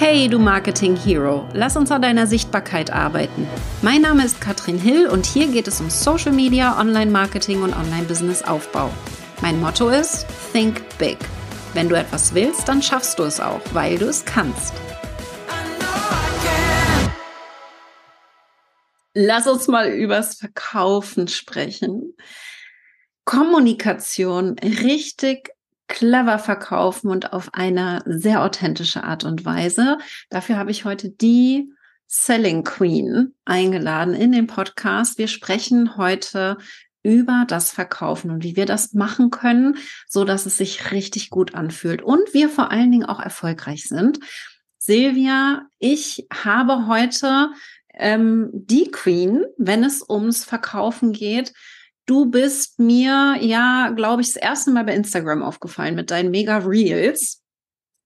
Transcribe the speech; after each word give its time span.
Hey, 0.00 0.28
du 0.28 0.38
Marketing 0.38 0.94
Hero, 0.94 1.48
lass 1.54 1.76
uns 1.76 1.90
an 1.90 2.02
deiner 2.02 2.28
Sichtbarkeit 2.28 2.92
arbeiten. 2.92 3.48
Mein 3.82 4.00
Name 4.00 4.24
ist 4.24 4.40
Katrin 4.40 4.78
Hill 4.78 5.08
und 5.08 5.26
hier 5.26 5.48
geht 5.48 5.66
es 5.66 5.80
um 5.80 5.90
Social 5.90 6.30
Media, 6.30 6.78
Online-Marketing 6.78 7.62
und 7.62 7.74
Online-Business-Aufbau. 7.74 8.92
Mein 9.42 9.58
Motto 9.58 9.88
ist 9.88 10.24
Think 10.52 10.82
Big. 10.98 11.18
Wenn 11.74 11.88
du 11.88 11.96
etwas 11.96 12.32
willst, 12.32 12.68
dann 12.68 12.80
schaffst 12.80 13.18
du 13.18 13.24
es 13.24 13.40
auch, 13.40 13.60
weil 13.72 13.98
du 13.98 14.06
es 14.06 14.24
kannst. 14.24 14.72
Lass 19.14 19.48
uns 19.48 19.66
mal 19.66 19.88
übers 19.88 20.36
Verkaufen 20.36 21.26
sprechen. 21.26 22.14
Kommunikation 23.24 24.56
richtig 24.60 25.50
clever 25.88 26.38
verkaufen 26.38 27.10
und 27.10 27.32
auf 27.32 27.50
eine 27.54 28.02
sehr 28.06 28.42
authentische 28.42 29.04
Art 29.04 29.24
und 29.24 29.44
Weise. 29.44 29.98
Dafür 30.30 30.56
habe 30.56 30.70
ich 30.70 30.84
heute 30.84 31.10
die 31.10 31.72
Selling 32.06 32.64
Queen 32.64 33.34
eingeladen 33.44 34.14
in 34.14 34.32
den 34.32 34.46
Podcast. 34.46 35.18
Wir 35.18 35.28
sprechen 35.28 35.96
heute 35.96 36.58
über 37.02 37.44
das 37.48 37.70
Verkaufen 37.70 38.30
und 38.30 38.44
wie 38.44 38.56
wir 38.56 38.66
das 38.66 38.92
machen 38.92 39.30
können, 39.30 39.78
so 40.08 40.24
dass 40.24 40.46
es 40.46 40.56
sich 40.56 40.90
richtig 40.90 41.30
gut 41.30 41.54
anfühlt 41.54 42.02
und 42.02 42.34
wir 42.34 42.48
vor 42.48 42.70
allen 42.70 42.90
Dingen 42.90 43.06
auch 43.06 43.20
erfolgreich 43.20 43.84
sind. 43.84 44.20
Silvia, 44.78 45.66
ich 45.78 46.26
habe 46.32 46.86
heute 46.86 47.50
ähm, 47.94 48.50
die 48.52 48.90
Queen, 48.90 49.44
wenn 49.56 49.84
es 49.84 50.02
ums 50.08 50.44
Verkaufen 50.44 51.12
geht, 51.12 51.52
Du 52.08 52.24
bist 52.24 52.78
mir 52.78 53.36
ja, 53.38 53.90
glaube 53.94 54.22
ich, 54.22 54.28
das 54.28 54.42
erste 54.42 54.70
Mal 54.70 54.84
bei 54.84 54.94
Instagram 54.94 55.42
aufgefallen 55.42 55.94
mit 55.94 56.10
deinen 56.10 56.30
Mega 56.30 56.56
Reels. 56.56 57.42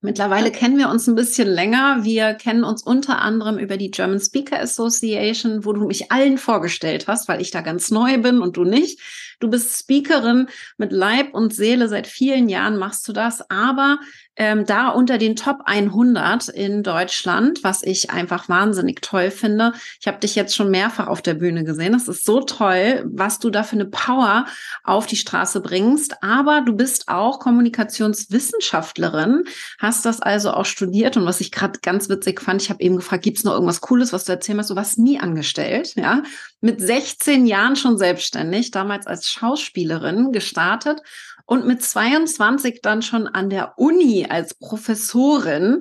Mittlerweile 0.01 0.51
kennen 0.51 0.77
wir 0.77 0.89
uns 0.89 1.07
ein 1.07 1.15
bisschen 1.15 1.47
länger. 1.47 2.03
Wir 2.03 2.35
kennen 2.35 2.65
uns 2.65 2.83
unter 2.83 3.21
anderem 3.21 3.59
über 3.59 3.77
die 3.77 3.93
German 3.93 4.19
Speaker 4.19 4.59
Association, 4.59 5.65
wo 5.65 5.73
du 5.73 5.87
mich 5.87 6.11
allen 6.11 6.37
vorgestellt 6.37 7.07
hast, 7.07 7.29
weil 7.29 7.41
ich 7.41 7.53
da 7.53 7.61
ganz 7.61 7.93
neu 7.93 8.19
bin 8.19 8.41
und 8.41 8.57
du 8.57 8.65
nicht. 8.65 8.99
Du 9.43 9.51
bist 9.51 9.77
Speakerin 9.77 10.47
mit 10.79 10.93
Leib 10.93 11.35
und 11.35 11.53
Seele. 11.53 11.89
Seit 11.89 12.07
vielen 12.07 12.49
Jahren 12.49 12.77
machst 12.77 13.09
du 13.09 13.13
das, 13.13 13.51
aber 13.51 13.99
ähm, 14.37 14.65
da 14.65 14.89
unter 14.89 15.19
den 15.19 15.37
Top 15.37 15.59
100 15.67 16.49
in 16.49 16.83
Deutschland, 16.83 17.63
was 17.65 17.83
ich 17.83 18.11
einfach 18.11 18.49
wahnsinnig 18.49 19.03
toll 19.03 19.31
finde. 19.31 19.75
Ich 20.01 20.07
habe 20.07 20.21
dich 20.21 20.35
jetzt 20.35 20.57
schon 20.57 20.71
mehrfach 20.71 21.07
auf 21.07 21.21
der 21.21 21.35
Bühne 21.35 21.65
gesehen. 21.65 21.93
Das 21.93 22.09
ist 22.09 22.25
so 22.25 22.41
toll, 22.41 23.05
was 23.13 23.41
du 23.41 23.51
da 23.51 23.63
für 23.63 23.77
eine 23.77 23.85
Power 23.85 24.47
auf 24.85 25.07
die 25.07 25.17
Straße 25.17 25.61
bringst. 25.61 26.23
Aber 26.23 26.63
du 26.63 26.73
bist 26.73 27.09
auch 27.09 27.41
Kommunikationswissenschaftlerin, 27.41 29.45
hast 29.79 30.07
das 30.07 30.23
also 30.23 30.53
auch 30.53 30.67
studiert. 30.67 31.17
Und 31.17 31.27
was 31.27 31.41
ich 31.41 31.53
gerade 31.53 31.81
ganz 31.83 32.09
witzig 32.09 32.41
fand, 32.41 32.63
ich 32.63 32.71
habe 32.71 32.83
eben 32.83 32.97
gefragt, 32.97 33.25
gibt 33.25 33.39
es 33.39 33.45
noch 33.45 33.53
irgendwas 33.53 33.83
Cooles, 33.83 34.13
was 34.13 34.25
du 34.25 34.33
erzählen 34.33 34.59
hast? 34.61 34.71
Du 34.71 34.77
warst 34.77 34.99
nie 34.99 35.21
angestellt, 35.21 35.95
ja? 35.97 36.23
Mit 36.61 36.81
16 36.81 37.47
Jahren 37.47 37.75
schon 37.75 37.99
selbstständig, 37.99 38.71
damals 38.71 39.09
als 39.09 39.29
Schauspielerin 39.33 40.33
gestartet 40.33 41.01
und 41.47 41.67
mit 41.67 41.83
22 41.83 42.81
dann 42.83 43.03
schon 43.03 43.27
an 43.27 43.51
der 43.51 43.79
Uni 43.79 44.27
als 44.29 44.55
Professorin. 44.55 45.81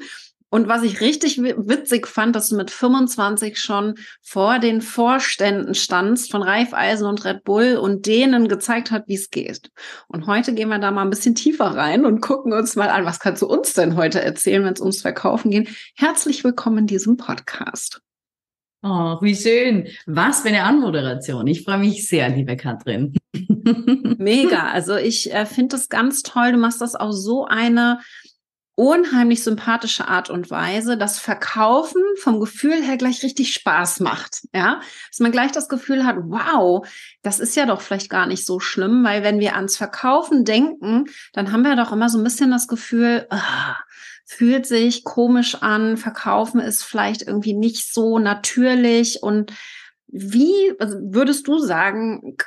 Und 0.54 0.68
was 0.68 0.84
ich 0.84 1.00
richtig 1.00 1.42
witzig 1.42 2.08
fand, 2.08 2.36
dass 2.36 2.50
du 2.50 2.58
mit 2.58 2.72
25 2.72 3.58
schon 3.58 3.96
vor 4.22 4.60
den 4.60 4.82
Vorständen 4.82 5.76
standst 5.76 6.30
von 6.30 6.44
Raiffeisen 6.44 7.08
und 7.08 7.24
Red 7.24 7.46
Bull 7.46 7.78
und 7.78 8.06
denen 8.06 8.50
gezeigt 8.50 8.92
hat, 8.92 9.08
wie 9.08 9.16
es 9.16 9.30
geht. 9.30 9.72
Und 10.10 10.28
heute 10.28 10.54
gehen 10.54 10.68
wir 10.68 10.80
da 10.80 10.92
mal 10.92 11.04
ein 11.04 11.10
bisschen 11.10 11.36
tiefer 11.36 11.68
rein 11.68 12.06
und 12.06 12.20
gucken 12.20 12.52
uns 12.52 12.76
mal 12.76 12.90
an, 12.90 13.06
was 13.06 13.22
kannst 13.22 13.42
du 13.42 13.48
uns 13.48 13.74
denn 13.74 13.96
heute 13.96 14.22
erzählen, 14.22 14.66
wenn 14.66 14.74
es 14.74 14.82
ums 14.82 15.02
Verkaufen 15.02 15.52
geht. 15.52 15.70
Herzlich 15.96 16.44
willkommen 16.44 16.80
in 16.80 16.88
diesem 16.88 17.16
Podcast. 17.16 18.02
Oh, 18.84 19.18
wie 19.22 19.36
schön. 19.36 19.88
Was 20.08 20.42
für 20.42 20.48
eine 20.48 20.64
Anmoderation. 20.64 21.46
Ich 21.46 21.64
freue 21.64 21.78
mich 21.78 22.08
sehr, 22.08 22.30
liebe 22.30 22.58
Katrin. 22.58 23.14
Mega. 24.18 24.72
Also 24.72 24.96
ich 24.96 25.32
äh, 25.32 25.46
finde 25.46 25.76
das 25.76 25.88
ganz 25.88 26.24
toll. 26.24 26.54
Du 26.54 26.58
machst 26.58 26.82
das 26.82 26.96
auf 26.96 27.14
so 27.14 27.46
eine 27.46 28.00
unheimlich 28.74 29.44
sympathische 29.44 30.08
Art 30.08 30.32
und 30.32 30.50
Weise, 30.50 30.98
dass 30.98 31.20
Verkaufen 31.20 32.02
vom 32.18 32.40
Gefühl 32.40 32.82
her 32.82 32.98
gleich 32.98 33.22
richtig 33.22 33.54
Spaß 33.54 34.00
macht. 34.00 34.48
Ja, 34.56 34.82
dass 35.10 35.20
man 35.20 35.32
gleich 35.32 35.52
das 35.52 35.70
Gefühl 35.70 36.04
hat, 36.04 36.16
wow, 36.24 36.88
das 37.22 37.40
ist 37.40 37.56
ja 37.56 37.68
doch 37.68 37.82
vielleicht 37.82 38.10
gar 38.10 38.26
nicht 38.26 38.44
so 38.44 38.60
schlimm, 38.60 39.04
weil 39.04 39.24
wenn 39.24 39.40
wir 39.40 39.56
ans 39.56 39.78
Verkaufen 39.78 40.46
denken, 40.46 41.06
dann 41.34 41.52
haben 41.52 41.62
wir 41.62 41.76
doch 41.76 41.92
immer 41.92 42.10
so 42.10 42.18
ein 42.18 42.24
bisschen 42.24 42.50
das 42.50 42.68
Gefühl, 42.68 43.28
ah, 43.30 43.76
fühlt 44.32 44.66
sich 44.66 45.04
komisch 45.04 45.56
an, 45.56 45.98
verkaufen 45.98 46.62
ist 46.62 46.84
vielleicht 46.84 47.22
irgendwie 47.24 47.54
nicht 47.54 47.94
so 47.94 48.18
natürlich. 48.18 49.22
Und 49.22 49.52
wie 50.08 50.74
also 50.80 50.98
würdest 51.02 51.48
du 51.50 51.60
sagen, 51.60 52.38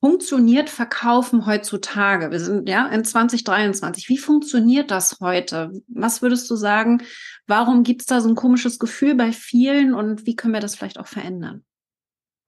funktioniert 0.00 0.68
Verkaufen 0.68 1.46
heutzutage? 1.46 2.32
Wir 2.32 2.40
sind 2.40 2.68
ja 2.68 2.88
in 2.88 3.04
2023. 3.04 4.08
Wie 4.08 4.18
funktioniert 4.18 4.90
das 4.90 5.20
heute? 5.20 5.70
Was 5.86 6.22
würdest 6.22 6.50
du 6.50 6.56
sagen? 6.56 7.02
Warum 7.46 7.84
gibt 7.84 8.00
es 8.02 8.06
da 8.08 8.20
so 8.20 8.28
ein 8.28 8.34
komisches 8.34 8.80
Gefühl 8.80 9.14
bei 9.14 9.30
vielen 9.30 9.94
und 9.94 10.26
wie 10.26 10.34
können 10.34 10.54
wir 10.54 10.60
das 10.60 10.74
vielleicht 10.74 10.98
auch 10.98 11.06
verändern? 11.06 11.64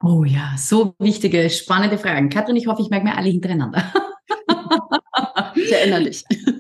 Oh 0.03 0.25
ja, 0.25 0.57
so 0.59 0.97
wichtige, 0.99 1.49
spannende 1.49 1.97
Fragen. 1.97 2.29
Katrin, 2.29 2.57
ich 2.57 2.67
hoffe, 2.67 2.83
ich 2.83 2.91
merke 2.91 3.07
mir 3.07 3.17
alle 3.17 3.31
hintereinander. 3.31 3.93
Ich 5.55 5.73
erinnere 5.73 6.05
dich. 6.05 6.25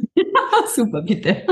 Super, 0.74 1.02
bitte. 1.02 1.46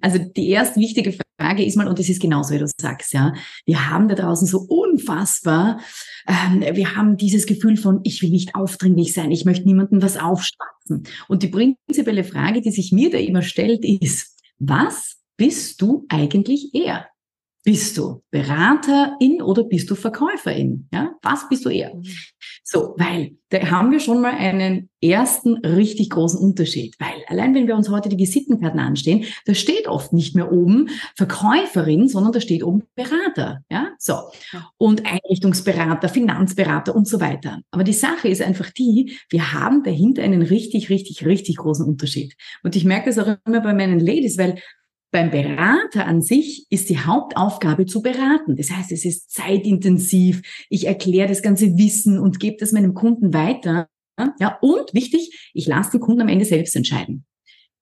Also 0.00 0.18
die 0.18 0.48
erste 0.48 0.80
wichtige 0.80 1.16
Frage 1.38 1.64
ist 1.64 1.76
mal, 1.76 1.88
und 1.88 1.98
das 1.98 2.08
ist 2.08 2.20
genauso, 2.20 2.54
wie 2.54 2.58
du 2.58 2.66
sagst, 2.80 3.12
ja, 3.12 3.32
wir 3.66 3.90
haben 3.90 4.08
da 4.08 4.14
draußen 4.14 4.46
so 4.46 4.58
unfassbar, 4.58 5.80
ähm, 6.26 6.60
wir 6.74 6.96
haben 6.96 7.16
dieses 7.16 7.46
Gefühl 7.46 7.76
von, 7.76 8.00
ich 8.04 8.22
will 8.22 8.30
nicht 8.30 8.54
aufdringlich 8.54 9.12
sein, 9.12 9.30
ich 9.30 9.44
möchte 9.44 9.66
niemandem 9.66 10.02
was 10.02 10.16
aufschwatzen. 10.16 11.04
Und 11.28 11.42
die 11.42 11.48
prinzipielle 11.48 12.24
Frage, 12.24 12.60
die 12.60 12.70
sich 12.70 12.92
mir 12.92 13.10
da 13.10 13.18
immer 13.18 13.42
stellt, 13.42 13.84
ist, 13.84 14.36
was 14.58 15.16
bist 15.36 15.82
du 15.82 16.06
eigentlich 16.08 16.74
eher? 16.74 17.06
Bist 17.66 17.96
du 17.96 18.22
Beraterin 18.30 19.40
oder 19.40 19.64
bist 19.64 19.90
du 19.90 19.94
Verkäuferin? 19.94 20.86
Ja, 20.92 21.14
was 21.22 21.48
bist 21.48 21.64
du 21.64 21.70
eher? 21.70 21.94
Mhm. 21.94 22.04
So, 22.62 22.94
weil 22.98 23.38
da 23.48 23.70
haben 23.70 23.90
wir 23.90 24.00
schon 24.00 24.20
mal 24.20 24.34
einen 24.34 24.90
ersten 25.00 25.56
richtig 25.64 26.10
großen 26.10 26.38
Unterschied. 26.38 26.94
Weil 26.98 27.22
allein 27.26 27.54
wenn 27.54 27.66
wir 27.66 27.74
uns 27.74 27.88
heute 27.88 28.10
die 28.10 28.18
Visitenkarten 28.18 28.80
anstehen, 28.80 29.24
da 29.46 29.54
steht 29.54 29.88
oft 29.88 30.12
nicht 30.12 30.34
mehr 30.34 30.52
oben 30.52 30.90
Verkäuferin, 31.16 32.06
sondern 32.06 32.32
da 32.32 32.40
steht 32.40 32.62
oben 32.62 32.82
Berater. 32.96 33.60
Ja, 33.70 33.92
so. 33.98 34.14
Und 34.76 35.06
Einrichtungsberater, 35.06 36.10
Finanzberater 36.10 36.94
und 36.94 37.08
so 37.08 37.18
weiter. 37.18 37.60
Aber 37.70 37.84
die 37.84 37.94
Sache 37.94 38.28
ist 38.28 38.42
einfach 38.42 38.70
die, 38.70 39.18
wir 39.30 39.54
haben 39.54 39.82
dahinter 39.82 40.22
einen 40.22 40.42
richtig, 40.42 40.90
richtig, 40.90 41.24
richtig 41.24 41.56
großen 41.56 41.86
Unterschied. 41.86 42.34
Und 42.62 42.76
ich 42.76 42.84
merke 42.84 43.06
das 43.08 43.18
auch 43.18 43.36
immer 43.46 43.60
bei 43.60 43.72
meinen 43.72 44.00
Ladies, 44.00 44.36
weil 44.36 44.58
beim 45.14 45.30
Berater 45.30 46.06
an 46.06 46.22
sich 46.22 46.66
ist 46.70 46.90
die 46.90 46.98
Hauptaufgabe 46.98 47.86
zu 47.86 48.02
beraten. 48.02 48.56
Das 48.56 48.72
heißt, 48.72 48.90
es 48.90 49.04
ist 49.04 49.30
zeitintensiv. 49.30 50.42
Ich 50.70 50.88
erkläre 50.88 51.28
das 51.28 51.40
ganze 51.40 51.78
Wissen 51.78 52.18
und 52.18 52.40
gebe 52.40 52.56
das 52.58 52.72
meinem 52.72 52.94
Kunden 52.94 53.32
weiter. 53.32 53.88
Ja, 54.40 54.58
und 54.60 54.92
wichtig, 54.92 55.52
ich 55.54 55.68
lasse 55.68 55.92
den 55.92 56.00
Kunden 56.00 56.22
am 56.22 56.28
Ende 56.28 56.44
selbst 56.44 56.74
entscheiden. 56.74 57.26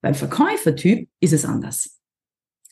Beim 0.02 0.12
Verkäufertyp 0.12 1.08
ist 1.20 1.32
es 1.32 1.46
anders. 1.46 2.02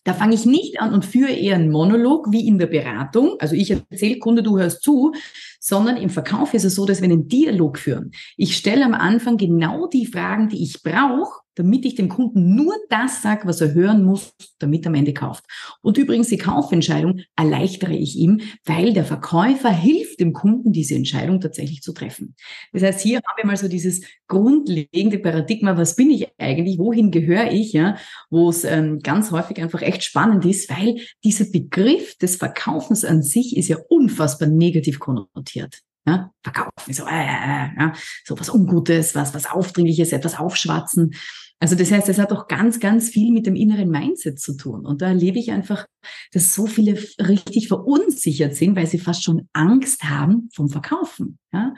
Da 0.05 0.13
fange 0.13 0.35
ich 0.35 0.45
nicht 0.45 0.79
an 0.79 0.93
und 0.93 1.07
führe 1.07 1.33
eher 1.33 1.55
einen 1.55 1.71
Monolog 1.71 2.31
wie 2.31 2.47
in 2.47 2.59
der 2.59 2.67
Beratung. 2.67 3.37
Also 3.39 3.55
ich 3.55 3.71
erzähle 3.71 4.19
Kunde, 4.19 4.43
du 4.43 4.59
hörst 4.59 4.83
zu, 4.83 5.15
sondern 5.59 5.97
im 5.97 6.11
Verkauf 6.11 6.53
ist 6.53 6.65
es 6.65 6.75
so, 6.75 6.85
dass 6.85 7.01
wir 7.01 7.07
einen 7.07 7.29
Dialog 7.29 7.79
führen. 7.79 8.11
Ich 8.37 8.59
stelle 8.59 8.85
am 8.85 8.93
Anfang 8.93 9.39
genau 9.39 9.87
die 9.87 10.05
Fragen, 10.05 10.51
die 10.51 10.63
ich 10.63 10.83
brauche, 10.83 11.40
damit 11.55 11.85
ich 11.85 11.95
dem 11.95 12.09
Kunden 12.09 12.55
nur 12.55 12.75
das 12.89 13.23
sage, 13.23 13.47
was 13.47 13.61
er 13.61 13.75
hören 13.75 14.05
muss, 14.05 14.33
damit 14.59 14.85
er 14.85 14.89
am 14.89 14.95
Ende 14.95 15.13
kauft. 15.13 15.45
Und 15.83 15.99
übrigens 15.99 16.29
die 16.29 16.39
Kaufentscheidung 16.39 17.21
erleichtere 17.37 17.95
ich 17.95 18.17
ihm, 18.17 18.41
weil 18.65 18.93
der 18.93 19.05
Verkäufer 19.05 19.71
hilft 19.71 20.21
dem 20.21 20.33
Kunden, 20.33 20.73
diese 20.73 20.95
Entscheidung 20.95 21.41
tatsächlich 21.41 21.83
zu 21.83 21.93
treffen. 21.93 22.35
Das 22.73 22.83
heißt, 22.83 23.01
hier 23.01 23.19
haben 23.19 23.37
wir 23.37 23.47
mal 23.47 23.57
so 23.57 23.69
dieses 23.69 24.03
grundlegende 24.29 25.19
Paradigma, 25.19 25.77
was 25.77 25.97
bin 25.97 26.11
ich 26.11 26.29
eigentlich, 26.39 26.79
wohin 26.79 27.11
gehöre 27.11 27.53
ich, 27.53 27.73
ja, 27.73 27.97
wo 28.31 28.49
es 28.49 28.65
ähm, 28.65 29.01
ganz 29.01 29.31
häufig 29.31 29.61
einfach 29.61 29.83
echt 29.83 30.05
spannend 30.05 30.45
ist, 30.45 30.71
weil 30.71 31.01
dieser 31.25 31.47
Begriff 31.47 32.17
des 32.19 32.37
Verkaufens 32.37 33.05
an 33.05 33.23
sich 33.23 33.57
ist 33.57 33.69
ja 33.69 33.79
unfassbar 33.89 34.49
negativ 34.49 34.99
konnotiert. 34.99 35.81
Ja, 36.07 36.33
verkaufen, 36.43 36.95
so, 36.95 37.05
äh, 37.05 37.11
äh, 37.11 37.67
äh, 37.67 37.69
ja, 37.79 37.93
so 38.25 38.39
was 38.39 38.49
Ungutes, 38.49 39.15
was, 39.15 39.35
was 39.35 39.47
Aufdringliches, 39.47 40.13
etwas 40.13 40.39
aufschwatzen. 40.39 41.15
Also 41.61 41.77
das 41.77 41.93
heißt, 41.93 42.09
es 42.09 42.19
hat 42.19 42.33
auch 42.33 42.49
ganz, 42.49 42.81
ganz 42.81 43.11
viel 43.11 43.33
mit 43.33 43.47
dem 43.47 43.55
inneren 43.55 43.91
Mindset 43.91 44.41
zu 44.41 44.57
tun. 44.57 44.87
Und 44.87 45.03
da 45.03 45.09
erlebe 45.09 45.39
ich 45.39 45.53
einfach, 45.53 45.87
dass 46.33 46.55
so 46.55 46.67
viele 46.67 46.95
richtig 47.19 47.69
verunsichert 47.69 48.57
sind, 48.57 48.77
weil 48.77 48.87
sie 48.87 48.99
fast 48.99 49.23
schon 49.23 49.47
Angst 49.53 50.05
haben 50.05 50.49
vom 50.55 50.71
Verkaufen. 50.71 51.39
Ja? 51.53 51.75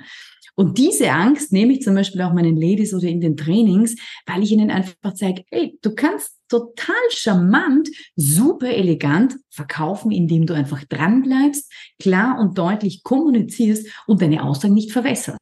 Und 0.55 0.79
diese 0.79 1.11
Angst 1.11 1.53
nehme 1.53 1.73
ich 1.73 1.83
zum 1.83 1.95
Beispiel 1.95 2.21
auch 2.23 2.33
meinen 2.33 2.57
Ladies 2.57 2.95
oder 2.95 3.09
in 3.09 3.21
den 3.21 3.37
Trainings, 3.37 3.97
weil 4.27 4.43
ich 4.43 4.53
ihnen 4.53 4.71
einfach 4.71 5.15
zeige, 5.15 5.45
hey, 5.51 5.79
du 5.83 5.95
kannst 5.95 6.39
total 6.49 6.95
charmant, 7.09 7.89
super 8.15 8.69
elegant 8.69 9.37
verkaufen, 9.51 10.13
indem 10.13 10.47
du 10.47 10.55
einfach 10.55 10.85
dranbleibst, 10.85 11.73
klar 11.99 12.39
und 12.39 12.59
deutlich 12.59 13.03
kommunizierst 13.03 13.89
und 14.07 14.21
deine 14.21 14.45
Aussagen 14.45 14.75
nicht 14.75 14.93
verwässerst. 14.93 15.39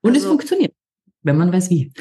Und 0.00 0.14
also, 0.14 0.20
es 0.20 0.24
funktioniert, 0.24 0.72
wenn 1.22 1.36
man 1.36 1.52
weiß 1.52 1.68
wie. 1.70 1.92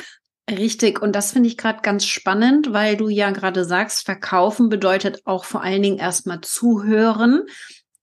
Richtig, 0.50 1.02
und 1.02 1.14
das 1.14 1.34
finde 1.34 1.50
ich 1.50 1.58
gerade 1.58 1.82
ganz 1.82 2.06
spannend, 2.06 2.72
weil 2.72 2.96
du 2.96 3.10
ja 3.10 3.32
gerade 3.32 3.66
sagst, 3.66 4.06
verkaufen 4.06 4.70
bedeutet 4.70 5.22
auch 5.26 5.44
vor 5.44 5.62
allen 5.62 5.82
Dingen 5.82 5.98
erstmal 5.98 6.40
zuhören, 6.40 7.44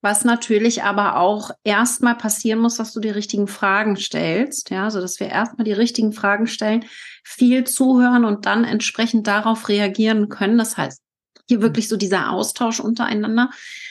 was 0.03 0.27
natürlich 0.27 0.83
aber 0.83 1.17
auch 1.17 1.51
erstmal 1.65 2.15
passieren 2.17 2.59
muss, 2.59 2.77
dass 2.77 2.93
du 2.93 3.01
die 3.01 3.09
richtigen 3.09 3.47
Fragen 3.49 3.97
stellst, 3.97 4.69
ja, 4.69 4.91
so 4.91 5.01
dass 5.01 5.21
wir 5.21 5.29
erstmal 5.29 5.65
die 5.65 5.73
richtigen 5.73 6.13
Fragen 6.13 6.47
stellen, 6.47 6.85
viel 7.23 7.65
zuhören 7.65 8.27
und 8.27 8.45
dann 8.45 8.65
entsprechend 8.65 9.27
darauf 9.27 9.71
reagieren 9.71 10.29
können. 10.29 10.59
Das 10.59 10.77
heißt, 10.77 11.01
hier 11.49 11.63
wirklich 11.63 11.89
so 11.89 11.97
dieser 11.97 12.31
Austausch 12.31 12.81
untereinander. 12.81 13.51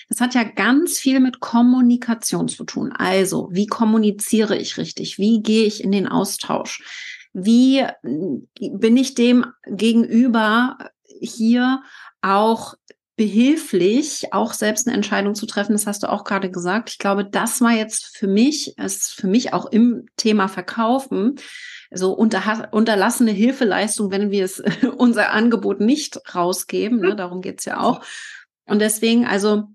Das 0.10 0.22
hat 0.22 0.36
ja 0.36 0.44
ganz 0.44 1.00
viel 1.00 1.20
mit 1.20 1.40
Kommunikation 1.40 2.48
zu 2.48 2.64
tun. 2.66 2.92
Also, 2.92 3.50
wie 3.52 3.66
kommuniziere 3.68 4.56
ich 4.58 4.78
richtig? 4.78 5.18
Wie 5.18 5.42
gehe 5.42 5.66
ich 5.66 5.84
in 5.84 5.92
den 5.92 6.08
Austausch? 6.08 6.84
Wie 7.34 7.80
äh, 7.80 7.92
bin 8.04 8.98
ich 8.98 9.16
dem 9.16 9.46
gegenüber 9.66 10.78
hier 11.20 11.84
auch 12.22 12.76
behilflich, 13.16 14.34
auch 14.34 14.54
selbst 14.54 14.88
eine 14.88 14.96
Entscheidung 14.96 15.36
zu 15.36 15.46
treffen. 15.46 15.74
Das 15.74 15.86
hast 15.86 16.04
du 16.04 16.12
auch 16.12 16.24
gerade 16.24 16.50
gesagt. 16.50 16.90
Ich 16.90 16.98
glaube, 16.98 17.26
das 17.26 17.62
war 17.62 17.72
jetzt 17.72 18.18
für 18.18 18.28
mich, 18.28 18.78
ist 18.78 19.12
für 19.14 19.28
mich 19.28 19.54
auch 19.54 19.68
im 19.68 20.08
Thema 20.18 20.48
Verkaufen, 20.48 21.36
so 21.92 22.14
unter, 22.14 22.70
unterlassene 22.72 23.32
Hilfeleistung, 23.32 24.10
wenn 24.12 24.32
wir 24.32 24.46
es 24.46 24.64
unser 24.98 25.32
Angebot 25.32 25.80
nicht 25.80 26.20
rausgeben. 26.34 27.00
Ne? 27.02 27.16
Darum 27.16 27.42
geht's 27.42 27.66
ja 27.66 27.82
auch. 27.82 28.04
Und 28.66 28.80
deswegen, 28.80 29.26
also 29.26 29.66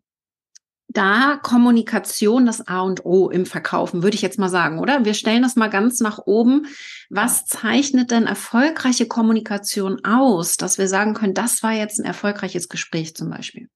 da 0.88 1.38
Kommunikation 1.42 2.46
das 2.46 2.66
A 2.66 2.80
und 2.80 3.04
O 3.04 3.28
im 3.28 3.46
Verkaufen, 3.46 4.02
würde 4.02 4.14
ich 4.14 4.22
jetzt 4.22 4.38
mal 4.38 4.48
sagen, 4.48 4.78
oder? 4.78 5.04
Wir 5.04 5.14
stellen 5.14 5.42
das 5.42 5.54
mal 5.54 5.68
ganz 5.68 6.00
nach 6.00 6.18
oben. 6.26 6.66
Was 7.10 7.44
zeichnet 7.44 8.10
denn 8.10 8.26
erfolgreiche 8.26 9.06
Kommunikation 9.06 10.04
aus, 10.04 10.56
dass 10.56 10.78
wir 10.78 10.88
sagen 10.88 11.14
können, 11.14 11.34
das 11.34 11.62
war 11.62 11.72
jetzt 11.72 12.00
ein 12.00 12.06
erfolgreiches 12.06 12.68
Gespräch 12.68 13.14
zum 13.14 13.28
Beispiel? 13.28 13.68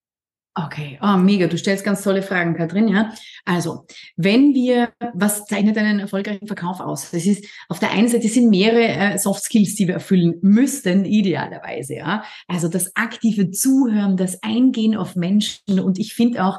Okay, 0.55 0.99
oh, 1.01 1.17
mega. 1.17 1.47
Du 1.47 1.57
stellst 1.57 1.83
ganz 1.83 2.03
tolle 2.03 2.21
Fragen, 2.21 2.55
Katrin. 2.55 2.87
Ja, 2.87 3.15
also 3.47 3.87
wenn 4.17 4.53
wir, 4.53 4.93
was 5.15 5.47
zeichnet 5.47 5.79
einen 5.79 5.99
erfolgreichen 5.99 6.47
Verkauf 6.47 6.81
aus? 6.81 7.11
Das 7.11 7.25
ist 7.25 7.47
auf 7.71 7.79
der 7.79 7.91
einen 7.93 8.09
Seite 8.09 8.29
sind 8.29 8.51
mehrere 8.51 9.15
äh, 9.15 9.19
Soft 9.19 9.45
Skills, 9.45 9.77
die 9.77 9.87
wir 9.87 9.95
erfüllen 9.95 10.35
müssten, 10.43 11.07
idealerweise. 11.07 11.95
Ja, 11.95 12.25
also 12.49 12.69
das 12.69 12.95
aktive 12.97 13.51
Zuhören, 13.51 14.19
das 14.19 14.43
Eingehen 14.43 14.95
auf 14.95 15.17
Menschen 15.17 15.81
und 15.81 15.99
ich 15.99 16.13
finde 16.13 16.45
auch 16.45 16.59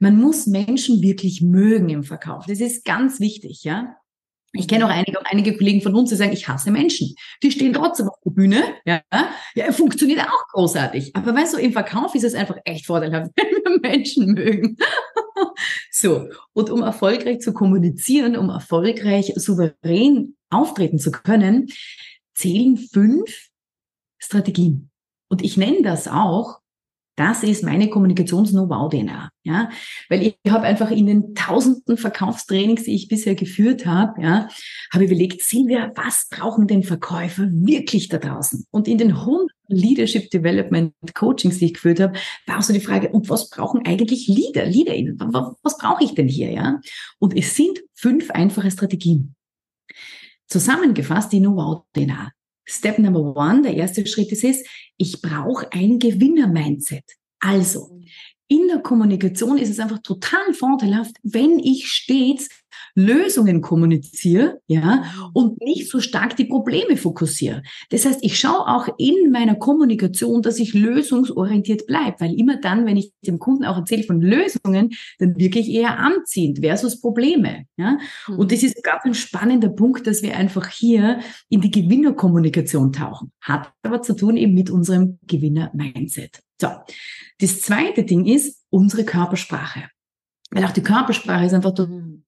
man 0.00 0.16
muss 0.16 0.46
Menschen 0.46 1.02
wirklich 1.02 1.42
mögen 1.42 1.90
im 1.90 2.02
Verkauf. 2.02 2.46
Das 2.46 2.60
ist 2.60 2.84
ganz 2.84 3.20
wichtig, 3.20 3.62
ja. 3.64 3.96
Ich 4.52 4.66
kenne 4.66 4.84
auch 4.84 4.90
einige, 4.90 5.24
einige 5.26 5.56
Kollegen 5.56 5.80
von 5.80 5.94
uns, 5.94 6.10
die 6.10 6.16
sagen, 6.16 6.32
ich 6.32 6.48
hasse 6.48 6.72
Menschen. 6.72 7.14
Die 7.42 7.52
stehen 7.52 7.72
trotzdem 7.72 8.08
auf 8.08 8.18
der 8.24 8.32
Bühne. 8.32 8.62
Ja, 8.84 9.00
ja 9.54 9.70
funktioniert 9.70 10.20
auch 10.22 10.48
großartig. 10.48 11.14
Aber 11.14 11.32
weißt 11.34 11.54
du, 11.54 11.58
im 11.58 11.72
Verkauf 11.72 12.16
ist 12.16 12.24
es 12.24 12.34
einfach 12.34 12.56
echt 12.64 12.86
vorteilhaft, 12.86 13.30
wenn 13.36 13.72
wir 13.72 13.80
Menschen 13.80 14.32
mögen. 14.32 14.76
so. 15.92 16.28
Und 16.52 16.70
um 16.70 16.82
erfolgreich 16.82 17.40
zu 17.40 17.52
kommunizieren, 17.52 18.36
um 18.36 18.48
erfolgreich 18.48 19.32
souverän 19.36 20.34
auftreten 20.48 20.98
zu 20.98 21.12
können, 21.12 21.68
zählen 22.34 22.76
fünf 22.76 23.50
Strategien. 24.18 24.90
Und 25.28 25.42
ich 25.42 25.56
nenne 25.56 25.82
das 25.82 26.08
auch 26.08 26.59
das 27.20 27.42
ist 27.42 27.62
meine 27.62 27.90
Kommunikations-Know-how-DNA. 27.90 29.28
Ja, 29.44 29.70
weil 30.08 30.22
ich 30.22 30.38
habe 30.48 30.64
einfach 30.64 30.90
in 30.90 31.06
den 31.06 31.34
tausenden 31.34 31.98
Verkaufstrainings, 31.98 32.84
die 32.84 32.94
ich 32.94 33.08
bisher 33.08 33.34
geführt 33.34 33.84
habe, 33.84 34.22
ja, 34.22 34.48
habe 34.92 35.04
überlegt, 35.04 35.42
Silvia, 35.42 35.92
was 35.96 36.28
brauchen 36.30 36.66
denn 36.66 36.82
Verkäufer 36.82 37.46
wirklich 37.50 38.08
da 38.08 38.16
draußen? 38.16 38.64
Und 38.70 38.88
in 38.88 38.96
den 38.96 39.24
hunderten 39.24 39.50
Leadership 39.68 40.30
Development 40.30 40.94
Coachings, 41.14 41.58
die 41.58 41.66
ich 41.66 41.74
geführt 41.74 42.00
habe, 42.00 42.18
war 42.46 42.58
auch 42.58 42.62
so 42.62 42.72
die 42.72 42.80
Frage, 42.80 43.10
und 43.10 43.28
was 43.28 43.50
brauchen 43.50 43.84
eigentlich 43.84 44.26
Leader, 44.26 44.64
Leaderinnen? 44.64 45.18
Was, 45.20 45.54
was 45.62 45.78
brauche 45.78 46.02
ich 46.02 46.14
denn 46.14 46.28
hier, 46.28 46.50
ja? 46.50 46.80
Und 47.18 47.36
es 47.36 47.54
sind 47.54 47.80
fünf 47.94 48.30
einfache 48.30 48.70
Strategien. 48.70 49.34
Zusammengefasst 50.48 51.32
die 51.32 51.40
Know-how-DNA. 51.40 52.32
Step 52.68 52.98
number 52.98 53.20
one, 53.36 53.62
der 53.62 53.74
erste 53.74 54.06
Schritt 54.06 54.32
ist 54.32 54.44
es, 54.44 54.62
ich 54.96 55.20
brauche 55.20 55.72
ein 55.72 55.98
Gewinner-Mindset. 55.98 57.04
Also, 57.40 58.00
in 58.48 58.68
der 58.68 58.80
Kommunikation 58.80 59.58
ist 59.58 59.70
es 59.70 59.78
einfach 59.78 60.00
total 60.02 60.52
vorteilhaft, 60.52 61.16
wenn 61.22 61.58
ich 61.58 61.86
stets 61.86 62.48
Lösungen 62.94 63.60
kommuniziere, 63.60 64.60
ja, 64.66 65.04
und 65.32 65.60
nicht 65.60 65.90
so 65.90 66.00
stark 66.00 66.36
die 66.36 66.44
Probleme 66.44 66.96
fokussiere. 66.96 67.62
Das 67.90 68.04
heißt, 68.06 68.20
ich 68.22 68.38
schaue 68.38 68.66
auch 68.66 68.88
in 68.98 69.30
meiner 69.30 69.54
Kommunikation, 69.54 70.42
dass 70.42 70.58
ich 70.58 70.74
lösungsorientiert 70.74 71.86
bleibe, 71.86 72.16
weil 72.20 72.34
immer 72.38 72.56
dann, 72.56 72.86
wenn 72.86 72.96
ich 72.96 73.12
dem 73.26 73.38
Kunden 73.38 73.64
auch 73.64 73.76
erzähle 73.76 74.02
von 74.02 74.20
Lösungen, 74.20 74.90
dann 75.18 75.38
wirklich 75.38 75.68
eher 75.70 75.98
anziehend 75.98 76.60
versus 76.60 77.00
Probleme, 77.00 77.66
ja. 77.76 77.98
Mhm. 78.28 78.38
Und 78.38 78.52
das 78.52 78.62
ist 78.62 78.82
ganz 78.82 79.04
ein 79.04 79.14
spannender 79.14 79.68
Punkt, 79.68 80.06
dass 80.06 80.22
wir 80.22 80.36
einfach 80.36 80.68
hier 80.68 81.20
in 81.48 81.60
die 81.60 81.70
Gewinnerkommunikation 81.70 82.92
tauchen. 82.92 83.32
Hat 83.40 83.72
aber 83.82 84.02
zu 84.02 84.14
tun 84.14 84.36
eben 84.36 84.54
mit 84.54 84.70
unserem 84.70 85.18
Gewinner-Mindset. 85.26 86.40
So. 86.60 86.68
Das 87.40 87.60
zweite 87.62 88.04
Ding 88.04 88.26
ist 88.26 88.64
unsere 88.68 89.04
Körpersprache. 89.04 89.84
Weil 90.50 90.64
auch 90.64 90.72
die 90.72 90.82
Körpersprache 90.82 91.46
ist 91.46 91.54
einfach 91.54 91.76
mhm. 91.78 92.24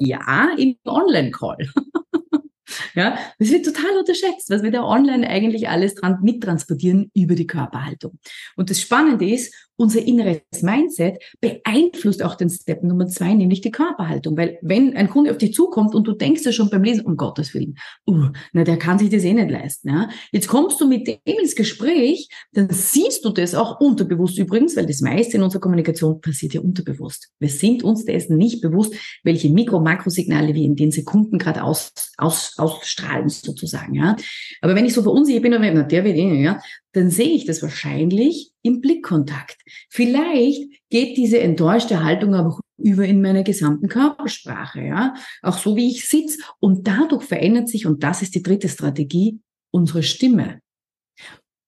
Ja, 0.00 0.50
im 0.56 0.76
Online-Call. 0.84 1.58
ja, 2.98 3.16
das 3.38 3.50
wird 3.50 3.64
total 3.64 3.96
unterschätzt, 3.96 4.50
was 4.50 4.64
wir 4.64 4.72
da 4.72 4.82
online 4.82 5.28
eigentlich 5.28 5.68
alles 5.68 5.94
dran 5.94 6.18
mittransportieren 6.22 7.12
über 7.14 7.36
die 7.36 7.46
Körperhaltung. 7.46 8.18
Und 8.56 8.70
das 8.70 8.80
Spannende 8.80 9.30
ist, 9.30 9.54
unser 9.78 10.02
inneres 10.02 10.40
Mindset 10.60 11.22
beeinflusst 11.40 12.22
auch 12.22 12.34
den 12.34 12.50
Step 12.50 12.82
Nummer 12.82 13.06
zwei, 13.06 13.32
nämlich 13.34 13.60
die 13.60 13.70
Körperhaltung. 13.70 14.36
Weil 14.36 14.58
wenn 14.60 14.96
ein 14.96 15.08
Kunde 15.08 15.30
auf 15.30 15.38
dich 15.38 15.54
zukommt 15.54 15.94
und 15.94 16.06
du 16.06 16.12
denkst 16.12 16.42
ja 16.44 16.52
schon 16.52 16.68
beim 16.68 16.82
Lesen, 16.82 17.06
um 17.06 17.16
Gottes 17.16 17.54
Willen, 17.54 17.76
uh, 18.08 18.30
na, 18.52 18.64
der 18.64 18.76
kann 18.76 18.98
sich 18.98 19.08
das 19.08 19.22
eh 19.22 19.32
nicht 19.32 19.50
leisten. 19.50 19.88
Ja? 19.88 20.08
Jetzt 20.32 20.48
kommst 20.48 20.80
du 20.80 20.88
mit 20.88 21.06
dem 21.06 21.18
ins 21.24 21.54
Gespräch, 21.54 22.28
dann 22.52 22.68
siehst 22.70 23.24
du 23.24 23.30
das 23.30 23.54
auch 23.54 23.78
unterbewusst 23.78 24.36
übrigens, 24.38 24.76
weil 24.76 24.86
das 24.86 25.00
meiste 25.00 25.36
in 25.36 25.44
unserer 25.44 25.60
Kommunikation 25.60 26.20
passiert 26.20 26.54
ja 26.54 26.60
unterbewusst. 26.60 27.28
Wir 27.38 27.48
sind 27.48 27.84
uns 27.84 28.04
dessen 28.04 28.36
nicht 28.36 28.60
bewusst, 28.60 28.94
welche 29.22 29.48
Mikro-, 29.48 29.80
Makrosignale 29.80 30.54
wir 30.54 30.64
in 30.64 30.74
den 30.74 30.90
Sekunden 30.90 31.38
gerade 31.38 31.62
aus, 31.62 31.92
aus, 32.16 32.54
ausstrahlen 32.88 33.28
sozusagen. 33.28 33.94
Ja? 33.94 34.16
Aber 34.60 34.74
wenn 34.74 34.86
ich 34.86 34.94
so 34.94 35.02
verunsichert 35.02 35.42
bin, 35.42 35.52
na, 35.52 35.82
der 35.82 36.04
wird 36.04 36.16
eh, 36.16 36.42
ja, 36.42 36.60
dann 36.92 37.10
sehe 37.10 37.30
ich 37.30 37.44
das 37.44 37.62
wahrscheinlich 37.62 38.50
im 38.62 38.80
Blickkontakt. 38.80 39.56
Vielleicht 39.90 40.62
geht 40.90 41.16
diese 41.16 41.40
enttäuschte 41.40 42.02
Haltung 42.02 42.34
aber 42.34 42.58
über 42.78 43.04
in 43.04 43.20
meiner 43.20 43.42
gesamten 43.42 43.88
Körpersprache, 43.88 44.82
ja, 44.82 45.14
auch 45.42 45.58
so 45.58 45.76
wie 45.76 45.90
ich 45.90 46.08
sitze 46.08 46.38
und 46.60 46.86
dadurch 46.86 47.24
verändert 47.24 47.68
sich 47.68 47.86
und 47.86 48.04
das 48.04 48.22
ist 48.22 48.34
die 48.34 48.42
dritte 48.42 48.68
Strategie 48.68 49.40
unsere 49.70 50.02
Stimme. 50.02 50.60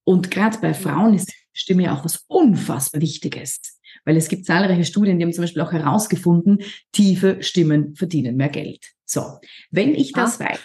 Und 0.04 0.30
gerade 0.30 0.58
bei 0.58 0.72
Frauen 0.72 1.14
ist 1.14 1.32
Stimme 1.52 1.92
auch 1.92 2.04
was 2.04 2.24
unfassbar 2.28 3.00
Wichtiges, 3.00 3.60
weil 4.04 4.16
es 4.16 4.28
gibt 4.28 4.46
zahlreiche 4.46 4.84
Studien, 4.84 5.18
die 5.18 5.24
haben 5.24 5.32
zum 5.32 5.42
Beispiel 5.42 5.62
auch 5.62 5.72
herausgefunden, 5.72 6.60
tiefe 6.92 7.42
Stimmen 7.42 7.96
verdienen 7.96 8.36
mehr 8.36 8.48
Geld. 8.48 8.92
So, 9.04 9.40
wenn 9.72 9.94
ich 9.96 10.12
das 10.12 10.40
ah. 10.40 10.44
weiß, 10.44 10.60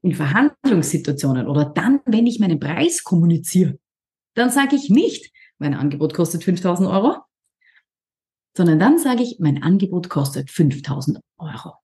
in 0.00 0.14
Verhandlungssituationen 0.14 1.46
oder 1.46 1.66
dann, 1.66 2.00
wenn 2.06 2.26
ich 2.26 2.40
meinen 2.40 2.58
Preis 2.58 3.04
kommuniziere, 3.04 3.78
dann 4.34 4.50
sage 4.50 4.76
ich 4.76 4.88
nicht, 4.88 5.32
mein 5.58 5.74
Angebot 5.74 6.14
kostet 6.14 6.44
5000 6.44 6.88
Euro, 6.88 7.16
sondern 8.56 8.78
dann 8.78 8.98
sage 8.98 9.22
ich, 9.22 9.38
mein 9.38 9.62
Angebot 9.62 10.08
kostet 10.08 10.50
5000 10.50 11.20
Euro. 11.38 11.74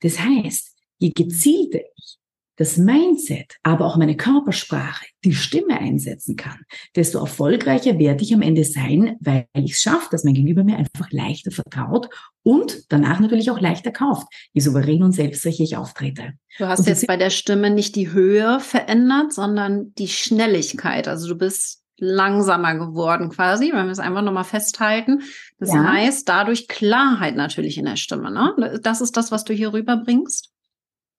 Das 0.00 0.18
heißt, 0.18 0.76
je 0.98 1.10
gezielter 1.10 1.80
ich 1.96 2.18
das 2.58 2.76
Mindset, 2.76 3.56
aber 3.62 3.86
auch 3.86 3.96
meine 3.96 4.16
Körpersprache, 4.16 5.06
die 5.24 5.32
Stimme 5.32 5.78
einsetzen 5.78 6.36
kann, 6.36 6.58
desto 6.96 7.20
erfolgreicher 7.20 7.98
werde 7.98 8.24
ich 8.24 8.34
am 8.34 8.42
Ende 8.42 8.64
sein, 8.64 9.16
weil 9.20 9.46
ich 9.54 9.72
es 9.72 9.80
schaffe, 9.80 10.08
dass 10.10 10.24
mein 10.24 10.34
Gegenüber 10.34 10.64
mir 10.64 10.76
einfach 10.76 11.10
leichter 11.10 11.52
vertraut 11.52 12.10
und 12.42 12.92
danach 12.92 13.20
natürlich 13.20 13.50
auch 13.50 13.60
leichter 13.60 13.92
kauft, 13.92 14.26
je 14.52 14.60
souverän 14.60 15.04
und 15.04 15.12
selbstsicher 15.12 15.62
ich 15.62 15.76
auftrete. 15.76 16.32
Du 16.58 16.66
hast 16.66 16.86
jetzt 16.86 17.06
bei 17.06 17.16
der 17.16 17.30
Stimme 17.30 17.70
nicht 17.70 17.94
die 17.94 18.10
Höhe 18.10 18.58
verändert, 18.58 19.32
sondern 19.32 19.94
die 19.94 20.08
Schnelligkeit. 20.08 21.06
Also 21.06 21.28
du 21.28 21.36
bist 21.36 21.84
langsamer 22.00 22.74
geworden 22.74 23.28
quasi, 23.28 23.72
wenn 23.72 23.86
wir 23.86 23.92
es 23.92 23.98
einfach 24.00 24.22
nochmal 24.22 24.44
festhalten. 24.44 25.22
Das 25.58 25.72
ja. 25.72 25.84
heißt, 25.84 26.28
dadurch 26.28 26.66
Klarheit 26.66 27.36
natürlich 27.36 27.78
in 27.78 27.84
der 27.84 27.96
Stimme. 27.96 28.32
Ne? 28.32 28.80
Das 28.82 29.00
ist 29.00 29.16
das, 29.16 29.30
was 29.30 29.44
du 29.44 29.52
hier 29.52 29.72
rüberbringst 29.72 30.52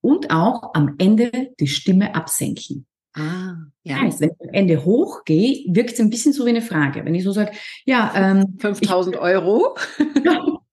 und 0.01 0.31
auch 0.31 0.73
am 0.73 0.95
Ende 0.97 1.53
die 1.59 1.67
Stimme 1.67 2.15
absenken. 2.15 2.85
Ah, 3.13 3.55
ja. 3.83 4.01
Heißt, 4.01 4.21
wenn 4.21 4.29
ich 4.29 4.47
am 4.47 4.53
Ende 4.53 4.85
hochgehe, 4.85 5.65
wirkt 5.73 5.93
es 5.93 5.99
ein 5.99 6.09
bisschen 6.09 6.31
so 6.31 6.45
wie 6.45 6.49
eine 6.49 6.61
Frage. 6.61 7.03
Wenn 7.03 7.15
ich 7.15 7.23
so 7.23 7.31
sage, 7.31 7.51
ja, 7.85 8.11
ähm, 8.15 8.57
5000 8.59 9.17
Euro. 9.17 9.75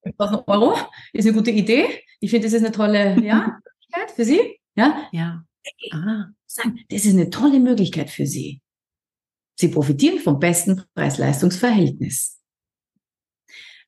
5000 0.02 0.42
Euro 0.46 0.76
ist 1.12 1.26
eine 1.26 1.36
gute 1.36 1.50
Idee. 1.50 1.86
Ich 2.20 2.30
finde, 2.30 2.46
das 2.46 2.54
ist 2.54 2.64
eine 2.64 2.72
tolle 2.72 3.20
ja, 3.22 3.58
Möglichkeit 3.90 4.10
für 4.14 4.24
Sie. 4.24 4.58
Ja. 4.76 5.08
Ja. 5.12 5.44
Ah. 5.92 6.26
Sagen, 6.46 6.80
das 6.88 7.04
ist 7.04 7.14
eine 7.14 7.30
tolle 7.30 7.58
Möglichkeit 7.58 8.10
für 8.10 8.26
Sie. 8.26 8.60
Sie 9.58 9.68
profitieren 9.68 10.18
vom 10.18 10.38
besten 10.38 10.82
Preis-Leistungs-Verhältnis. 10.94 12.38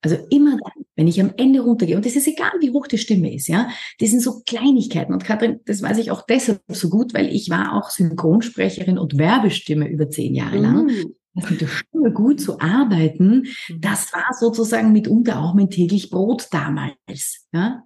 Also 0.01 0.17
immer 0.31 0.53
dann, 0.57 0.85
wenn 0.99 1.07
ich 1.07 1.21
am 1.21 1.33
Ende 1.37 1.61
runtergehe, 1.61 1.95
und 1.95 2.05
das 2.05 2.17
ist 2.17 2.27
egal, 2.27 2.51
wie 2.61 2.73
hoch 2.73 2.89
die 2.89 2.99
Stimme 2.99 3.33
ist, 3.33 3.47
ja, 3.47 3.69
das 4.01 4.11
sind 4.11 4.21
so 4.21 4.43
Kleinigkeiten. 4.45 5.13
Und 5.13 5.25
Katrin, 5.25 5.61
das 5.65 5.81
weiß 5.81 5.97
ich 5.99 6.11
auch 6.11 6.27
deshalb 6.27 6.61
so 6.67 6.91
gut, 6.91 7.15
weil 7.15 7.33
ich 7.33 7.51
war 7.51 7.75
auch 7.75 7.89
Synchronsprecherin 7.89 8.99
und 8.99 9.17
Werbestimme 9.17 9.89
über 9.89 10.11
zehn 10.11 10.35
Jahre 10.35 10.59
lang. 10.59 10.87
Mm. 10.87 11.15
Das 11.35 11.51
mit 11.51 11.61
der 11.61 11.69
Stimme 11.69 12.13
gut 12.13 12.41
zu 12.41 12.59
arbeiten, 12.59 13.47
mhm. 13.69 13.81
das 13.81 14.13
war 14.13 14.27
sozusagen 14.41 14.91
mitunter 14.91 15.41
auch 15.41 15.55
mein 15.55 15.71
täglich 15.71 16.11
Brot 16.11 16.49
damals. 16.51 17.47
Ja? 17.53 17.85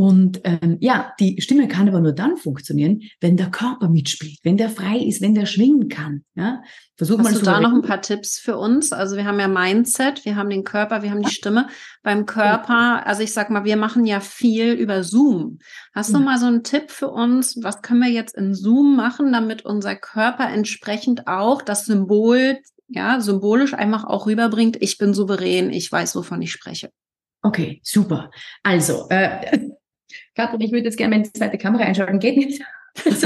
Und 0.00 0.40
ähm, 0.44 0.78
ja, 0.80 1.12
die 1.20 1.42
Stimme 1.42 1.68
kann 1.68 1.86
aber 1.86 2.00
nur 2.00 2.14
dann 2.14 2.38
funktionieren, 2.38 3.02
wenn 3.20 3.36
der 3.36 3.50
Körper 3.50 3.90
mitspielt, 3.90 4.38
wenn 4.42 4.56
der 4.56 4.70
frei 4.70 4.96
ist, 4.96 5.20
wenn 5.20 5.34
der 5.34 5.44
schwingen 5.44 5.90
kann. 5.90 6.24
Ja? 6.34 6.62
Versuch 6.96 7.18
Hast 7.18 7.24
mal 7.24 7.34
du 7.34 7.44
da 7.44 7.60
noch 7.60 7.74
ein 7.74 7.82
paar 7.82 8.00
Tipps 8.00 8.38
für 8.38 8.56
uns? 8.56 8.94
Also 8.94 9.18
wir 9.18 9.26
haben 9.26 9.38
ja 9.38 9.46
Mindset, 9.46 10.24
wir 10.24 10.36
haben 10.36 10.48
den 10.48 10.64
Körper, 10.64 11.02
wir 11.02 11.10
haben 11.10 11.20
die 11.20 11.30
Stimme. 11.30 11.68
Beim 12.02 12.24
Körper, 12.24 13.06
also 13.06 13.22
ich 13.22 13.34
sag 13.34 13.50
mal, 13.50 13.66
wir 13.66 13.76
machen 13.76 14.06
ja 14.06 14.20
viel 14.20 14.72
über 14.72 15.04
Zoom. 15.04 15.58
Hast 15.94 16.14
du 16.14 16.18
mal 16.18 16.38
so 16.38 16.46
einen 16.46 16.64
Tipp 16.64 16.90
für 16.90 17.10
uns? 17.10 17.58
Was 17.62 17.82
können 17.82 18.00
wir 18.00 18.08
jetzt 18.08 18.34
in 18.34 18.54
Zoom 18.54 18.96
machen, 18.96 19.34
damit 19.34 19.66
unser 19.66 19.96
Körper 19.96 20.48
entsprechend 20.48 21.26
auch 21.26 21.60
das 21.60 21.84
Symbol, 21.84 22.56
ja, 22.88 23.20
symbolisch 23.20 23.74
einfach 23.74 24.04
auch 24.04 24.26
rüberbringt, 24.26 24.78
ich 24.80 24.96
bin 24.96 25.12
souverän, 25.12 25.68
ich 25.68 25.92
weiß, 25.92 26.16
wovon 26.16 26.40
ich 26.40 26.52
spreche. 26.52 26.90
Okay, 27.42 27.80
super. 27.84 28.30
Also, 28.62 29.06
äh, 29.10 29.68
Katrin, 30.34 30.60
ich 30.60 30.72
würde 30.72 30.84
jetzt 30.84 30.96
gerne 30.96 31.16
meine 31.16 31.32
zweite 31.32 31.58
Kamera 31.58 31.84
einschalten. 31.84 32.18
Geht 32.18 32.36
nicht. 32.36 32.62
Das 33.04 33.22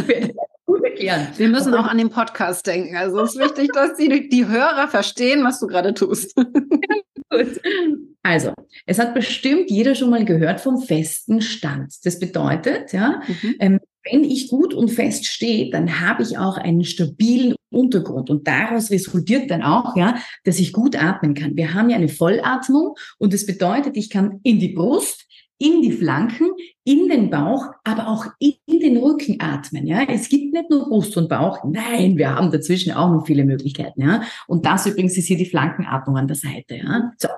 erklären. 0.94 1.28
Wir 1.36 1.48
müssen 1.48 1.74
auch 1.74 1.86
an 1.86 1.98
den 1.98 2.10
Podcast 2.10 2.66
denken. 2.66 2.96
Also 2.96 3.20
es 3.20 3.34
ist 3.34 3.40
wichtig, 3.40 3.70
dass 3.72 3.96
die, 3.96 4.28
die 4.28 4.46
Hörer 4.46 4.88
verstehen, 4.88 5.44
was 5.44 5.60
du 5.60 5.66
gerade 5.66 5.94
tust. 5.94 6.34
Gut. 7.30 7.60
Also, 8.22 8.52
es 8.86 8.98
hat 8.98 9.14
bestimmt 9.14 9.70
jeder 9.70 9.94
schon 9.94 10.10
mal 10.10 10.24
gehört 10.24 10.60
vom 10.60 10.80
festen 10.80 11.42
Stand. 11.42 11.92
Das 12.04 12.18
bedeutet, 12.18 12.92
ja, 12.92 13.20
mhm. 13.26 13.54
ähm, 13.58 13.80
wenn 14.04 14.24
ich 14.24 14.48
gut 14.48 14.74
und 14.74 14.90
fest 14.90 15.26
stehe, 15.26 15.70
dann 15.70 16.00
habe 16.00 16.22
ich 16.22 16.36
auch 16.36 16.58
einen 16.58 16.84
stabilen 16.84 17.54
Untergrund 17.70 18.28
und 18.28 18.46
daraus 18.46 18.90
resultiert 18.90 19.50
dann 19.50 19.62
auch, 19.62 19.96
ja, 19.96 20.16
dass 20.44 20.60
ich 20.60 20.74
gut 20.74 21.02
atmen 21.02 21.34
kann. 21.34 21.56
Wir 21.56 21.72
haben 21.74 21.88
ja 21.88 21.96
eine 21.96 22.08
Vollatmung 22.08 22.94
und 23.18 23.32
das 23.32 23.46
bedeutet, 23.46 23.96
ich 23.96 24.10
kann 24.10 24.40
in 24.42 24.58
die 24.58 24.74
Brust, 24.74 25.26
in 25.58 25.82
die 25.82 25.92
Flanken, 25.92 26.50
in 26.84 27.08
den 27.08 27.30
Bauch, 27.30 27.66
aber 27.84 28.08
auch 28.08 28.26
in 28.38 28.80
den 28.80 28.96
Rücken 28.96 29.40
atmen. 29.40 29.87
Ja, 29.87 30.02
es 30.08 30.28
gibt 30.28 30.52
nicht 30.52 30.70
nur 30.70 30.88
Brust 30.88 31.16
und 31.16 31.28
Bauch. 31.28 31.64
Nein, 31.64 32.16
wir 32.18 32.34
haben 32.34 32.50
dazwischen 32.50 32.92
auch 32.92 33.11
noch 33.11 33.26
viele 33.26 33.44
Möglichkeiten. 33.44 34.02
Ja, 34.02 34.23
und 34.46 34.66
das 34.66 34.87
übrigens 34.87 35.16
ist 35.16 35.26
hier 35.26 35.38
die 35.38 35.46
Flankenatmung 35.46 36.16
an 36.16 36.26
der 36.26 36.37
Seite. 36.37 36.76
Ja, 36.76 37.12
so, 37.18 37.28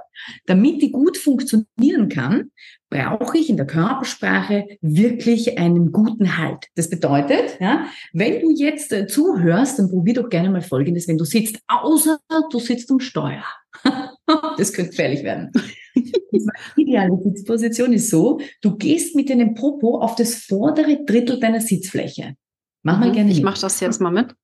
damit 0.47 0.83
die 0.83 0.91
gut 0.91 1.17
funktionieren 1.17 2.09
kann, 2.09 2.51
brauche 2.91 3.39
ich 3.39 3.51
in 3.51 3.57
der 3.57 3.67
Körpersprache 3.67 4.79
wirklich 4.81 5.59
einen 5.59 5.93
guten 5.93 6.39
Halt. 6.39 6.67
Das 6.75 6.89
bedeutet, 6.89 7.59
ja, 7.61 7.87
wenn 8.13 8.41
du 8.41 8.51
jetzt 8.51 8.93
äh, 8.93 9.07
zuhörst, 9.07 9.79
dann 9.79 9.91
probier 9.91 10.15
doch 10.15 10.29
gerne 10.29 10.51
mal 10.51 10.63
Folgendes, 10.63 11.09
wenn 11.09 11.19
du 11.19 11.25
sitzt, 11.25 11.59
außer 11.69 12.19
du 12.51 12.59
sitzt 12.59 12.91
am 12.91 13.01
Steuer. 13.01 13.45
das 14.57 14.73
könnte 14.73 14.91
gefährlich 14.91 15.23
werden. 15.23 15.53
Die 15.97 16.83
ideale 16.83 17.19
Sitzposition 17.23 17.93
ist 17.93 18.11
so, 18.11 18.41
du 18.61 18.77
gehst 18.77 19.17
mit 19.17 19.31
deinem 19.31 19.55
Popo 19.55 20.01
auf 20.01 20.15
das 20.15 20.35
vordere 20.35 21.05
Drittel 21.05 21.41
deiner 21.41 21.61
Sitzfläche. 21.61 22.35
Mach 22.83 22.99
mal 22.99 23.09
mhm, 23.09 23.15
gerne. 23.15 23.31
Ich 23.33 23.43
mache 23.43 23.61
das 23.61 23.81
jetzt 23.81 24.01
mal 24.01 24.11
mit. 24.11 24.35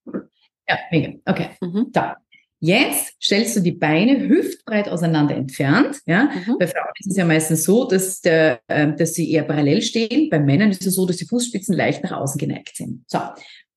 Ja, 0.69 0.79
mega. 0.91 1.13
Okay. 1.27 1.51
Mhm. 1.61 1.89
Da. 1.93 2.17
Jetzt 2.65 3.17
stellst 3.21 3.57
du 3.57 3.61
die 3.61 3.73
Beine 3.73 4.29
hüftbreit 4.29 4.89
auseinander 4.89 5.35
entfernt. 5.35 6.01
Ja? 6.07 6.25
Mhm. 6.25 6.59
Bei 6.59 6.69
Frauen 6.69 6.93
ist 6.99 7.11
es 7.11 7.17
ja 7.17 7.25
meistens 7.25 7.65
so, 7.65 7.89
dass, 7.89 8.21
der, 8.21 8.61
äh, 8.69 8.95
dass 8.95 9.15
sie 9.15 9.33
eher 9.33 9.43
parallel 9.43 9.83
stehen. 9.83 10.31
Bei 10.31 10.39
Männern 10.39 10.71
ist 10.71 10.87
es 10.87 10.95
so, 10.95 11.05
dass 11.05 11.17
die 11.17 11.27
Fußspitzen 11.27 11.77
leicht 11.77 12.05
nach 12.05 12.13
außen 12.13 12.39
geneigt 12.39 12.77
sind. 12.77 13.05
So, 13.09 13.19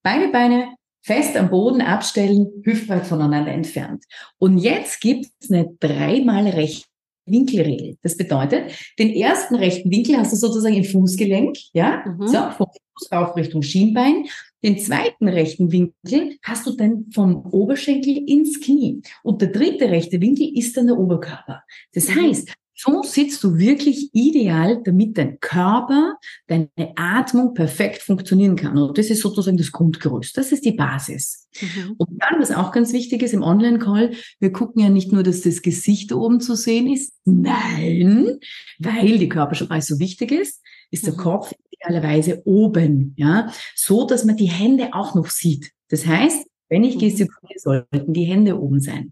beide 0.03 0.29
Beine 0.29 0.75
fest 1.01 1.35
am 1.35 1.49
Boden 1.49 1.81
abstellen, 1.81 2.47
hüftbreit 2.63 3.05
voneinander 3.07 3.51
entfernt. 3.51 4.03
Und 4.37 4.57
jetzt 4.59 5.01
gibt 5.01 5.27
es 5.39 5.51
eine 5.51 5.67
dreimal 5.79 6.47
rechte 6.47 6.87
Winkelregel. 7.25 7.97
Das 8.01 8.17
bedeutet, 8.17 8.71
den 8.99 9.09
ersten 9.11 9.55
rechten 9.55 9.91
Winkel 9.91 10.17
hast 10.17 10.33
du 10.33 10.37
sozusagen 10.37 10.75
im 10.75 10.83
Fußgelenk, 10.83 11.57
ja, 11.73 12.03
mhm. 12.05 12.27
so, 12.27 12.37
vom 12.57 12.67
Fuß 12.67 13.11
rauf 13.11 13.35
Richtung 13.35 13.61
Schienbein. 13.61 14.25
Den 14.63 14.79
zweiten 14.79 15.27
rechten 15.27 15.71
Winkel 15.71 16.37
hast 16.41 16.65
du 16.65 16.75
dann 16.75 17.05
vom 17.13 17.45
Oberschenkel 17.45 18.17
ins 18.27 18.59
Knie. 18.59 19.01
Und 19.23 19.41
der 19.41 19.49
dritte 19.49 19.89
rechte 19.89 20.19
Winkel 20.21 20.51
ist 20.57 20.75
dann 20.77 20.87
der 20.87 20.97
Oberkörper. 20.97 21.61
Das 21.93 22.09
mhm. 22.09 22.21
heißt, 22.21 22.53
so 22.75 23.03
sitzt 23.03 23.43
du 23.43 23.57
wirklich 23.57 24.09
ideal, 24.13 24.81
damit 24.83 25.17
dein 25.17 25.39
Körper, 25.39 26.17
deine 26.47 26.69
Atmung 26.95 27.53
perfekt 27.53 28.01
funktionieren 28.01 28.55
kann. 28.55 28.77
Und 28.77 28.97
das 28.97 29.09
ist 29.09 29.21
sozusagen 29.21 29.57
das 29.57 29.71
Grundgerüst. 29.71 30.37
Das 30.37 30.51
ist 30.51 30.65
die 30.65 30.73
Basis. 30.73 31.44
Mhm. 31.61 31.95
Und 31.97 32.09
dann, 32.21 32.39
was 32.39 32.51
auch 32.51 32.71
ganz 32.71 32.93
wichtig 32.93 33.23
ist 33.23 33.33
im 33.33 33.43
Online-Call, 33.43 34.11
wir 34.39 34.51
gucken 34.51 34.81
ja 34.81 34.89
nicht 34.89 35.11
nur, 35.11 35.23
dass 35.23 35.41
das 35.41 35.61
Gesicht 35.61 36.11
oben 36.11 36.41
zu 36.41 36.55
sehen 36.55 36.87
ist. 36.87 37.13
Nein, 37.25 38.39
weil 38.79 39.17
die 39.17 39.29
Körpersprache 39.29 39.81
so 39.81 39.99
wichtig 39.99 40.31
ist, 40.31 40.61
ist 40.91 41.05
der 41.05 41.13
mhm. 41.13 41.17
Kopf 41.17 41.53
idealerweise 41.71 42.41
oben, 42.45 43.13
ja, 43.17 43.51
so 43.75 44.05
dass 44.05 44.25
man 44.25 44.37
die 44.37 44.49
Hände 44.49 44.89
auch 44.93 45.15
noch 45.15 45.29
sieht. 45.29 45.71
Das 45.89 46.05
heißt, 46.05 46.47
wenn 46.69 46.83
ich 46.83 46.95
mhm. 46.95 46.99
gestikuliere, 46.99 47.59
sollten 47.59 48.13
die 48.13 48.25
Hände 48.25 48.59
oben 48.59 48.79
sein, 48.79 49.11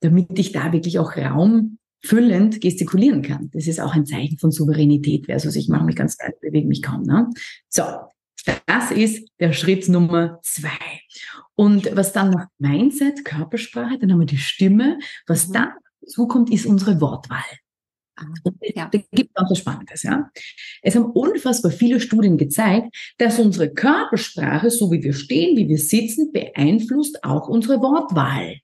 damit 0.00 0.38
ich 0.38 0.52
da 0.52 0.72
wirklich 0.72 0.98
auch 0.98 1.16
Raum 1.16 1.78
füllend 2.00 2.60
gestikulieren 2.60 3.22
kann. 3.22 3.50
Das 3.52 3.66
ist 3.66 3.80
auch 3.80 3.94
ein 3.94 4.06
Zeichen 4.06 4.38
von 4.38 4.52
Souveränität 4.52 5.26
versus 5.26 5.56
ich 5.56 5.68
mache 5.68 5.84
mich 5.84 5.96
ganz 5.96 6.16
weit, 6.20 6.40
bewege 6.40 6.68
mich 6.68 6.82
kaum. 6.82 7.02
Ne? 7.02 7.28
So, 7.68 7.82
das 8.66 8.90
ist 8.92 9.28
der 9.40 9.52
Schritt 9.52 9.88
Nummer 9.88 10.38
zwei. 10.42 10.68
Und 11.58 11.90
was 11.96 12.12
dann 12.12 12.30
noch 12.30 12.46
Mindset, 12.58 13.24
Körpersprache, 13.24 13.98
dann 13.98 14.12
haben 14.12 14.20
wir 14.20 14.26
die 14.26 14.38
Stimme. 14.38 15.00
Was 15.26 15.48
mhm. 15.48 15.54
dann 15.54 15.72
zukommt, 16.06 16.50
ist 16.50 16.66
unsere 16.66 17.00
Wortwahl. 17.00 17.42
Ah, 18.14 18.26
Und 18.44 18.56
ja. 18.76 18.88
da 18.92 18.98
gibt 19.10 19.30
es 19.34 19.42
auch 19.42 19.50
was 19.50 19.58
Spannendes, 19.58 20.04
ja. 20.04 20.30
Es 20.82 20.94
haben 20.94 21.06
unfassbar 21.06 21.72
viele 21.72 21.98
Studien 21.98 22.38
gezeigt, 22.38 22.94
dass 23.18 23.40
unsere 23.40 23.74
Körpersprache, 23.74 24.70
so 24.70 24.92
wie 24.92 25.02
wir 25.02 25.12
stehen, 25.12 25.56
wie 25.56 25.68
wir 25.68 25.78
sitzen, 25.78 26.30
beeinflusst 26.30 27.24
auch 27.24 27.48
unsere 27.48 27.80
Wortwahl. 27.80 28.60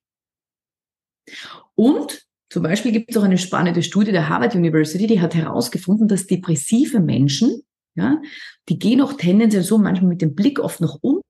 Und 1.74 2.22
zum 2.48 2.62
Beispiel 2.62 2.92
gibt 2.92 3.10
es 3.10 3.16
auch 3.16 3.24
eine 3.24 3.38
spannende 3.38 3.82
Studie 3.82 4.12
der 4.12 4.28
Harvard 4.28 4.54
University, 4.54 5.08
die 5.08 5.20
hat 5.20 5.34
herausgefunden, 5.34 6.06
dass 6.06 6.28
depressive 6.28 7.00
Menschen, 7.00 7.62
ja, 7.96 8.22
die 8.68 8.78
gehen 8.78 9.00
auch 9.00 9.14
tendenziell 9.14 9.64
so 9.64 9.78
manchmal 9.78 10.10
mit 10.10 10.22
dem 10.22 10.36
Blick 10.36 10.60
oft 10.60 10.80
nach 10.80 10.96
unten, 11.00 11.24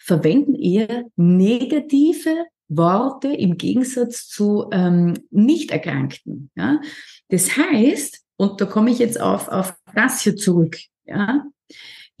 verwenden 0.00 0.54
eher 0.54 1.04
negative 1.16 2.46
Worte 2.68 3.28
im 3.28 3.56
Gegensatz 3.58 4.28
zu 4.28 4.66
ähm, 4.72 5.14
Nicht-Erkrankten. 5.30 6.50
Ja. 6.56 6.80
Das 7.28 7.56
heißt, 7.56 8.20
und 8.36 8.60
da 8.60 8.66
komme 8.66 8.90
ich 8.90 8.98
jetzt 8.98 9.20
auf, 9.20 9.48
auf 9.48 9.74
das 9.94 10.22
hier 10.22 10.36
zurück, 10.36 10.78
ja, 11.04 11.44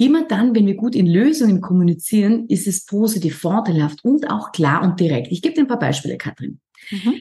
Immer 0.02 0.26
dann, 0.26 0.52
wenn 0.52 0.66
wir 0.66 0.74
gut 0.74 0.96
in 0.96 1.06
Lösungen 1.06 1.60
kommunizieren, 1.60 2.46
ist 2.48 2.66
es 2.66 2.86
positiv, 2.86 3.38
vorteilhaft 3.38 4.04
und 4.04 4.28
auch 4.28 4.50
klar 4.50 4.82
und 4.82 4.98
direkt. 4.98 5.30
Ich 5.30 5.42
gebe 5.42 5.54
dir 5.54 5.60
ein 5.60 5.68
paar 5.68 5.78
Beispiele, 5.78 6.16
Katrin. 6.16 6.58
Mhm. 6.90 7.20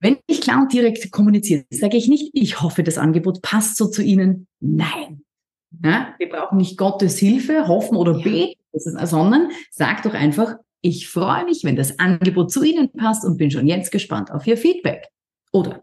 Wenn 0.00 0.16
ich 0.26 0.40
klar 0.40 0.62
und 0.62 0.72
direkt 0.72 1.10
kommuniziere, 1.12 1.64
sage 1.68 1.98
ich 1.98 2.08
nicht, 2.08 2.30
ich 2.32 2.62
hoffe, 2.62 2.82
das 2.82 2.96
Angebot 2.96 3.42
passt 3.42 3.76
so 3.76 3.88
zu 3.88 4.02
Ihnen. 4.02 4.46
Nein. 4.60 5.22
Ja, 5.82 6.14
wir 6.18 6.30
brauchen 6.30 6.56
nicht 6.56 6.78
Gottes 6.78 7.18
Hilfe, 7.18 7.68
hoffen 7.68 7.96
oder 7.96 8.16
ja. 8.16 8.22
beten, 8.22 8.60
sondern 8.78 9.48
sag 9.70 10.02
doch 10.02 10.14
einfach, 10.14 10.56
ich 10.80 11.08
freue 11.08 11.44
mich, 11.44 11.64
wenn 11.64 11.76
das 11.76 11.98
Angebot 11.98 12.50
zu 12.50 12.62
Ihnen 12.62 12.92
passt 12.92 13.24
und 13.24 13.38
bin 13.38 13.50
schon 13.50 13.66
jetzt 13.66 13.90
gespannt 13.90 14.30
auf 14.30 14.46
Ihr 14.46 14.58
Feedback. 14.58 15.08
Oder 15.52 15.82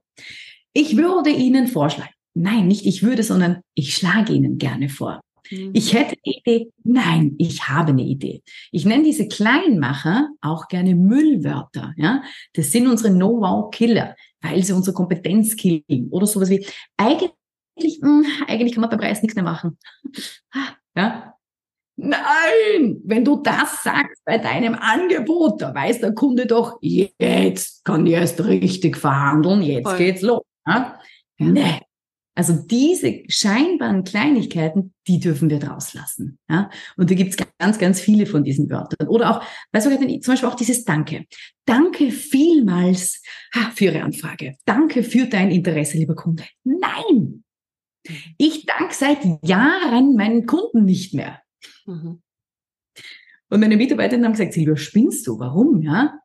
ich 0.73 0.95
würde 0.95 1.31
Ihnen 1.31 1.67
vorschlagen. 1.67 2.11
Nein, 2.33 2.67
nicht 2.67 2.85
ich 2.85 3.03
würde, 3.03 3.23
sondern 3.23 3.61
ich 3.73 3.95
schlage 3.95 4.33
Ihnen 4.33 4.57
gerne 4.57 4.89
vor. 4.89 5.21
Mhm. 5.49 5.71
Ich 5.73 5.93
hätte 5.93 6.15
eine 6.23 6.35
Idee. 6.35 6.71
Nein, 6.83 7.35
ich 7.37 7.67
habe 7.67 7.89
eine 7.89 8.03
Idee. 8.03 8.41
Ich 8.71 8.85
nenne 8.85 9.03
diese 9.03 9.27
Kleinmacher 9.27 10.29
auch 10.41 10.67
gerne 10.67 10.95
Müllwörter. 10.95 11.93
Ja, 11.97 12.23
das 12.53 12.71
sind 12.71 12.87
unsere 12.87 13.13
Know-how-Killer, 13.13 14.15
weil 14.41 14.63
sie 14.63 14.73
unsere 14.73 14.95
Kompetenz 14.95 15.55
killen 15.55 16.09
oder 16.11 16.25
sowas 16.25 16.49
wie 16.49 16.65
eigentlich, 16.97 17.31
mh, 18.01 18.07
hm, 18.07 18.25
eigentlich 18.47 18.73
kann 18.73 18.81
man 18.81 18.89
beim 18.89 18.99
Preis 18.99 19.21
nichts 19.21 19.35
mehr 19.35 19.43
machen. 19.43 19.77
Ja, 20.93 21.35
Nein, 22.03 22.99
wenn 23.03 23.23
du 23.23 23.37
das 23.43 23.83
sagst 23.83 24.23
bei 24.25 24.39
deinem 24.39 24.73
Angebot, 24.73 25.61
da 25.61 25.73
weiß 25.73 25.99
der 25.99 26.13
Kunde 26.13 26.47
doch, 26.47 26.79
jetzt 26.81 27.85
kann 27.85 28.07
ich 28.07 28.13
erst 28.13 28.43
richtig 28.43 28.97
verhandeln, 28.97 29.61
jetzt 29.61 29.87
Voll. 29.87 29.97
geht's 29.97 30.21
los. 30.23 30.41
Ja? 30.65 30.99
Nee. 31.37 31.79
Also 32.33 32.53
diese 32.53 33.21
scheinbaren 33.27 34.03
Kleinigkeiten, 34.03 34.95
die 35.07 35.19
dürfen 35.19 35.51
wir 35.51 35.59
draus 35.59 35.93
lassen. 35.93 36.39
Ja? 36.49 36.71
Und 36.97 37.11
da 37.11 37.13
gibt's 37.13 37.37
ganz, 37.59 37.77
ganz 37.77 38.01
viele 38.01 38.25
von 38.25 38.43
diesen 38.43 38.67
Wörtern. 38.71 39.07
Oder 39.07 39.29
auch, 39.29 39.43
weißt 39.71 39.85
du, 39.85 40.19
zum 40.21 40.33
Beispiel 40.33 40.49
auch 40.49 40.55
dieses 40.55 40.83
Danke. 40.83 41.25
Danke 41.65 42.09
vielmals 42.09 43.21
für 43.75 43.85
Ihre 43.85 44.01
Anfrage. 44.01 44.55
Danke 44.65 45.03
für 45.03 45.27
dein 45.27 45.51
Interesse, 45.51 45.99
lieber 45.99 46.15
Kunde. 46.15 46.45
Nein! 46.63 47.43
Ich 48.39 48.65
danke 48.65 48.95
seit 48.95 49.19
Jahren 49.43 50.15
meinen 50.15 50.47
Kunden 50.47 50.85
nicht 50.85 51.13
mehr. 51.13 51.41
Mhm. 51.85 52.21
Und 53.49 53.59
meine 53.59 53.77
Mitarbeiterinnen 53.77 54.25
haben 54.25 54.33
gesagt, 54.33 54.53
Silvia, 54.53 54.77
spinnst 54.77 55.27
du? 55.27 55.37
Warum? 55.37 55.81
Ja? 55.81 56.19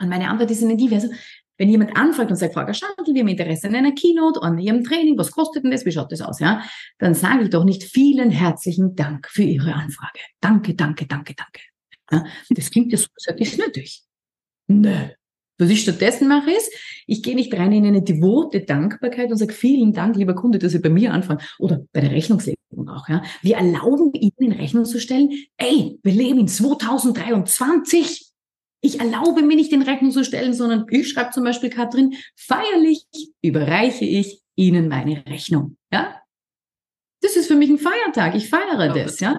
Und 0.00 0.08
meine 0.08 0.28
Antwort 0.28 0.50
ist 0.50 0.62
ihnen 0.62 0.76
die, 0.76 0.92
also, 0.92 1.08
wenn 1.56 1.68
jemand 1.68 1.96
anfragt 1.96 2.30
und 2.30 2.36
sagt, 2.36 2.54
Frau 2.54 2.72
Schandl, 2.72 3.14
wir 3.14 3.20
haben 3.20 3.28
Interesse 3.28 3.68
an 3.68 3.76
einer 3.76 3.92
Keynote, 3.92 4.42
an 4.42 4.58
Ihrem 4.58 4.82
Training, 4.82 5.16
was 5.16 5.30
kostet 5.30 5.62
denn 5.62 5.70
das, 5.70 5.84
wie 5.84 5.92
schaut 5.92 6.10
das 6.10 6.20
aus, 6.20 6.40
ja? 6.40 6.64
Dann 6.98 7.14
sage 7.14 7.44
ich 7.44 7.50
doch 7.50 7.64
nicht 7.64 7.84
vielen 7.84 8.30
herzlichen 8.30 8.96
Dank 8.96 9.28
für 9.28 9.44
Ihre 9.44 9.74
Anfrage. 9.74 10.18
Danke, 10.40 10.74
danke, 10.74 11.06
danke, 11.06 11.34
danke. 11.34 11.60
Ja? 12.10 12.24
Das 12.50 12.70
klingt 12.70 12.90
ja 12.90 12.98
so, 12.98 13.06
ich 13.36 13.52
es 13.52 13.58
nötig. 13.58 14.02
Nö. 14.66 15.10
Was 15.58 15.70
ich 15.70 15.82
stattdessen 15.82 16.28
mache 16.28 16.50
ist, 16.50 16.72
ich 17.06 17.22
gehe 17.22 17.34
nicht 17.34 17.54
rein 17.54 17.72
in 17.72 17.86
eine 17.86 18.02
devote 18.02 18.60
Dankbarkeit 18.62 19.30
und 19.30 19.36
sage, 19.36 19.52
vielen 19.52 19.92
Dank, 19.92 20.16
lieber 20.16 20.34
Kunde, 20.34 20.58
dass 20.58 20.72
Sie 20.72 20.80
bei 20.80 20.88
mir 20.88 21.12
anfangen. 21.12 21.40
Oder 21.58 21.84
bei 21.92 22.00
der 22.00 22.10
Rechnungslegung 22.10 22.88
auch. 22.88 23.08
Ja. 23.08 23.22
Wir 23.42 23.56
erlauben 23.56 24.12
Ihnen 24.14 24.32
in 24.38 24.52
Rechnung 24.52 24.84
zu 24.84 24.98
stellen, 24.98 25.30
ey, 25.56 25.98
wir 26.02 26.12
leben 26.12 26.40
in 26.40 26.48
2023. 26.48 28.26
Ich 28.80 29.00
erlaube 29.00 29.42
mir 29.42 29.56
nicht 29.56 29.72
in 29.72 29.82
Rechnung 29.82 30.10
zu 30.10 30.24
stellen, 30.24 30.52
sondern 30.54 30.86
ich 30.90 31.08
schreibe 31.08 31.30
zum 31.30 31.44
Beispiel, 31.44 31.70
Katrin, 31.70 32.14
feierlich 32.36 33.06
überreiche 33.42 34.04
ich 34.04 34.42
Ihnen 34.56 34.88
meine 34.88 35.24
Rechnung. 35.26 35.76
Ja. 35.92 36.20
Das 37.22 37.36
ist 37.36 37.46
für 37.46 37.54
mich 37.54 37.70
ein 37.70 37.78
Feiertag. 37.78 38.34
Ich 38.34 38.50
feiere 38.50 38.92
das. 38.92 39.20
Ja. 39.20 39.38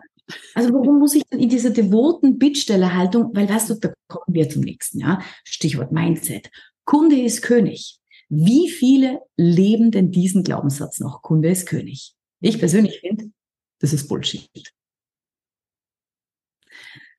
Also 0.54 0.74
warum 0.74 1.00
muss 1.00 1.16
ich 1.16 1.24
denn 1.26 1.40
in 1.40 1.50
dieser 1.50 1.70
devoten 1.70 2.40
Bittstellerhaltung, 2.40 3.30
weil 3.34 3.48
weißt 3.48 3.70
du, 3.70 3.76
da 3.76 3.94
kommen 4.08 4.34
wir 4.34 4.50
zum 4.50 4.64
nächsten, 4.64 5.00
ja? 5.00 5.22
Stichwort 5.44 5.92
Mindset. 5.92 6.50
Kunde 6.86 7.20
ist 7.20 7.42
König. 7.42 8.00
Wie 8.30 8.70
viele 8.70 9.22
leben 9.38 9.92
denn 9.92 10.12
diesen 10.12 10.44
Glaubenssatz 10.44 11.00
noch? 11.00 11.22
Kunde 11.22 11.50
ist 11.50 11.68
König. 11.68 12.14
Ich 12.42 12.60
persönlich 12.60 13.00
finde, 13.00 13.32
das 13.80 13.94
ist 13.94 14.08
Bullshit. 14.08 14.50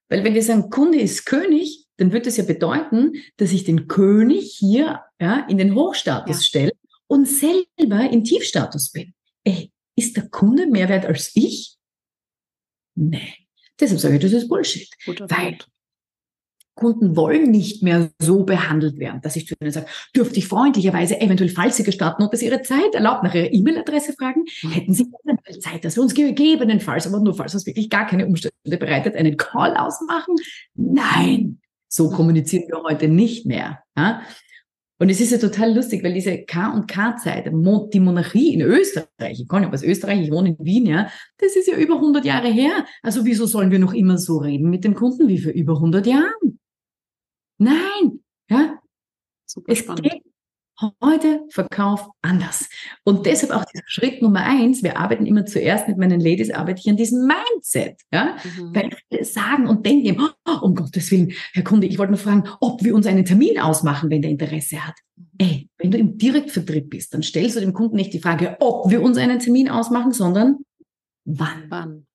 Weil 0.09 0.25
wenn 0.25 0.35
wir 0.35 0.43
sagen, 0.43 0.71
Kunde 0.71 1.01
ist 1.01 1.27
König, 1.27 1.87
dann 1.97 2.13
wird 2.13 2.27
das 2.27 2.37
ja 2.37 2.45
bedeuten, 2.45 3.15
dass 3.37 3.53
ich 3.53 3.65
den 3.65 3.89
König 3.89 4.57
hier 4.59 5.01
ja, 5.21 5.47
in 5.49 5.59
den 5.59 5.75
Hochstatus 5.75 6.37
ja. 6.37 6.43
stelle 6.43 6.73
und 7.07 7.27
selber 7.27 8.11
im 8.11 8.25
Tiefstatus 8.25 8.91
bin. 8.91 9.15
Ey, 9.45 9.73
ist 9.97 10.17
der 10.17 10.29
Kunde 10.29 10.67
mehr 10.67 10.89
wert 10.89 11.07
als 11.07 11.31
ich? 11.35 11.76
Nee. 12.97 13.35
Deshalb 13.79 14.01
sage 14.01 14.17
ich, 14.17 14.23
das 14.23 14.33
ist 14.33 14.49
Bullshit. 14.49 14.89
Guter 15.05 15.31
weil 15.31 15.51
Punkt. 15.53 15.69
Kunden 16.77 17.17
wollen 17.17 17.51
nicht 17.51 17.83
mehr 17.83 18.11
so 18.21 18.45
behandelt 18.45 18.99
werden, 18.99 19.23
dass 19.23 19.35
ich 19.35 19.47
zu 19.47 19.55
ihnen 19.59 19.73
sage, 19.73 19.87
dürfte 20.15 20.39
ich 20.39 20.47
freundlicherweise 20.47 21.21
eventuell 21.21 21.49
falsige 21.49 21.91
Startnote 21.91 22.37
Ihre 22.45 22.61
Zeit 22.63 22.95
erlaubt, 22.95 23.23
nach 23.23 23.35
Ihrer 23.35 23.51
E-Mail-Adresse 23.51 24.13
fragen? 24.13 24.45
Mhm. 24.63 24.71
Hätten 24.71 24.93
Sie 24.93 25.07
eventuell 25.25 25.59
Zeit, 25.59 25.85
dass 25.85 25.97
wir 25.97 26.03
uns 26.03 26.15
gegebenenfalls, 26.15 27.07
aber 27.07 27.21
nur 27.21 27.35
falls 27.35 27.53
das 27.53 27.65
wirklich 27.67 27.89
gar 27.89 28.07
keine 28.07 28.27
Umstände 28.27 28.77
bereitet, 28.79 29.17
einen 29.17 29.39
Call 29.39 29.75
ausmachen? 29.75 30.35
Nein, 30.75 31.61
so 31.89 32.11
kommunizieren 32.11 32.69
wir 32.69 32.83
heute 32.83 33.09
nicht 33.09 33.47
mehr. 33.47 33.83
Ja? 33.97 34.21
Und 34.99 35.11
es 35.11 35.21
ist 35.21 35.31
ja 35.31 35.39
total 35.39 35.75
lustig, 35.75 36.03
weil 36.03 36.15
diese 36.15 36.39
K- 36.45 36.73
und 36.73 36.89
K-Zeit, 36.89 37.47
die 37.47 38.01
Monarchie 38.01 38.55
in 38.55 38.63
Österreich, 38.63 39.41
ich 39.41 39.49
komme 39.49 39.67
ja 39.67 39.73
aus 39.73 39.83
Österreich, 39.83 40.23
ich 40.23 40.31
wohne 40.31 40.51
in 40.51 40.65
Wien, 40.65 40.87
ja, 40.87 41.09
das 41.39 41.55
ist 41.55 41.69
ja 41.69 41.77
über 41.77 41.97
100 41.97 42.25
Jahre 42.25 42.49
her. 42.49 42.87
Also 43.03 43.25
wieso 43.25 43.47
sollen 43.47 43.71
wir 43.71 43.79
noch 43.79 43.93
immer 43.93 44.17
so 44.17 44.39
reden 44.39 44.71
mit 44.71 44.85
dem 44.85 44.95
Kunden 44.95 45.29
wie 45.29 45.39
für 45.39 45.51
über 45.51 45.75
100 45.75 46.07
Jahren? 46.07 46.59
Nein, 47.59 48.21
ja. 48.49 48.79
Super 49.45 49.73
es 49.73 49.79
spannend. 49.79 50.03
geht 50.05 50.23
heute 51.03 51.45
Verkauf 51.51 52.09
anders. 52.23 52.69
Und 53.05 53.27
deshalb 53.27 53.53
auch 53.53 53.65
dieser 53.65 53.85
Schritt 53.87 54.23
Nummer 54.23 54.45
eins, 54.45 54.83
wir 54.83 54.99
arbeiten 54.99 55.27
immer 55.27 55.47
zuerst 55.47 55.89
mit 55.89 55.99
meinen 55.99 56.21
Ladies, 56.21 56.51
arbeite 56.51 56.81
ich 56.81 56.91
an 56.91 56.97
diesem 56.97 57.27
Mindset. 57.27 58.01
Ja? 58.13 58.37
Mhm. 58.45 58.75
Weil 58.75 58.91
viele 59.09 59.25
sagen 59.25 59.69
und 59.69 59.87
denken, 59.87 60.21
oh, 60.21 60.59
um 60.63 60.75
Gottes 60.75 61.11
Willen, 61.11 61.33
Herr 61.53 61.65
Kunde, 61.65 61.87
ich 61.87 61.99
wollte 61.99 62.13
nur 62.13 62.21
fragen, 62.21 62.45
ob 62.61 62.83
wir 62.85 62.95
uns 62.95 63.07
einen 63.07 63.25
Termin 63.25 63.59
ausmachen, 63.59 64.11
wenn 64.11 64.23
der 64.23 64.31
Interesse 64.31 64.87
hat. 64.87 64.97
Mhm. 65.17 65.25
Ey, 65.39 65.71
wenn 65.79 65.91
du 65.91 65.99
im 65.99 66.19
Direktvertrieb 66.19 66.91
bist, 66.91 67.15
dann 67.15 67.23
stellst 67.23 67.57
du 67.57 67.61
dem 67.61 67.73
Kunden 67.73 67.97
nicht 67.97 68.13
die 68.13 68.21
Frage, 68.21 68.57
ob 68.61 68.91
wir 68.91 69.03
uns 69.03 69.19
einen 69.19 69.39
Termin 69.39 69.69
ausmachen, 69.69 70.13
sondern 70.13 70.59
wann. 71.25 71.65
Wann. 71.69 72.07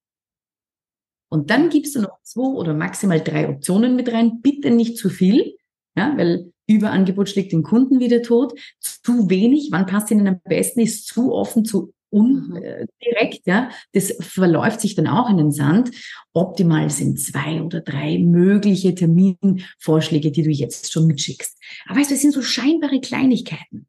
Und 1.30 1.50
dann 1.50 1.70
gibst 1.70 1.96
du 1.96 2.02
noch 2.02 2.22
zwei 2.24 2.42
oder 2.42 2.74
maximal 2.74 3.22
drei 3.22 3.48
Optionen 3.48 3.96
mit 3.96 4.12
rein. 4.12 4.42
Bitte 4.42 4.70
nicht 4.70 4.98
zu 4.98 5.10
viel, 5.10 5.56
ja, 5.96 6.14
weil 6.18 6.51
Überangebot 6.72 7.30
schlägt 7.30 7.52
den 7.52 7.64
Kunden 7.64 8.00
wieder 8.00 8.22
tot. 8.22 8.54
Zu 8.80 9.30
wenig, 9.30 9.70
wann 9.72 9.86
passt 9.86 10.12
ihnen 10.12 10.28
am 10.28 10.42
besten, 10.44 10.82
ist 10.82 11.08
zu 11.08 11.34
offen, 11.34 11.66
zu 11.66 11.94
undirekt, 12.12 13.46
mhm. 13.48 13.52
ja. 13.52 13.70
Das 13.94 14.14
verläuft 14.20 14.82
sich 14.82 14.96
dann 14.96 15.08
auch 15.08 15.30
in 15.30 15.38
den 15.38 15.52
Sand. 15.52 15.92
Optimal 16.34 16.90
sind 16.90 17.20
zwei 17.20 17.62
oder 17.62 17.82
drei 17.82 18.20
mögliche 18.20 18.94
Terminvorschläge, 18.94 20.32
die 20.32 20.44
du 20.44 20.50
jetzt 20.50 20.92
schon 20.92 21.08
mitschickst. 21.08 21.58
Aber 21.88 22.00
weißt 22.00 22.12
du, 22.12 22.14
das 22.14 22.22
sind 22.22 22.34
so 22.34 22.42
scheinbare 22.42 23.00
Kleinigkeiten. 23.00 23.88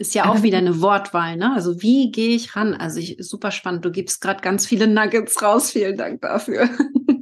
Ist 0.00 0.14
ja 0.14 0.30
auch 0.30 0.42
wieder 0.42 0.58
eine 0.58 0.80
Wortwahl, 0.80 1.36
ne? 1.36 1.52
Also 1.52 1.82
wie 1.82 2.12
gehe 2.12 2.36
ich 2.36 2.54
ran? 2.54 2.72
Also 2.74 3.00
ich, 3.00 3.16
super 3.18 3.50
spannend. 3.50 3.84
Du 3.84 3.90
gibst 3.90 4.20
gerade 4.20 4.40
ganz 4.40 4.64
viele 4.64 4.86
Nuggets 4.86 5.42
raus. 5.42 5.72
Vielen 5.72 5.96
Dank 5.96 6.22
dafür. 6.22 6.70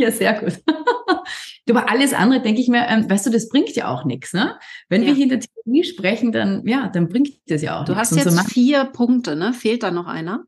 Ja, 0.00 0.10
sehr 0.10 0.40
gut. 0.40 0.62
Aber 1.68 1.88
alles 1.88 2.14
andere 2.14 2.40
denke 2.40 2.60
ich 2.60 2.68
mir, 2.68 2.86
ähm, 2.88 3.08
weißt 3.08 3.26
du, 3.26 3.30
das 3.30 3.48
bringt 3.48 3.76
ja 3.76 3.94
auch 3.94 4.04
nichts. 4.04 4.32
Ne? 4.32 4.58
Wenn 4.88 5.02
ja. 5.02 5.08
wir 5.08 5.14
hier 5.14 5.24
in 5.24 5.28
der 5.28 5.40
Theorie 5.40 5.84
sprechen, 5.84 6.32
dann 6.32 6.66
ja, 6.66 6.88
dann 6.88 7.08
bringt 7.08 7.28
das 7.46 7.62
ja 7.62 7.80
auch 7.80 7.84
Du 7.84 7.94
hast 7.94 8.16
jetzt 8.16 8.30
so 8.30 8.42
vier 8.44 8.86
Punkte, 8.86 9.36
ne? 9.36 9.52
Fehlt 9.52 9.82
da 9.82 9.90
noch 9.90 10.06
einer? 10.06 10.44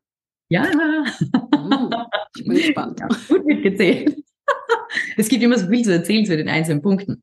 Ja. 0.48 0.66
Oh, 1.56 1.90
ich 2.36 2.44
bin 2.44 2.56
gespannt. 2.56 3.00
Ja, 3.00 3.08
gut 3.28 3.44
mitgezählt. 3.44 4.16
es 5.16 5.28
gibt 5.28 5.42
immer 5.42 5.58
so 5.58 5.68
viel 5.68 5.84
zu 5.84 5.92
erzählen 5.92 6.24
zu 6.24 6.36
den 6.36 6.48
einzelnen 6.48 6.82
Punkten. 6.82 7.22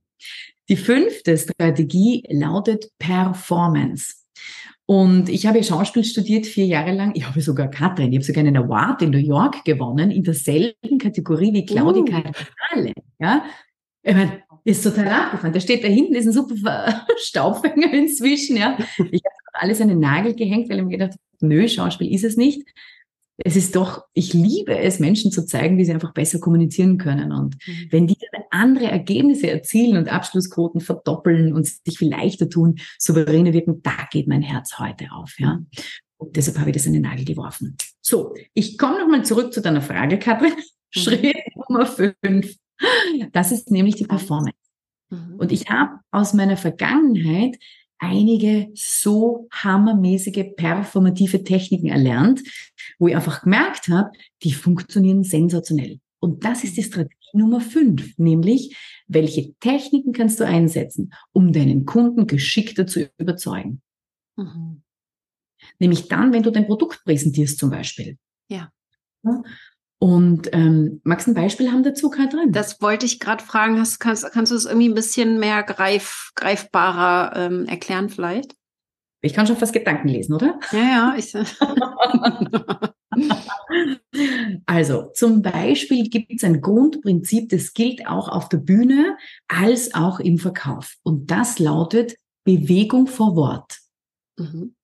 Die 0.70 0.78
fünfte 0.78 1.38
Strategie 1.38 2.24
lautet 2.30 2.90
Performance. 3.00 4.19
Und 4.90 5.30
ich 5.30 5.46
habe 5.46 5.64
Schauspiel 5.64 6.04
studiert 6.04 6.48
vier 6.48 6.66
Jahre 6.66 6.92
lang. 6.92 7.12
Ich 7.14 7.24
habe 7.28 7.40
sogar 7.42 7.70
Katrin, 7.70 8.12
ich 8.12 8.18
habe 8.18 8.26
sogar 8.26 8.44
einen 8.44 8.58
Award 8.58 9.04
in 9.04 9.12
New 9.12 9.20
York 9.20 9.64
gewonnen, 9.64 10.10
in 10.10 10.24
derselben 10.24 10.98
Kategorie 10.98 11.54
wie 11.54 11.64
Claudia 11.64 12.02
uh. 12.02 12.06
Cardinale. 12.06 12.94
Ja, 13.20 13.46
ich 14.02 14.16
meine, 14.16 14.42
ist 14.64 14.82
total 14.82 15.10
abgefahren. 15.10 15.54
Der 15.54 15.60
steht 15.60 15.84
da 15.84 15.88
hinten, 15.88 16.16
ist 16.16 16.26
ein 16.26 16.32
super 16.32 17.06
Staubfänger 17.18 17.94
inzwischen. 17.94 18.58
Ja, 18.58 18.80
ich 18.80 19.22
habe 19.24 19.54
alles 19.54 19.80
an 19.80 19.90
den 19.90 20.00
Nagel 20.00 20.34
gehängt, 20.34 20.72
weil 20.72 20.80
ich 20.80 20.84
mir 20.84 20.98
gedacht 20.98 21.20
nö, 21.40 21.68
Schauspiel 21.68 22.12
ist 22.12 22.24
es 22.24 22.36
nicht 22.36 22.68
es 23.46 23.56
ist 23.56 23.76
doch, 23.76 24.06
ich 24.14 24.34
liebe 24.34 24.78
es, 24.78 25.00
Menschen 25.00 25.32
zu 25.32 25.46
zeigen, 25.46 25.78
wie 25.78 25.86
sie 25.86 25.94
einfach 25.94 26.14
besser 26.14 26.40
kommunizieren 26.40 26.98
können. 26.98 27.32
Und 27.32 27.56
mhm. 27.66 27.88
wenn 27.90 28.08
die 28.08 28.18
dann 28.32 28.44
andere 28.52 28.86
Ergebnisse 28.86 29.50
erzielen 29.50 29.98
und 29.98 30.10
Abschlussquoten 30.10 30.82
verdoppeln 30.82 31.54
und 31.54 31.68
sich 31.68 31.98
viel 31.98 32.10
leichter 32.10 32.50
tun, 32.50 32.80
souveräne 32.98 33.54
wirken, 33.54 33.82
da 33.82 34.08
geht 34.12 34.28
mein 34.28 34.42
Herz 34.42 34.78
heute 34.80 35.12
auf, 35.12 35.36
ja. 35.40 35.60
Und 36.18 36.36
deshalb 36.36 36.60
habe 36.60 36.70
ich 36.70 36.76
das 36.76 36.86
in 36.86 36.94
den 36.94 37.04
Nagel 37.04 37.24
geworfen. 37.24 37.78
So, 38.02 38.34
ich 38.54 38.78
komme 38.78 39.00
nochmal 39.00 39.24
zurück 39.24 39.54
zu 39.54 39.62
deiner 39.62 39.82
Frage, 39.82 40.20
Katrin. 40.20 40.54
Mhm. 40.54 41.00
Schritt 41.00 41.38
Nummer 41.56 41.86
fünf. 41.86 42.56
Das 43.32 43.52
ist 43.52 43.72
nämlich 43.72 43.96
die 43.96 44.06
Performance. 44.06 44.58
Mhm. 45.10 45.36
Und 45.38 45.52
ich 45.52 45.70
habe 45.70 46.00
aus 46.12 46.34
meiner 46.34 46.58
Vergangenheit 46.58 47.58
einige 48.00 48.72
so 48.74 49.48
hammermäßige 49.52 50.56
performative 50.56 51.44
Techniken 51.44 51.88
erlernt, 51.88 52.42
wo 52.98 53.08
ich 53.08 53.16
einfach 53.16 53.44
gemerkt 53.44 53.88
habe, 53.90 54.12
die 54.44 54.54
funktionieren 54.54 55.24
sensationell. 55.24 56.00
Und 56.20 56.44
das 56.44 56.64
ist 56.64 56.78
die 56.78 56.84
Strategie 56.84 57.16
Nummer 57.34 57.62
fünf, 57.62 58.18
nämlich 58.18 58.76
welche 59.08 59.54
Techniken 59.60 60.14
kannst 60.14 60.40
du 60.40 60.46
einsetzen, 60.46 61.14
um 61.32 61.54
deinen 61.54 61.86
Kunden 61.86 62.28
geschickter 62.28 62.88
zu 62.88 63.10
überzeugen? 63.18 63.82
Mhm. 64.36 64.82
Nämlich 65.78 66.08
dann, 66.08 66.34
wenn 66.34 66.44
du 66.44 66.52
dein 66.52 66.66
Produkt 66.66 67.04
präsentierst 67.04 67.60
zum 67.60 67.70
Beispiel. 67.70 68.18
Ja. 68.50 68.72
Und 70.02 70.50
ähm, 70.54 71.02
magst 71.04 71.28
du 71.28 71.32
ein 71.32 71.36
Beispiel 71.36 71.72
haben 71.72 71.84
dazu, 71.84 72.10
Katrin? 72.10 72.54
Das 72.54 72.82
wollte 72.82 73.06
ich 73.06 73.20
gerade 73.20 73.44
fragen. 73.44 73.78
Hast, 73.80 74.00
kannst, 74.00 74.32
kannst 74.32 74.52
du 74.52 74.56
es 74.56 74.66
irgendwie 74.66 74.88
ein 74.88 74.96
bisschen 74.96 75.40
mehr 75.40 75.62
greif, 75.64 76.32
greifbarer 76.36 77.36
ähm, 77.36 77.66
erklären 77.66 78.08
vielleicht? 78.08 78.56
Ich 79.22 79.34
kann 79.34 79.46
schon 79.46 79.58
fast 79.58 79.74
Gedanken 79.74 80.08
lesen, 80.08 80.34
oder? 80.34 80.58
Ja, 80.72 80.80
ja. 80.80 81.14
Ich, 81.18 81.36
also 84.66 85.12
zum 85.14 85.42
Beispiel 85.42 86.08
gibt 86.08 86.32
es 86.32 86.46
ein 86.46 86.62
Grundprinzip, 86.62 87.50
das 87.50 87.74
gilt 87.74 88.08
auch 88.08 88.30
auf 88.30 88.48
der 88.48 88.60
Bühne 88.60 89.18
als 89.50 89.94
auch 89.94 90.22
im 90.22 90.38
Verkauf. 90.38 90.96
Und 91.04 91.30
das 91.30 91.60
lautet 91.60 92.16
Bewegung 92.46 93.08
vor 93.08 93.36
Wort. 93.36 93.80
Mhm. 94.38 94.76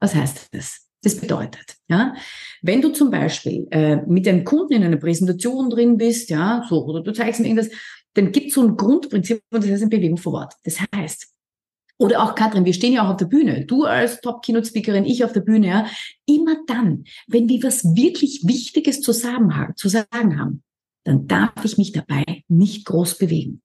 Was 0.00 0.14
heißt 0.14 0.48
das? 0.52 0.83
Das 1.04 1.16
bedeutet, 1.16 1.76
ja, 1.88 2.14
wenn 2.62 2.80
du 2.80 2.88
zum 2.88 3.10
Beispiel 3.10 3.68
äh, 3.70 3.96
mit 4.06 4.26
einem 4.26 4.44
Kunden 4.44 4.72
in 4.72 4.82
einer 4.82 4.96
Präsentation 4.96 5.68
drin 5.68 5.98
bist, 5.98 6.30
ja, 6.30 6.64
so, 6.68 6.84
oder 6.86 7.02
du 7.02 7.12
zeigst 7.12 7.40
ihm 7.40 7.46
irgendwas, 7.46 7.70
dann 8.14 8.32
gibt 8.32 8.48
es 8.48 8.54
so 8.54 8.62
ein 8.62 8.76
Grundprinzip 8.76 9.42
und 9.50 9.62
das 9.62 9.70
heißt 9.70 9.82
eine 9.82 9.90
Bewegung 9.90 10.16
vor 10.16 10.32
Wort. 10.32 10.54
Das 10.64 10.78
heißt, 10.94 11.28
oder 11.98 12.22
auch 12.22 12.34
Katrin, 12.34 12.64
wir 12.64 12.74
stehen 12.74 12.92
ja 12.92 13.04
auch 13.04 13.10
auf 13.10 13.16
der 13.18 13.26
Bühne. 13.26 13.66
Du 13.66 13.84
als 13.84 14.20
Top-Keynote-Speakerin, 14.20 15.04
ich 15.04 15.24
auf 15.24 15.32
der 15.32 15.40
Bühne, 15.40 15.68
ja. 15.68 15.86
Immer 16.26 16.56
dann, 16.66 17.04
wenn 17.28 17.48
wir 17.48 17.62
was 17.62 17.84
wirklich 17.84 18.42
Wichtiges 18.44 19.00
zu 19.00 19.12
sagen, 19.12 19.56
haben, 19.56 20.62
dann 21.04 21.28
darf 21.28 21.64
ich 21.64 21.78
mich 21.78 21.92
dabei 21.92 22.24
nicht 22.48 22.86
groß 22.86 23.18
bewegen. 23.18 23.62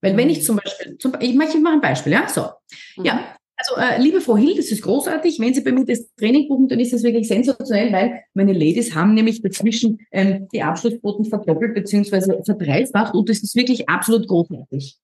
Weil 0.00 0.16
wenn 0.16 0.30
ich 0.30 0.42
zum 0.44 0.56
Beispiel, 0.56 0.98
zum, 0.98 1.12
ich 1.20 1.34
mache 1.34 1.58
mal 1.58 1.74
ein 1.74 1.80
Beispiel, 1.80 2.12
ja, 2.12 2.28
so. 2.28 2.48
Mhm. 2.96 3.04
Ja, 3.04 3.35
also, 3.56 3.76
äh, 3.76 3.98
liebe 3.98 4.20
Frau 4.20 4.36
Hill, 4.36 4.54
das 4.54 4.70
ist 4.70 4.82
großartig. 4.82 5.40
Wenn 5.40 5.54
Sie 5.54 5.62
bei 5.62 5.72
mir 5.72 5.86
das 5.86 6.12
Training 6.16 6.48
buchen, 6.48 6.68
dann 6.68 6.78
ist 6.78 6.92
das 6.92 7.02
wirklich 7.02 7.26
sensationell, 7.26 7.90
weil 7.90 8.22
meine 8.34 8.52
Ladies 8.52 8.94
haben 8.94 9.14
nämlich 9.14 9.40
dazwischen 9.40 9.98
ähm, 10.12 10.46
die 10.52 10.62
Abschlussquoten 10.62 11.24
verdoppelt 11.24 11.74
bzw. 11.74 12.42
verdreifacht 12.44 13.14
und 13.14 13.30
das 13.30 13.42
ist 13.42 13.56
wirklich 13.56 13.88
absolut 13.88 14.28
großartig. 14.28 14.98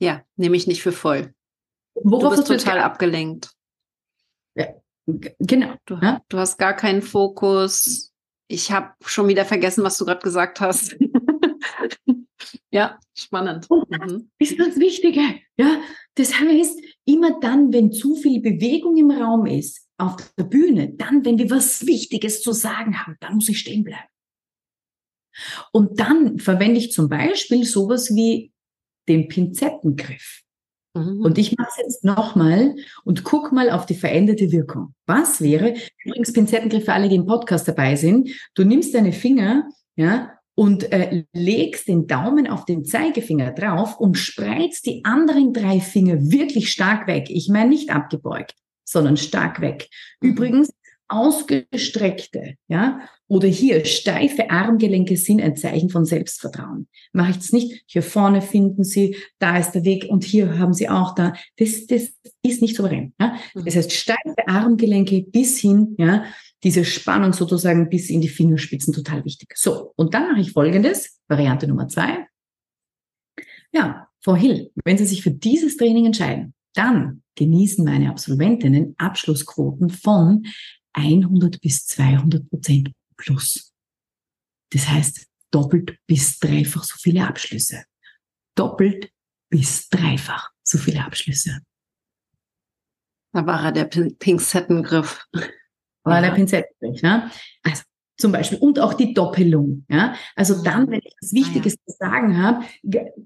Ja, 0.00 0.22
nehme 0.36 0.56
ich 0.56 0.66
nicht 0.66 0.82
für 0.82 0.92
voll. 0.92 1.32
Worauf 1.94 2.34
du 2.34 2.44
bist 2.44 2.48
total 2.48 2.78
abgelenkt. 2.80 3.52
Ja, 4.54 4.74
genau. 5.38 5.74
Du, 5.86 5.96
ja? 5.96 6.20
du 6.28 6.38
hast 6.38 6.58
gar 6.58 6.74
keinen 6.74 7.02
Fokus. 7.02 8.12
Ich 8.48 8.70
habe 8.70 8.92
schon 9.04 9.28
wieder 9.28 9.46
vergessen, 9.46 9.82
was 9.82 9.96
du 9.96 10.04
gerade 10.04 10.22
gesagt 10.22 10.60
hast. 10.60 10.96
ja, 12.72 12.98
spannend. 13.14 13.68
Und 13.68 13.86
das 13.90 14.12
mhm. 14.12 14.30
ist 14.38 14.58
das 14.58 14.78
Wichtige. 14.78 15.20
Ja, 15.56 15.82
das 16.14 16.38
heißt, 16.38 16.80
immer 17.04 17.40
dann, 17.40 17.72
wenn 17.72 17.92
zu 17.92 18.14
viel 18.16 18.40
Bewegung 18.40 18.96
im 18.96 19.10
Raum 19.10 19.46
ist, 19.46 19.86
auf 19.98 20.16
der 20.38 20.44
Bühne, 20.44 20.94
dann, 20.94 21.24
wenn 21.24 21.38
wir 21.38 21.50
was 21.50 21.86
Wichtiges 21.86 22.42
zu 22.42 22.52
sagen 22.52 22.98
haben, 23.00 23.16
dann 23.20 23.34
muss 23.34 23.48
ich 23.48 23.58
stehen 23.58 23.84
bleiben. 23.84 24.08
Und 25.72 26.00
dann 26.00 26.38
verwende 26.38 26.78
ich 26.78 26.92
zum 26.92 27.08
Beispiel 27.08 27.64
sowas 27.64 28.14
wie 28.14 28.52
den 29.08 29.28
Pinzettengriff. 29.28 30.42
Mhm. 30.94 31.20
Und 31.20 31.38
ich 31.38 31.56
mache 31.56 31.68
es 31.70 31.76
jetzt 31.76 32.04
nochmal 32.04 32.74
und 33.04 33.24
guck 33.24 33.52
mal 33.52 33.70
auf 33.70 33.86
die 33.86 33.94
veränderte 33.94 34.50
Wirkung. 34.50 34.94
Was 35.06 35.40
wäre, 35.40 35.74
übrigens 36.04 36.32
Pinzettengriff 36.32 36.84
für 36.84 36.92
alle, 36.92 37.08
die 37.08 37.16
im 37.16 37.26
Podcast 37.26 37.68
dabei 37.68 37.96
sind, 37.96 38.30
du 38.54 38.64
nimmst 38.64 38.94
deine 38.94 39.12
Finger, 39.12 39.68
ja, 39.96 40.39
und 40.60 40.92
äh, 40.92 41.24
legst 41.32 41.88
den 41.88 42.06
Daumen 42.06 42.46
auf 42.46 42.66
den 42.66 42.84
Zeigefinger 42.84 43.52
drauf 43.52 43.98
und 43.98 44.18
spreizt 44.18 44.84
die 44.84 45.02
anderen 45.06 45.54
drei 45.54 45.80
Finger 45.80 46.16
wirklich 46.20 46.70
stark 46.70 47.06
weg. 47.06 47.30
Ich 47.30 47.48
meine 47.48 47.70
nicht 47.70 47.88
abgebeugt, 47.88 48.56
sondern 48.84 49.16
stark 49.16 49.62
weg. 49.62 49.88
Mhm. 50.20 50.32
Übrigens, 50.32 50.68
ausgestreckte, 51.08 52.56
ja, 52.68 53.00
oder 53.26 53.48
hier 53.48 53.86
steife 53.86 54.50
Armgelenke 54.50 55.16
sind 55.16 55.40
ein 55.40 55.56
Zeichen 55.56 55.88
von 55.88 56.04
Selbstvertrauen. 56.04 56.88
Mache 57.14 57.30
ich 57.30 57.38
es 57.38 57.52
nicht, 57.54 57.82
hier 57.86 58.02
vorne 58.02 58.42
finden 58.42 58.84
Sie, 58.84 59.16
da 59.38 59.56
ist 59.56 59.72
der 59.72 59.84
Weg 59.84 60.08
und 60.10 60.24
hier 60.24 60.58
haben 60.58 60.74
Sie 60.74 60.90
auch 60.90 61.14
da. 61.14 61.32
Das, 61.56 61.86
das 61.86 62.12
ist 62.42 62.60
nicht 62.60 62.76
souverän. 62.76 63.14
Ja? 63.18 63.34
Mhm. 63.54 63.64
Das 63.64 63.76
heißt, 63.76 63.92
steife 63.92 64.46
Armgelenke 64.46 65.22
bis 65.22 65.58
hin, 65.58 65.96
ja, 65.98 66.24
diese 66.62 66.84
Spannung 66.84 67.32
sozusagen 67.32 67.88
bis 67.88 68.10
in 68.10 68.20
die 68.20 68.28
Fingerspitzen 68.28 68.92
total 68.92 69.24
wichtig. 69.24 69.52
So, 69.56 69.92
und 69.96 70.14
dann 70.14 70.30
mache 70.30 70.40
ich 70.40 70.52
folgendes, 70.52 71.20
Variante 71.28 71.66
Nummer 71.66 71.88
zwei. 71.88 72.26
Ja, 73.72 74.08
Frau 74.20 74.36
Hill, 74.36 74.70
wenn 74.84 74.98
Sie 74.98 75.06
sich 75.06 75.22
für 75.22 75.30
dieses 75.30 75.76
Training 75.76 76.06
entscheiden, 76.06 76.54
dann 76.74 77.22
genießen 77.36 77.84
meine 77.84 78.10
Absolventinnen 78.10 78.94
Abschlussquoten 78.98 79.90
von 79.90 80.44
100 80.92 81.60
bis 81.60 81.86
200 81.86 82.48
Prozent 82.50 82.92
plus. 83.16 83.72
Das 84.72 84.88
heißt, 84.88 85.26
doppelt 85.50 85.96
bis 86.06 86.38
dreifach 86.38 86.84
so 86.84 86.96
viele 86.98 87.26
Abschlüsse. 87.26 87.84
Doppelt 88.54 89.10
bis 89.48 89.88
dreifach 89.88 90.50
so 90.62 90.78
viele 90.78 91.04
Abschlüsse. 91.04 91.60
Da 93.32 93.46
war 93.46 93.64
er 93.64 93.72
der 93.72 93.84
Pinzettengriff. 93.84 95.26
Ja. 96.06 96.20
der 96.20 96.30
Pinzettengriff, 96.30 97.02
ne? 97.02 97.30
Also, 97.62 97.82
zum 98.20 98.32
Beispiel. 98.32 98.58
Und 98.58 98.78
auch 98.78 98.94
die 98.94 99.14
Doppelung. 99.14 99.84
Ja? 99.88 100.14
Also 100.36 100.62
dann, 100.62 100.88
wenn 100.90 101.00
ich 101.02 101.14
was 101.20 101.32
Wichtiges 101.32 101.74
zu 101.74 101.94
sagen 101.98 102.40
habe, 102.40 102.64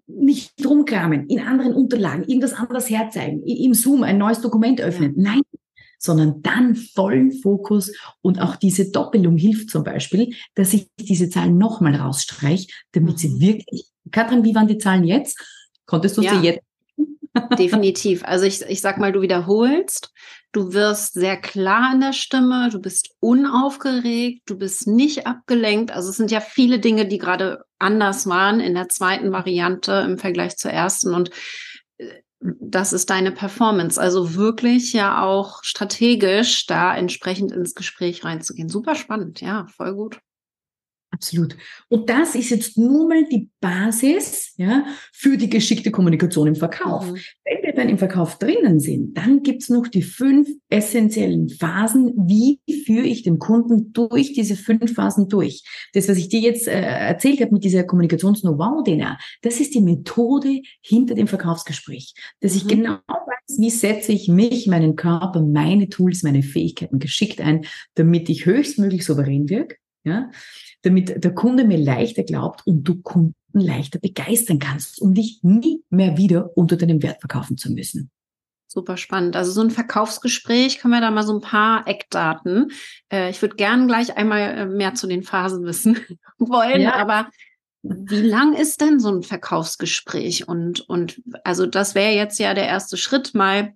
nicht 0.06 0.52
rumkramen, 0.64 1.28
in 1.28 1.40
anderen 1.40 1.74
Unterlagen, 1.74 2.24
irgendwas 2.24 2.54
anderes 2.54 2.88
herzeigen, 2.88 3.42
im 3.42 3.74
Zoom 3.74 4.04
ein 4.04 4.18
neues 4.18 4.40
Dokument 4.40 4.80
öffnen. 4.80 5.14
Ja. 5.16 5.32
Nein, 5.32 5.42
sondern 5.98 6.42
dann 6.42 6.76
vollen 6.76 7.32
Fokus 7.32 7.92
und 8.20 8.40
auch 8.40 8.56
diese 8.56 8.90
Doppelung 8.90 9.37
hilft 9.37 9.70
zum 9.70 9.84
Beispiel, 9.84 10.34
dass 10.54 10.74
ich 10.74 10.88
diese 10.98 11.30
Zahlen 11.30 11.56
nochmal 11.56 11.96
rausstreiche, 11.96 12.68
damit 12.92 13.18
sie 13.18 13.30
mhm. 13.30 13.40
wirklich, 13.40 13.87
Katrin, 14.10 14.44
wie 14.44 14.54
waren 14.54 14.68
die 14.68 14.78
Zahlen 14.78 15.04
jetzt? 15.04 15.38
Konntest 15.87 16.16
du 16.18 16.22
ja. 16.22 16.38
sie 16.38 16.46
jetzt? 16.46 16.60
Definitiv. 17.59 18.24
Also 18.24 18.44
ich, 18.44 18.62
ich 18.62 18.80
sag 18.80 18.98
mal, 18.98 19.12
du 19.12 19.20
wiederholst, 19.20 20.12
du 20.52 20.72
wirst 20.72 21.14
sehr 21.14 21.37
klar 21.37 21.92
in 21.92 22.00
der 22.00 22.12
Stimme, 22.12 22.68
du 22.70 22.80
bist 22.80 23.11
unaufgeregt, 23.20 24.42
du 24.46 24.57
bist 24.57 24.87
nicht 24.87 25.26
abgelenkt. 25.26 25.90
Also 25.90 26.11
es 26.11 26.16
sind 26.16 26.30
ja 26.30 26.40
viele 26.40 26.78
Dinge, 26.78 27.07
die 27.07 27.18
gerade 27.18 27.64
anders 27.78 28.26
waren 28.26 28.61
in 28.61 28.74
der 28.74 28.88
zweiten 28.88 29.33
Variante 29.33 30.04
im 30.07 30.18
Vergleich 30.18 30.57
zur 30.57 30.70
ersten. 30.70 31.14
Und 31.14 31.30
das 32.40 32.92
ist 32.92 33.11
deine 33.11 33.33
Performance. 33.33 34.00
Also 34.00 34.35
wirklich 34.35 34.92
ja 34.92 35.22
auch 35.22 35.62
strategisch 35.62 36.66
da 36.66 36.94
entsprechend 36.96 37.52
ins 37.52 37.74
Gespräch 37.74 38.24
reinzugehen. 38.24 38.68
Super 38.68 38.94
spannend, 38.94 39.40
ja, 39.40 39.66
voll 39.66 39.94
gut. 39.94 40.18
Absolut. 41.14 41.57
Und 41.88 42.11
das 42.11 42.35
ist 42.35 42.50
jetzt 42.50 42.77
nur 42.77 43.09
mal 43.09 43.24
die 43.24 43.48
Basis 43.61 44.53
ja, 44.57 44.85
für 45.12 45.37
die 45.37 45.48
geschickte 45.48 45.92
Kommunikation 45.92 46.48
im 46.48 46.57
Verkauf. 46.57 47.09
Mhm. 47.09 47.18
Wenn 47.44 47.62
wir 47.62 47.72
dann 47.72 47.88
im 47.88 47.98
Verkauf 47.98 48.38
drinnen 48.38 48.81
sind, 48.81 49.16
dann 49.16 49.42
gibt's 49.44 49.68
noch 49.68 49.87
die 49.87 50.03
fünf 50.03 50.48
essentiellen 50.70 51.48
Phasen. 51.48 52.12
Wie 52.16 52.59
führe 52.85 53.07
ich 53.07 53.22
den 53.22 53.38
Kunden 53.38 53.92
durch 53.92 54.33
diese 54.33 54.57
fünf 54.57 54.92
Phasen 54.94 55.29
durch? 55.29 55.62
Das, 55.92 56.09
was 56.09 56.18
ich 56.18 56.29
dir 56.29 56.40
jetzt 56.40 56.66
äh, 56.66 56.81
erzählt 56.81 57.40
habe 57.40 57.53
mit 57.53 57.62
dieser 57.62 57.85
Kommunikations-Know-how-Dinner, 57.85 59.16
das 59.42 59.61
ist 59.61 59.74
die 59.74 59.83
Methode 59.83 60.62
hinter 60.81 61.14
dem 61.14 61.29
Verkaufsgespräch. 61.29 62.14
Dass 62.40 62.57
ich 62.57 62.64
mhm. 62.64 62.68
genau 62.68 62.98
weiß, 63.07 63.59
wie 63.59 63.70
setze 63.70 64.11
ich 64.11 64.27
mich, 64.27 64.66
meinen 64.66 64.96
Körper, 64.96 65.42
meine 65.42 65.88
Tools, 65.88 66.24
meine 66.24 66.42
Fähigkeiten 66.42 66.98
geschickt 66.98 67.40
ein, 67.40 67.66
damit 67.94 68.29
ich 68.29 68.46
höchstmöglich 68.46 69.05
souverän 69.05 69.48
wirke. 69.48 69.77
Ja? 70.05 70.31
Damit 70.85 71.25
der 71.25 71.35
Kunde 71.35 71.64
mir 71.64 71.79
leichter 71.79 72.23
glaubt 72.23 72.66
und 72.66 72.85
du 72.85 73.01
Kunden 73.01 73.35
leichter 73.53 73.99
begeistern 73.99 74.59
kannst, 74.59 75.01
um 75.01 75.14
dich 75.14 75.40
nie 75.42 75.83
mehr 75.90 76.16
wieder 76.16 76.57
unter 76.57 76.77
deinem 76.77 77.03
Wert 77.03 77.20
verkaufen 77.20 77.57
zu 77.57 77.73
müssen. 77.73 78.11
Super 78.66 78.97
spannend. 78.97 79.37
Also 79.37 79.53
so 79.53 79.61
ein 79.61 79.70
Verkaufsgespräch, 79.70 80.79
können 80.79 80.94
wir 80.94 81.01
da 81.01 81.11
mal 81.11 81.25
so 81.25 81.35
ein 81.35 81.40
paar 81.40 81.87
Eckdaten. 81.87 82.73
Äh, 83.11 83.31
ich 83.31 83.40
würde 83.40 83.57
gern 83.57 83.87
gleich 83.87 84.16
einmal 84.16 84.40
äh, 84.40 84.66
mehr 84.66 84.94
zu 84.94 85.07
den 85.07 85.23
Phasen 85.23 85.64
wissen 85.64 85.99
wollen, 86.38 86.83
ja. 86.83 86.94
aber 86.94 87.31
wie 87.83 88.23
lang 88.23 88.55
ist 88.55 88.81
denn 88.81 88.99
so 88.99 89.11
ein 89.11 89.23
Verkaufsgespräch? 89.23 90.49
Und, 90.49 90.81
und 90.88 91.23
also 91.44 91.66
das 91.66 91.94
wäre 91.94 92.14
jetzt 92.14 92.38
ja 92.38 92.55
der 92.55 92.66
erste 92.66 92.97
Schritt, 92.97 93.35
mal 93.35 93.75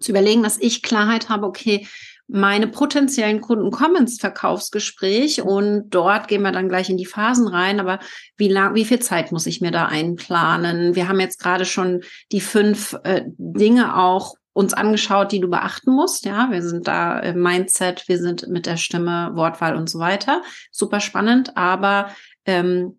zu 0.00 0.10
überlegen, 0.10 0.42
dass 0.42 0.58
ich 0.58 0.82
Klarheit 0.82 1.28
habe, 1.28 1.46
okay, 1.46 1.86
meine 2.26 2.66
potenziellen 2.66 3.40
Kunden 3.40 3.70
kommen 3.70 3.96
ins 3.96 4.18
Verkaufsgespräch 4.18 5.42
und 5.42 5.90
dort 5.90 6.28
gehen 6.28 6.42
wir 6.42 6.52
dann 6.52 6.68
gleich 6.68 6.88
in 6.88 6.96
die 6.96 7.06
Phasen 7.06 7.46
rein. 7.46 7.80
Aber 7.80 7.98
wie 8.36 8.48
lang, 8.48 8.74
wie 8.74 8.84
viel 8.84 8.98
Zeit 9.00 9.30
muss 9.30 9.46
ich 9.46 9.60
mir 9.60 9.70
da 9.70 9.86
einplanen? 9.86 10.94
Wir 10.94 11.08
haben 11.08 11.20
jetzt 11.20 11.38
gerade 11.38 11.64
schon 11.64 12.02
die 12.32 12.40
fünf 12.40 12.96
äh, 13.04 13.22
Dinge 13.26 13.96
auch 13.96 14.36
uns 14.54 14.72
angeschaut, 14.72 15.32
die 15.32 15.40
du 15.40 15.48
beachten 15.48 15.92
musst. 15.92 16.24
Ja, 16.24 16.50
wir 16.50 16.62
sind 16.62 16.88
da 16.88 17.18
im 17.18 17.42
Mindset, 17.42 18.08
wir 18.08 18.18
sind 18.18 18.48
mit 18.48 18.66
der 18.66 18.76
Stimme, 18.76 19.32
Wortwahl 19.34 19.76
und 19.76 19.90
so 19.90 19.98
weiter. 19.98 20.42
Super 20.70 21.00
spannend, 21.00 21.56
aber 21.56 22.08
ähm, 22.46 22.98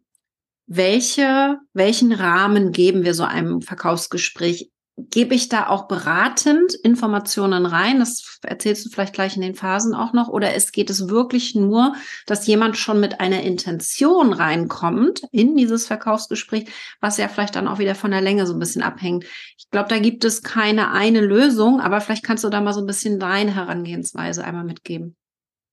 welche, 0.68 1.58
welchen 1.74 2.12
Rahmen 2.12 2.72
geben 2.72 3.04
wir 3.06 3.14
so 3.14 3.24
einem 3.24 3.62
Verkaufsgespräch 3.62 4.70
gebe 4.98 5.36
ich 5.36 5.50
da 5.50 5.68
auch 5.68 5.88
beratend 5.88 6.74
Informationen 6.74 7.66
rein? 7.66 8.00
Das 8.00 8.40
erzählst 8.44 8.86
du 8.86 8.90
vielleicht 8.90 9.14
gleich 9.14 9.36
in 9.36 9.42
den 9.42 9.56
Phasen 9.56 9.94
auch 9.94 10.14
noch. 10.14 10.30
Oder 10.30 10.54
es 10.54 10.72
geht 10.72 10.90
es 10.90 11.10
wirklich 11.10 11.54
nur, 11.54 11.96
dass 12.26 12.48
jemand 12.48 12.78
schon 12.78 13.00
mit 13.00 13.20
einer 13.20 13.42
Intention 13.44 14.32
reinkommt 14.32 15.24
in 15.32 15.58
dieses 15.58 15.86
Verkaufsgespräch, 15.86 16.70
was 17.02 17.18
ja 17.18 17.28
vielleicht 17.28 17.56
dann 17.56 17.68
auch 17.68 17.80
wieder 17.80 17.96
von 17.96 18.12
der 18.12 18.22
Länge 18.22 18.48
so 18.48 18.54
ein 18.54 18.60
bisschen 18.60 18.84
abhängt. 18.84 19.26
Ich 19.58 19.70
glaube, 19.70 19.90
da 19.90 20.00
gibt 20.00 20.24
es 20.24 20.44
keine 20.44 20.92
eine 20.92 21.22
Lösung, 21.22 21.82
aber 21.82 22.00
vielleicht 22.00 22.24
kannst 22.24 22.44
du 22.44 22.50
da 22.50 22.62
mal 22.62 22.74
so 22.74 22.80
ein 22.80 22.88
bisschen 22.88 23.20
deine 23.20 23.54
Herangehensweise 23.54 24.46
einmal 24.46 24.64
mitgeben. 24.64 25.16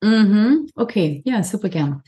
Mhm, 0.02 0.68
okay, 0.74 1.22
ja, 1.24 1.44
super 1.44 1.68
gern. 1.68 2.02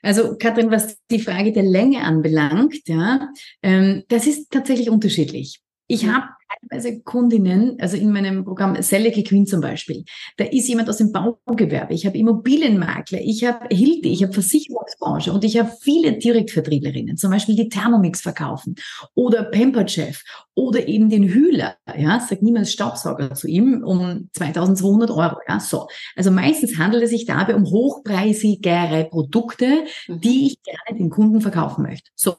Also 0.00 0.36
Katrin, 0.36 0.70
was 0.70 0.98
die 1.10 1.20
Frage 1.20 1.52
der 1.52 1.62
Länge 1.62 2.02
anbelangt, 2.02 2.88
ja, 2.88 3.28
ähm, 3.62 4.04
das 4.08 4.26
ist 4.26 4.50
tatsächlich 4.50 4.88
unterschiedlich. 4.90 5.63
Ich 5.86 6.06
habe 6.06 6.26
teilweise 6.60 7.02
Kundinnen, 7.02 7.76
also 7.78 7.96
in 7.96 8.10
meinem 8.12 8.44
Programm 8.44 8.80
Sellecke 8.80 9.22
Queen 9.22 9.46
zum 9.46 9.60
Beispiel, 9.60 10.04
da 10.36 10.44
ist 10.44 10.68
jemand 10.68 10.88
aus 10.88 10.98
dem 10.98 11.12
Baugewerbe, 11.12 11.94
ich 11.94 12.06
habe 12.06 12.16
Immobilienmakler, 12.16 13.20
ich 13.20 13.44
habe 13.44 13.66
Hilde, 13.74 14.08
ich 14.08 14.22
habe 14.22 14.32
Versicherungsbranche 14.32 15.32
und 15.32 15.44
ich 15.44 15.58
habe 15.58 15.70
viele 15.80 16.18
Direktvertrieblerinnen, 16.18 17.16
zum 17.16 17.30
Beispiel 17.30 17.56
die 17.56 17.68
Thermomix 17.68 18.20
verkaufen 18.22 18.76
oder 19.14 19.44
Pamperchef 19.44 20.22
oder 20.54 20.86
eben 20.88 21.10
den 21.10 21.24
Hühler, 21.24 21.76
ja, 21.96 22.20
sagt 22.20 22.42
niemals 22.42 22.72
Staubsauger 22.72 23.34
zu 23.34 23.48
ihm 23.48 23.82
um 23.84 24.30
2200 24.32 25.10
Euro, 25.10 25.36
ja, 25.48 25.60
so. 25.60 25.88
Also 26.16 26.30
meistens 26.30 26.78
handelt 26.78 27.02
es 27.02 27.10
sich 27.10 27.26
dabei 27.26 27.54
um 27.54 27.64
hochpreisigere 27.64 29.08
Produkte, 29.10 29.84
mhm. 30.08 30.20
die 30.20 30.46
ich 30.46 30.62
gerne 30.62 30.98
den 30.98 31.10
Kunden 31.10 31.40
verkaufen 31.40 31.82
möchte. 31.82 32.10
So. 32.14 32.36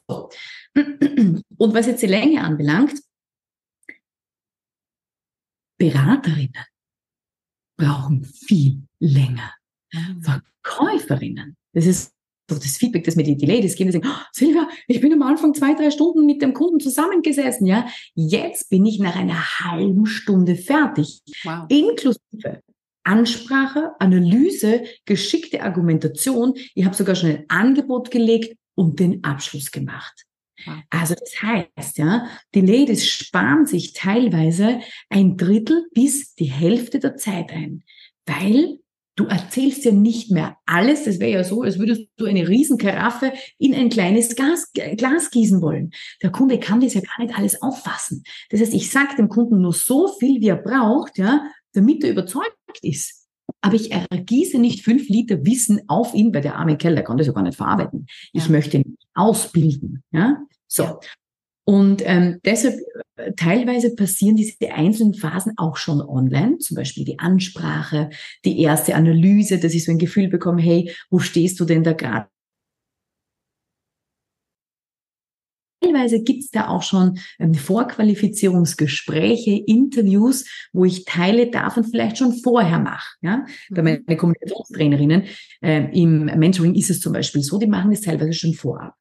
Und 0.74 1.74
was 1.74 1.86
jetzt 1.86 2.02
die 2.02 2.06
Länge 2.06 2.42
anbelangt, 2.42 2.92
Beraterinnen 5.78 6.64
brauchen 7.78 8.24
viel 8.24 8.82
länger. 8.98 9.54
Mhm. 9.92 10.22
Verkäuferinnen, 10.22 11.56
das 11.72 11.86
ist 11.86 12.12
so 12.48 12.56
das 12.56 12.76
Feedback, 12.76 13.04
das 13.04 13.16
mir 13.16 13.24
die, 13.24 13.36
die 13.36 13.46
Ladies 13.46 13.74
geben, 13.74 13.90
die 13.90 13.98
sagen, 13.98 14.08
oh, 14.08 14.24
Silvia, 14.32 14.68
ich 14.86 15.00
bin 15.00 15.12
am 15.12 15.22
Anfang 15.22 15.52
zwei, 15.52 15.74
drei 15.74 15.90
Stunden 15.90 16.26
mit 16.26 16.40
dem 16.42 16.54
Kunden 16.54 16.78
zusammengesessen, 16.78 17.66
ja. 17.66 17.86
Jetzt 18.14 18.70
bin 18.70 18.86
ich 18.86 19.00
nach 19.00 19.16
einer 19.16 19.58
halben 19.60 20.06
Stunde 20.06 20.54
fertig. 20.54 21.22
Wow. 21.42 21.66
Inklusive 21.68 22.62
Ansprache, 23.06 23.92
Analyse, 24.00 24.82
geschickte 25.04 25.62
Argumentation. 25.62 26.54
Ich 26.74 26.84
habe 26.84 26.96
sogar 26.96 27.14
schon 27.14 27.30
ein 27.30 27.44
Angebot 27.48 28.10
gelegt 28.10 28.56
und 28.74 28.98
den 28.98 29.22
Abschluss 29.22 29.70
gemacht. 29.70 30.24
Also 30.90 31.14
das 31.14 31.42
heißt, 31.42 31.98
ja, 31.98 32.26
die 32.54 32.60
Ladies 32.60 33.06
sparen 33.06 33.66
sich 33.66 33.92
teilweise 33.92 34.80
ein 35.10 35.36
Drittel 35.36 35.86
bis 35.92 36.34
die 36.34 36.50
Hälfte 36.50 36.98
der 36.98 37.16
Zeit 37.16 37.52
ein, 37.52 37.84
weil 38.24 38.78
du 39.16 39.24
erzählst 39.24 39.84
ja 39.84 39.92
nicht 39.92 40.30
mehr 40.30 40.58
alles. 40.66 41.04
Das 41.04 41.18
wäre 41.18 41.32
ja 41.32 41.44
so, 41.44 41.62
als 41.62 41.78
würdest 41.78 42.02
du 42.16 42.26
eine 42.26 42.48
Riesenkaraffe 42.48 43.32
in 43.58 43.74
ein 43.74 43.88
kleines 43.88 44.36
Gas, 44.36 44.70
Glas 44.72 45.30
gießen 45.30 45.62
wollen. 45.62 45.90
Der 46.22 46.30
Kunde 46.30 46.60
kann 46.60 46.80
das 46.80 46.94
ja 46.94 47.00
gar 47.00 47.24
nicht 47.24 47.36
alles 47.36 47.62
auffassen. 47.62 48.22
Das 48.50 48.60
heißt, 48.60 48.74
ich 48.74 48.90
sage 48.90 49.16
dem 49.16 49.28
Kunden 49.28 49.60
nur 49.60 49.72
so 49.72 50.08
viel, 50.18 50.40
wie 50.40 50.48
er 50.48 50.56
braucht, 50.56 51.18
ja, 51.18 51.50
damit 51.72 52.04
er 52.04 52.10
überzeugt 52.10 52.56
ist. 52.82 53.15
Aber 53.66 53.74
ich 53.74 53.90
ergieße 53.90 54.60
nicht 54.60 54.84
fünf 54.84 55.08
Liter 55.08 55.44
Wissen 55.44 55.80
auf 55.88 56.14
ihn, 56.14 56.32
weil 56.32 56.42
der 56.42 56.54
arme 56.54 56.76
Kerl, 56.76 56.94
der 56.94 57.02
kann 57.02 57.18
das 57.18 57.26
ja 57.26 57.32
gar 57.32 57.42
nicht 57.42 57.56
verarbeiten. 57.56 58.06
Ich 58.32 58.44
ja. 58.44 58.52
möchte 58.52 58.76
ihn 58.76 58.96
ausbilden. 59.14 60.04
Ja? 60.12 60.38
So. 60.68 60.84
Ja. 60.84 61.00
Und 61.64 62.00
ähm, 62.04 62.38
deshalb 62.44 62.76
äh, 63.16 63.32
teilweise 63.32 63.96
passieren 63.96 64.36
diese 64.36 64.70
einzelnen 64.72 65.14
Phasen 65.14 65.54
auch 65.56 65.76
schon 65.76 66.00
online, 66.00 66.58
zum 66.58 66.76
Beispiel 66.76 67.04
die 67.04 67.18
Ansprache, 67.18 68.10
die 68.44 68.62
erste 68.62 68.94
Analyse, 68.94 69.58
dass 69.58 69.74
ich 69.74 69.84
so 69.84 69.90
ein 69.90 69.98
Gefühl 69.98 70.28
bekomme, 70.28 70.62
hey, 70.62 70.92
wo 71.10 71.18
stehst 71.18 71.58
du 71.58 71.64
denn 71.64 71.82
da 71.82 71.92
gerade? 71.92 72.28
Teilweise 75.96 76.22
gibt's 76.22 76.50
da 76.50 76.68
auch 76.68 76.82
schon 76.82 77.18
ähm, 77.38 77.54
Vorqualifizierungsgespräche, 77.54 79.62
Interviews, 79.66 80.44
wo 80.72 80.84
ich 80.84 81.04
Teile 81.04 81.50
davon 81.50 81.84
vielleicht 81.84 82.18
schon 82.18 82.34
vorher 82.34 82.78
mache. 82.78 83.16
Ja? 83.22 83.46
Bei 83.70 83.82
mhm. 83.82 84.04
meinen 84.06 84.18
Kommunikationstrainerinnen 84.18 85.24
äh, 85.62 85.98
im 85.98 86.26
Mentoring 86.26 86.74
ist 86.74 86.90
es 86.90 87.00
zum 87.00 87.12
Beispiel 87.12 87.42
so, 87.42 87.58
die 87.58 87.66
machen 87.66 87.90
das 87.90 88.02
teilweise 88.02 88.34
schon 88.34 88.54
vorab. 88.54 88.94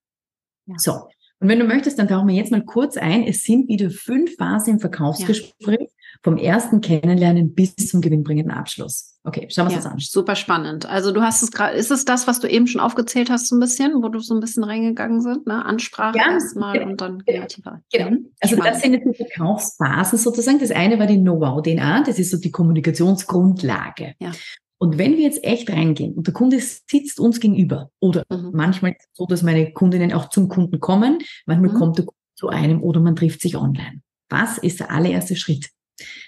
Ja. 0.68 0.76
So. 0.78 0.94
Und 1.40 1.50
wenn 1.50 1.60
du 1.60 1.66
möchtest, 1.66 2.00
dann 2.00 2.08
tauchen 2.08 2.30
wir 2.30 2.36
jetzt 2.36 2.52
mal 2.52 2.64
kurz 2.64 2.96
ein. 2.96 3.24
Es 3.24 3.44
sind 3.44 3.68
wieder 3.68 3.90
fünf 3.90 4.36
Phasen 4.38 4.76
im 4.76 4.80
Verkaufsgespräch, 4.80 5.80
ja. 5.80 5.88
Vom 6.26 6.38
ersten 6.38 6.82
Kennenlernen 6.82 7.54
bis 7.54 7.76
zum 7.76 8.02
gewinnbringenden 8.02 8.52
Abschluss. 8.52 9.20
Okay, 9.26 9.48
schauen 9.52 9.68
wir 9.70 9.76
uns 9.76 9.84
ja, 9.84 9.92
das 9.92 9.92
an. 9.92 10.00
Super 10.00 10.36
spannend. 10.36 10.90
Also 10.90 11.12
du 11.12 11.22
hast 11.22 11.44
es 11.44 11.52
gerade, 11.52 11.78
ist 11.78 11.92
es 11.92 12.04
das, 12.04 12.26
was 12.26 12.40
du 12.40 12.50
eben 12.50 12.66
schon 12.66 12.82
aufgezählt 12.82 13.30
hast, 13.30 13.48
so 13.48 13.56
ein 13.56 13.60
bisschen, 13.60 14.02
wo 14.02 14.10
du 14.10 14.18
so 14.18 14.34
ein 14.34 14.40
bisschen 14.40 14.64
reingegangen 14.64 15.22
sind, 15.22 15.46
ne? 15.46 15.64
Ansprache 15.64 16.18
ja, 16.18 16.32
erstmal 16.32 16.80
genau, 16.80 16.90
und 16.90 17.02
dann 17.02 17.24
genau, 17.28 17.46
Genau. 17.92 18.10
Mhm. 18.10 18.32
Also 18.40 18.56
spannend. 18.56 18.74
das 18.74 18.82
sind 18.82 18.94
jetzt 18.94 19.06
die 19.06 19.24
Verkaufsphasen 19.24 20.18
sozusagen. 20.18 20.58
Das 20.58 20.72
eine 20.72 20.98
war 20.98 21.06
die 21.06 21.20
Know-how-DNA, 21.20 22.02
das 22.02 22.18
ist 22.18 22.32
so 22.32 22.38
die 22.38 22.52
Kommunikationsgrundlage. 22.52 24.16
Ja. 24.20 24.32
Und 24.80 24.98
wenn 24.98 25.18
wir 25.18 25.26
jetzt 25.26 25.44
echt 25.44 25.70
reingehen 25.70 26.16
und 26.16 26.26
der 26.26 26.34
Kunde 26.34 26.60
sitzt 26.60 27.20
uns 27.20 27.40
gegenüber 27.40 27.92
oder 28.00 28.24
mhm. 28.32 28.50
manchmal 28.52 28.94
ist 28.94 29.02
es 29.02 29.10
so, 29.14 29.28
dass 29.28 29.44
meine 29.44 29.74
Kundinnen 29.74 30.12
auch 30.12 30.30
zum 30.30 30.50
Kunden 30.50 30.80
kommen, 30.80 31.20
manchmal 31.46 31.72
mhm. 31.72 31.78
kommt 31.78 31.98
der 32.00 32.06
Kunde 32.06 32.20
zu 32.34 32.50
einem 32.50 32.82
oder 32.82 33.00
man 33.00 33.16
trifft 33.16 33.42
sich 33.42 33.56
online. 33.56 34.02
Was 34.28 34.58
ist 34.58 34.80
der 34.80 34.90
allererste 34.90 35.36
Schritt? 35.36 35.70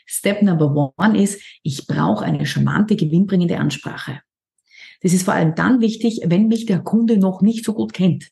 Step 0.06 0.42
number 0.42 0.94
one 0.98 1.22
ist, 1.22 1.42
ich 1.64 1.88
brauche 1.88 2.26
eine 2.26 2.46
charmante, 2.46 2.96
gewinnbringende 2.96 3.58
Ansprache. 3.58 4.22
Das 5.02 5.14
ist 5.14 5.24
vor 5.24 5.34
allem 5.34 5.56
dann 5.56 5.82
wichtig, 5.82 6.22
wenn 6.26 6.48
mich 6.48 6.66
der 6.66 6.80
Kunde 6.80 7.18
noch 7.18 7.42
nicht 7.42 7.64
so 7.66 7.74
gut 7.74 7.94
kennt. 7.94 8.30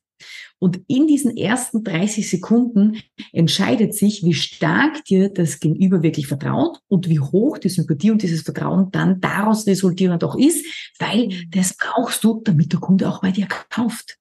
Und 0.58 0.82
in 0.88 1.06
diesen 1.08 1.36
ersten 1.36 1.84
30 1.84 2.30
Sekunden 2.30 2.98
entscheidet 3.34 3.94
sich, 3.94 4.24
wie 4.24 4.34
stark 4.34 5.04
dir 5.06 5.30
das 5.30 5.60
Gegenüber 5.60 6.02
wirklich 6.02 6.28
vertraut 6.28 6.80
und 6.88 7.10
wie 7.10 7.20
hoch 7.20 7.58
die 7.58 7.70
Sympathie 7.70 8.12
und 8.12 8.22
dieses 8.22 8.42
Vertrauen 8.42 8.90
dann 8.92 9.20
daraus 9.20 9.68
resultierend 9.68 10.24
auch 10.24 10.36
ist, 10.36 10.66
weil 10.98 11.30
das 11.50 11.76
brauchst 11.76 12.24
du, 12.24 12.42
damit 12.44 12.72
der 12.72 12.80
Kunde 12.80 13.10
auch 13.10 13.22
bei 13.22 13.32
dir 13.32 13.48
kauft. 13.70 14.18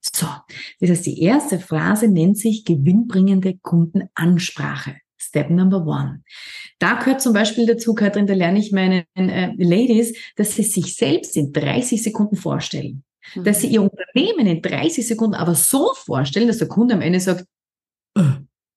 So, 0.00 0.26
das 0.80 0.90
heißt, 0.90 1.06
die 1.06 1.20
erste 1.20 1.58
Phrase 1.58 2.08
nennt 2.08 2.38
sich 2.38 2.64
gewinnbringende 2.64 3.58
Kundenansprache. 3.58 4.96
Step 5.28 5.50
number 5.50 5.84
one. 5.86 6.22
Da 6.78 6.94
gehört 6.94 7.20
zum 7.20 7.32
Beispiel 7.32 7.66
dazu, 7.66 7.94
Katrin, 7.94 8.26
da 8.26 8.34
lerne 8.34 8.58
ich 8.58 8.72
meinen 8.72 9.04
äh, 9.14 9.52
Ladies, 9.56 10.16
dass 10.36 10.54
sie 10.54 10.62
sich 10.62 10.96
selbst 10.96 11.36
in 11.36 11.52
30 11.52 12.02
Sekunden 12.02 12.36
vorstellen 12.36 13.04
dass 13.36 13.60
sie 13.60 13.68
mhm. 13.68 13.72
ihr 13.72 13.82
Unternehmen 13.82 14.46
in 14.46 14.62
30 14.62 15.06
Sekunden 15.06 15.34
aber 15.34 15.54
so 15.54 15.92
vorstellen, 15.94 16.48
dass 16.48 16.58
der 16.58 16.68
Kunde 16.68 16.94
am 16.94 17.00
Ende 17.00 17.20
sagt, 17.20 17.44
äh, 18.16 18.22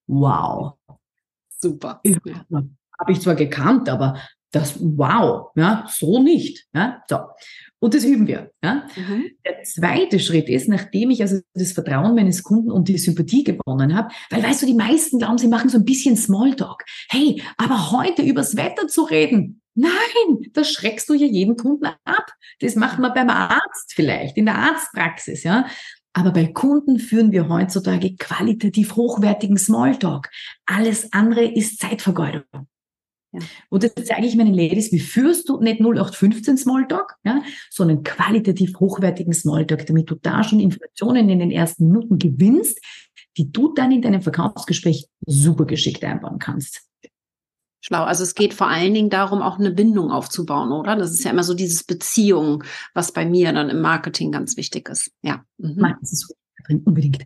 wow. 0.08 0.74
Super. 1.60 2.02
Habe 3.00 3.12
ich 3.12 3.22
zwar 3.22 3.36
gekannt, 3.36 3.88
aber 3.90 4.20
das 4.52 4.78
wow, 4.80 5.52
ja, 5.56 5.86
so 5.88 6.22
nicht. 6.22 6.68
Ja, 6.74 7.04
so. 7.08 7.20
Und 7.84 7.96
das 7.96 8.04
üben 8.04 8.28
wir. 8.28 8.52
Ja. 8.64 8.88
Mhm. 8.96 9.32
Der 9.44 9.64
zweite 9.64 10.20
Schritt 10.20 10.48
ist, 10.50 10.70
nachdem 10.70 11.10
ich 11.10 11.22
also 11.22 11.40
das 11.56 11.72
Vertrauen 11.72 12.14
meines 12.14 12.44
Kunden 12.44 12.70
und 12.70 12.88
die 12.88 12.98
Sympathie 13.00 13.44
gewonnen 13.44 13.96
habe, 13.96 14.10
weil 14.30 14.44
weißt 14.44 14.62
du, 14.62 14.68
die 14.68 14.76
meisten 14.76 15.18
glauben, 15.18 15.40
sie 15.40 15.48
machen 15.48 15.70
so 15.70 15.80
ein 15.80 15.86
bisschen 15.86 16.16
Smalltalk. 16.16 16.84
Hey, 17.10 17.42
aber 17.58 17.92
heute 17.92 18.22
übers 18.22 18.56
Wetter 18.56 18.88
zu 18.88 19.04
reden, 19.04 19.58
Nein, 19.74 20.52
da 20.52 20.66
schreckst 20.66 21.08
du 21.08 21.14
ja 21.14 21.26
jeden 21.26 21.56
Kunden 21.56 21.86
ab. 21.86 22.34
Das 22.60 22.76
macht 22.76 23.00
man 23.00 23.14
beim 23.14 23.30
Arzt 23.30 23.94
vielleicht, 23.96 24.36
in 24.36 24.46
der 24.46 24.58
Arztpraxis, 24.58 25.44
ja. 25.44 25.66
Aber 26.12 26.32
bei 26.32 26.48
Kunden 26.48 27.00
führen 27.00 27.32
wir 27.32 27.48
heutzutage 27.48 28.18
qualitativ 28.18 28.98
hochwertigen 28.98 29.58
Smalltalk. 29.58 30.30
Alles 30.66 31.14
andere 31.14 31.46
ist 31.46 31.80
Zeitvergeudung. 31.80 32.68
Ja. 33.34 33.40
Und 33.70 33.84
das 33.84 33.94
zeige 33.96 34.28
ich 34.28 34.36
meinen 34.36 34.54
Ladies, 34.54 34.92
wie 34.92 35.00
führst 35.00 35.48
du 35.48 35.60
nicht 35.60 35.80
0815 35.80 36.58
Smalltalk, 36.58 37.16
ja, 37.24 37.42
sondern 37.70 38.04
qualitativ 38.04 38.78
hochwertigen 38.80 39.34
Smalltalk, 39.34 39.86
damit 39.86 40.10
du 40.10 40.16
da 40.16 40.44
schon 40.44 40.60
Informationen 40.60 41.30
in 41.30 41.40
den 41.40 41.52
ersten 41.52 41.88
Minuten 41.88 42.20
gewinnst, 42.20 42.80
die 43.38 43.52
du 43.52 43.74
dann 43.74 43.92
in 43.92 44.02
deinem 44.02 44.22
Verkaufsgespräch 44.22 45.08
super 45.26 45.66
geschickt 45.66 46.04
einbauen 46.04 46.40
kannst. 46.40 46.82
Schlau. 47.84 48.04
Also 48.04 48.24
es 48.24 48.36
geht 48.36 48.54
vor 48.54 48.68
allen 48.68 48.94
Dingen 48.94 49.10
darum, 49.10 49.42
auch 49.42 49.58
eine 49.58 49.72
Bindung 49.72 50.12
aufzubauen, 50.12 50.72
oder? 50.72 50.96
Das 50.96 51.12
ist 51.12 51.24
ja 51.24 51.32
immer 51.32 51.44
so 51.44 51.56
dieses 51.56 51.84
Beziehung, 51.84 52.64
was 52.94 53.12
bei 53.12 53.26
mir 53.26 53.52
dann 53.54 53.70
im 53.70 53.82
Marketing 53.82 54.32
ganz 54.32 54.56
wichtig 54.56 54.88
ist. 54.90 55.12
Ja. 55.24 55.44
Mhm. 55.58 55.96
Das 56.00 56.14
ist 56.14 56.36
unbedingt. 56.70 57.24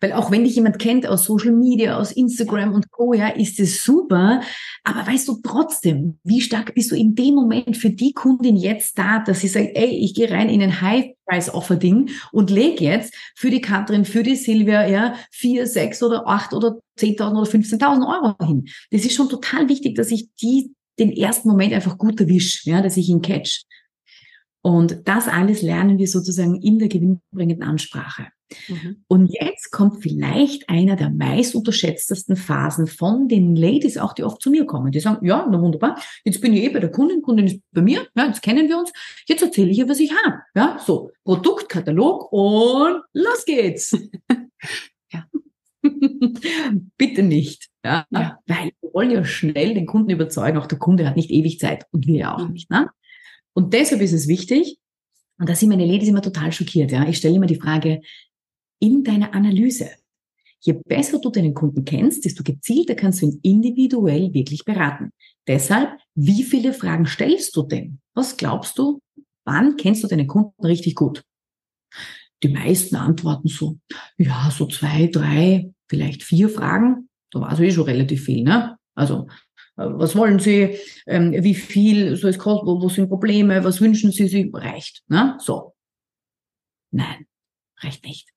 Weil 0.00 0.12
auch 0.12 0.30
wenn 0.30 0.44
dich 0.44 0.56
jemand 0.56 0.78
kennt 0.78 1.06
aus 1.06 1.24
Social 1.24 1.52
Media, 1.52 1.98
aus 1.98 2.12
Instagram 2.12 2.72
und 2.72 2.90
Co., 2.90 3.12
ja, 3.14 3.28
ist 3.28 3.60
es 3.60 3.82
super. 3.82 4.40
Aber 4.82 5.06
weißt 5.06 5.28
du 5.28 5.40
trotzdem, 5.42 6.18
wie 6.24 6.40
stark 6.40 6.74
bist 6.74 6.90
du 6.90 6.96
in 6.96 7.14
dem 7.14 7.34
Moment 7.34 7.76
für 7.76 7.90
die 7.90 8.12
Kundin 8.12 8.56
jetzt 8.56 8.98
da, 8.98 9.20
dass 9.20 9.40
sie 9.40 9.48
sagt, 9.48 9.70
ey, 9.74 9.88
ich 9.88 10.14
gehe 10.14 10.30
rein 10.30 10.48
in 10.48 10.62
ein 10.62 10.80
High-Price-Offer-Ding 10.80 12.10
und 12.32 12.50
lege 12.50 12.84
jetzt 12.84 13.14
für 13.34 13.50
die 13.50 13.60
Katrin, 13.60 14.04
für 14.04 14.22
die 14.22 14.36
Silvia, 14.36 14.86
ja, 14.86 15.14
vier, 15.30 15.66
sechs 15.66 16.02
oder 16.02 16.26
acht 16.26 16.52
oder 16.52 16.78
10.000 16.98 17.30
oder 17.30 17.50
15.000 17.50 18.06
Euro 18.06 18.46
hin. 18.46 18.66
Das 18.90 19.04
ist 19.04 19.14
schon 19.14 19.28
total 19.28 19.68
wichtig, 19.68 19.96
dass 19.96 20.10
ich 20.10 20.28
die 20.40 20.74
den 20.98 21.12
ersten 21.12 21.48
Moment 21.48 21.72
einfach 21.72 21.98
gut 21.98 22.20
erwische, 22.20 22.70
ja, 22.70 22.82
dass 22.82 22.96
ich 22.96 23.08
ihn 23.08 23.22
catch. 23.22 23.64
Und 24.62 25.00
das 25.04 25.28
alles 25.28 25.60
lernen 25.60 25.98
wir 25.98 26.08
sozusagen 26.08 26.60
in 26.62 26.78
der 26.78 26.88
gewinnbringenden 26.88 27.68
Ansprache. 27.68 28.28
Mhm. 28.68 29.04
Und 29.08 29.32
jetzt 29.32 29.70
kommt 29.70 30.02
vielleicht 30.02 30.68
einer 30.68 30.96
der 30.96 31.10
meist 31.10 31.54
unterschätztesten 31.54 32.36
Phasen 32.36 32.86
von 32.86 33.28
den 33.28 33.56
Ladies, 33.56 33.98
auch 33.98 34.12
die 34.12 34.24
oft 34.24 34.40
zu 34.40 34.50
mir 34.50 34.66
kommen. 34.66 34.92
Die 34.92 35.00
sagen, 35.00 35.24
ja, 35.26 35.46
na 35.50 35.60
wunderbar, 35.60 35.98
jetzt 36.24 36.40
bin 36.40 36.52
ich 36.52 36.64
eh 36.64 36.68
bei 36.68 36.80
der 36.80 36.90
Kundin, 36.90 37.22
Kundin 37.22 37.46
ist 37.46 37.60
bei 37.72 37.82
mir, 37.82 38.06
ja, 38.16 38.26
jetzt 38.26 38.42
kennen 38.42 38.68
wir 38.68 38.78
uns, 38.78 38.92
jetzt 39.26 39.42
erzähle 39.42 39.70
ich 39.70 39.78
ihr, 39.78 39.88
was 39.88 40.00
ich 40.00 40.12
habe. 40.24 40.38
Ja, 40.54 40.78
so, 40.84 41.10
Produktkatalog 41.24 42.32
und 42.32 43.02
los 43.12 43.44
geht's. 43.44 43.96
ja. 45.12 45.26
Bitte 46.96 47.22
nicht. 47.22 47.68
Ja, 47.84 48.06
ja, 48.10 48.38
Weil 48.46 48.72
wir 48.80 48.94
wollen 48.94 49.10
ja 49.10 49.24
schnell 49.24 49.74
den 49.74 49.86
Kunden 49.86 50.10
überzeugen, 50.10 50.58
auch 50.58 50.66
der 50.66 50.78
Kunde 50.78 51.06
hat 51.06 51.16
nicht 51.16 51.30
ewig 51.30 51.58
Zeit 51.58 51.84
und 51.92 52.06
wir 52.06 52.18
ja 52.18 52.34
auch 52.34 52.46
mhm. 52.46 52.52
nicht. 52.52 52.70
Ne? 52.70 52.88
Und 53.52 53.74
deshalb 53.74 54.00
ist 54.00 54.12
es 54.12 54.26
wichtig, 54.26 54.78
und 55.38 55.48
da 55.48 55.54
sind 55.54 55.68
meine 55.68 55.84
Ladies 55.84 56.08
immer 56.08 56.22
total 56.22 56.52
schockiert. 56.52 56.92
Ja? 56.92 57.08
Ich 57.08 57.16
stelle 57.16 57.34
immer 57.34 57.46
die 57.46 57.60
Frage, 57.60 58.00
in 58.84 59.02
deiner 59.02 59.32
Analyse. 59.32 59.90
Je 60.60 60.74
besser 60.74 61.18
du 61.18 61.30
deinen 61.30 61.54
Kunden 61.54 61.84
kennst, 61.84 62.24
desto 62.24 62.42
gezielter 62.42 62.94
kannst 62.94 63.22
du 63.22 63.26
ihn 63.26 63.40
individuell 63.42 64.32
wirklich 64.34 64.64
beraten. 64.64 65.10
Deshalb, 65.46 65.98
wie 66.14 66.42
viele 66.42 66.72
Fragen 66.74 67.06
stellst 67.06 67.56
du 67.56 67.62
denn? 67.62 68.00
Was 68.14 68.36
glaubst 68.36 68.78
du? 68.78 69.00
Wann 69.46 69.76
kennst 69.76 70.04
du 70.04 70.08
deinen 70.08 70.26
Kunden 70.26 70.64
richtig 70.64 70.94
gut? 70.94 71.22
Die 72.42 72.48
meisten 72.48 72.96
antworten 72.96 73.48
so, 73.48 73.78
ja, 74.18 74.50
so 74.50 74.66
zwei, 74.66 75.06
drei, 75.06 75.72
vielleicht 75.88 76.22
vier 76.22 76.50
Fragen. 76.50 77.08
Da 77.30 77.40
war 77.40 77.52
es 77.52 77.60
eh 77.60 77.70
schon 77.70 77.84
relativ 77.84 78.24
viel, 78.24 78.42
ne? 78.42 78.76
Also, 78.94 79.28
äh, 79.76 79.86
was 79.86 80.14
wollen 80.14 80.38
Sie? 80.38 80.78
Ähm, 81.06 81.32
wie 81.32 81.54
viel 81.54 82.16
soll 82.16 82.30
es 82.30 82.38
kosten? 82.38 82.66
Wo, 82.66 82.80
wo 82.82 82.88
sind 82.88 83.08
Probleme? 83.08 83.64
Was 83.64 83.80
wünschen 83.80 84.12
Sie 84.12 84.28
sich? 84.28 84.50
Reicht, 84.52 85.02
ne? 85.08 85.36
So. 85.40 85.74
Nein, 86.90 87.26
reicht 87.80 88.04
nicht. 88.04 88.28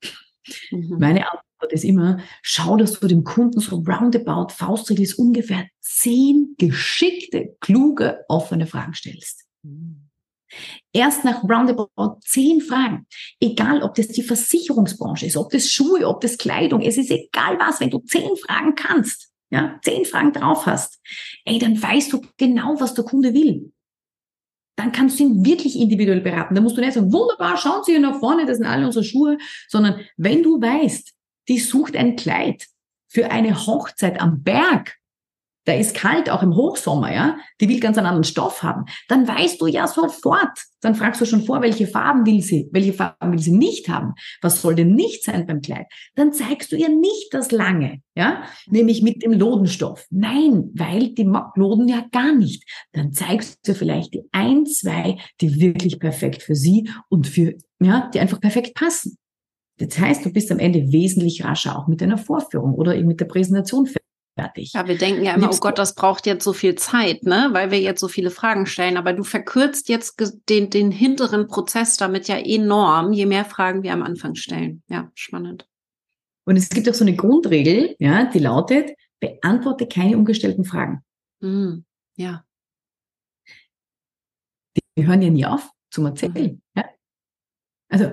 Mhm. 0.71 0.97
Meine 0.99 1.25
Antwort 1.29 1.71
ist 1.71 1.83
immer, 1.83 2.19
schau, 2.41 2.77
dass 2.77 2.99
du 2.99 3.07
dem 3.07 3.23
Kunden 3.23 3.60
so 3.60 3.77
roundabout, 3.77 4.53
Faustregel 4.53 5.03
ist 5.03 5.15
ungefähr 5.15 5.67
zehn 5.81 6.55
geschickte, 6.57 7.55
kluge, 7.60 8.23
offene 8.27 8.67
Fragen 8.67 8.93
stellst. 8.93 9.45
Mhm. 9.63 10.03
Erst 10.93 11.25
nach 11.25 11.43
roundabout 11.43 12.19
zehn 12.21 12.62
Fragen, 12.62 13.05
egal 13.39 13.83
ob 13.83 13.95
das 13.95 14.07
die 14.07 14.23
Versicherungsbranche 14.23 15.25
ist, 15.25 15.36
ob 15.36 15.49
das 15.51 15.69
Schuhe, 15.69 16.07
ob 16.07 16.21
das 16.21 16.38
Kleidung, 16.38 16.81
es 16.81 16.97
ist 16.97 17.12
egal 17.12 17.60
was, 17.60 17.81
wenn 17.81 17.89
du 17.89 17.99
zehn 17.99 18.36
Fragen 18.38 18.75
kannst, 18.75 19.29
ja, 19.49 19.79
zehn 19.83 20.05
Fragen 20.05 20.31
drauf 20.31 20.65
hast, 20.65 20.99
ey, 21.43 21.60
dann 21.60 21.81
weißt 21.81 22.13
du 22.13 22.21
genau, 22.38 22.79
was 22.79 22.93
der 22.93 23.03
Kunde 23.03 23.33
will 23.33 23.71
dann 24.77 24.91
kannst 24.91 25.19
du 25.19 25.23
ihn 25.23 25.43
wirklich 25.43 25.77
individuell 25.77 26.21
beraten. 26.21 26.55
Da 26.55 26.61
musst 26.61 26.77
du 26.77 26.81
nicht 26.81 26.93
sagen, 26.93 27.11
wunderbar, 27.11 27.57
schauen 27.57 27.83
Sie 27.83 27.91
hier 27.93 27.99
nach 27.99 28.19
vorne, 28.19 28.45
das 28.45 28.57
sind 28.57 28.67
alle 28.67 28.85
unsere 28.85 29.03
Schuhe, 29.03 29.37
sondern 29.67 29.99
wenn 30.15 30.43
du 30.43 30.61
weißt, 30.61 31.13
die 31.49 31.59
sucht 31.59 31.97
ein 31.97 32.15
Kleid 32.15 32.67
für 33.09 33.31
eine 33.31 33.65
Hochzeit 33.65 34.21
am 34.21 34.43
Berg, 34.43 34.95
da 35.67 35.73
ist 35.73 35.93
kalt, 35.93 36.30
auch 36.30 36.43
im 36.43 36.56
Hochsommer, 36.56 37.13
ja, 37.13 37.38
die 37.60 37.67
will 37.67 37.82
ganz 37.82 37.97
einen 37.97 38.08
anderen 38.08 38.23
Stoff 38.23 38.63
haben, 38.63 38.86
dann 39.10 39.27
weißt 39.27 39.60
du 39.60 39.67
ja 39.67 39.86
sofort, 39.86 40.58
dann 40.80 40.95
fragst 40.95 41.19
du 41.19 41.25
schon 41.25 41.43
vor, 41.43 41.62
welche 41.62 41.88
Farben 41.88 42.25
will 42.25 42.41
sie, 42.41 42.69
welche 42.71 42.93
Farben 42.93 43.34
will 43.34 43.39
sie 43.39 43.51
nicht 43.51 43.89
haben, 43.89 44.13
was 44.41 44.62
soll 44.62 44.75
denn 44.75 44.95
nicht 44.95 45.25
sein 45.25 45.45
beim 45.45 45.62
Kleid, 45.62 45.88
dann 46.15 46.32
zeigst 46.32 46.71
du 46.71 46.77
ihr 46.77 46.88
nicht 46.88 47.34
das 47.34 47.51
Lange, 47.51 47.99
ja, 48.15 48.43
nämlich 48.67 49.01
mit 49.01 49.23
dem 49.23 49.34
Lodenstoff. 49.34 50.06
Nein, 50.10 50.71
weil 50.73 51.10
die 51.10 51.30
Loden 51.56 51.89
ja 51.89 52.06
gar 52.13 52.34
nicht. 52.34 52.63
Dann 52.93 53.12
zeigst 53.12 53.67
du 53.67 53.75
vielleicht 53.75 54.13
die 54.13 54.23
ein, 54.32 54.65
zwei, 54.65 55.17
die 55.41 55.60
wirklich 55.60 55.99
perfekt 55.99 56.43
für 56.43 56.56
sie 56.56 56.89
und 57.10 57.27
für, 57.27 57.56
ja, 57.82 58.10
die 58.13 58.21
einfach 58.21 58.39
perfekt 58.39 58.73
passen. 58.73 59.17
Das 59.80 59.99
heißt, 59.99 60.25
du 60.25 60.32
bist 60.32 60.49
am 60.51 60.60
Ende 60.60 60.91
wesentlich 60.93 61.43
rascher 61.43 61.77
auch 61.77 61.88
mit 61.88 62.01
deiner 62.01 62.17
Vorführung 62.17 62.73
oder 62.73 62.95
eben 62.95 63.08
mit 63.08 63.19
der 63.19 63.25
Präsentation 63.25 63.86
fertig. 64.38 64.73
Ja, 64.73 64.88
wir 64.88 64.97
denken 64.97 65.23
ja 65.26 65.34
immer, 65.34 65.52
oh 65.52 65.58
Gott, 65.58 65.78
das 65.78 65.95
braucht 65.95 66.26
jetzt 66.26 66.43
so 66.43 66.54
viel 66.54 66.76
Zeit, 66.76 67.23
ne? 67.23 67.50
weil 67.52 67.71
wir 67.71 67.80
jetzt 67.80 68.00
so 68.00 68.08
viele 68.08 68.30
Fragen 68.30 68.65
stellen. 68.65 68.97
Aber 68.97 69.13
du 69.13 69.23
verkürzt 69.23 69.89
jetzt 69.89 70.21
den, 70.50 70.69
den 70.69 70.91
hinteren 70.91 71.47
Prozess 71.47 71.97
damit 71.97 72.28
ja 72.28 72.38
enorm, 72.38 73.13
je 73.13 73.26
mehr 73.26 73.45
Fragen 73.45 73.84
wir 73.84 73.93
am 73.93 74.04
Anfang 74.04 74.36
stellen. 74.36 74.84
Ja, 74.88 75.12
spannend. 75.15 75.67
Und 76.45 76.56
es 76.56 76.69
gibt 76.69 76.88
auch 76.89 76.93
so 76.93 77.04
eine 77.04 77.15
Grundregel, 77.15 77.95
ja, 78.00 78.26
die 78.26 78.39
lautet, 78.39 78.91
beantworte 79.19 79.88
keine 79.88 80.17
ungestellten 80.17 80.63
Fragen. 80.63 81.04
Mm, 81.41 81.80
ja. 82.15 82.43
Die 84.95 85.06
hören 85.06 85.21
ja 85.21 85.30
nie 85.30 85.45
auf 85.45 85.71
zum 85.89 86.06
Erzählen. 86.06 86.54
Mhm. 86.54 86.62
Ja? 86.76 86.86
Also, 87.89 88.12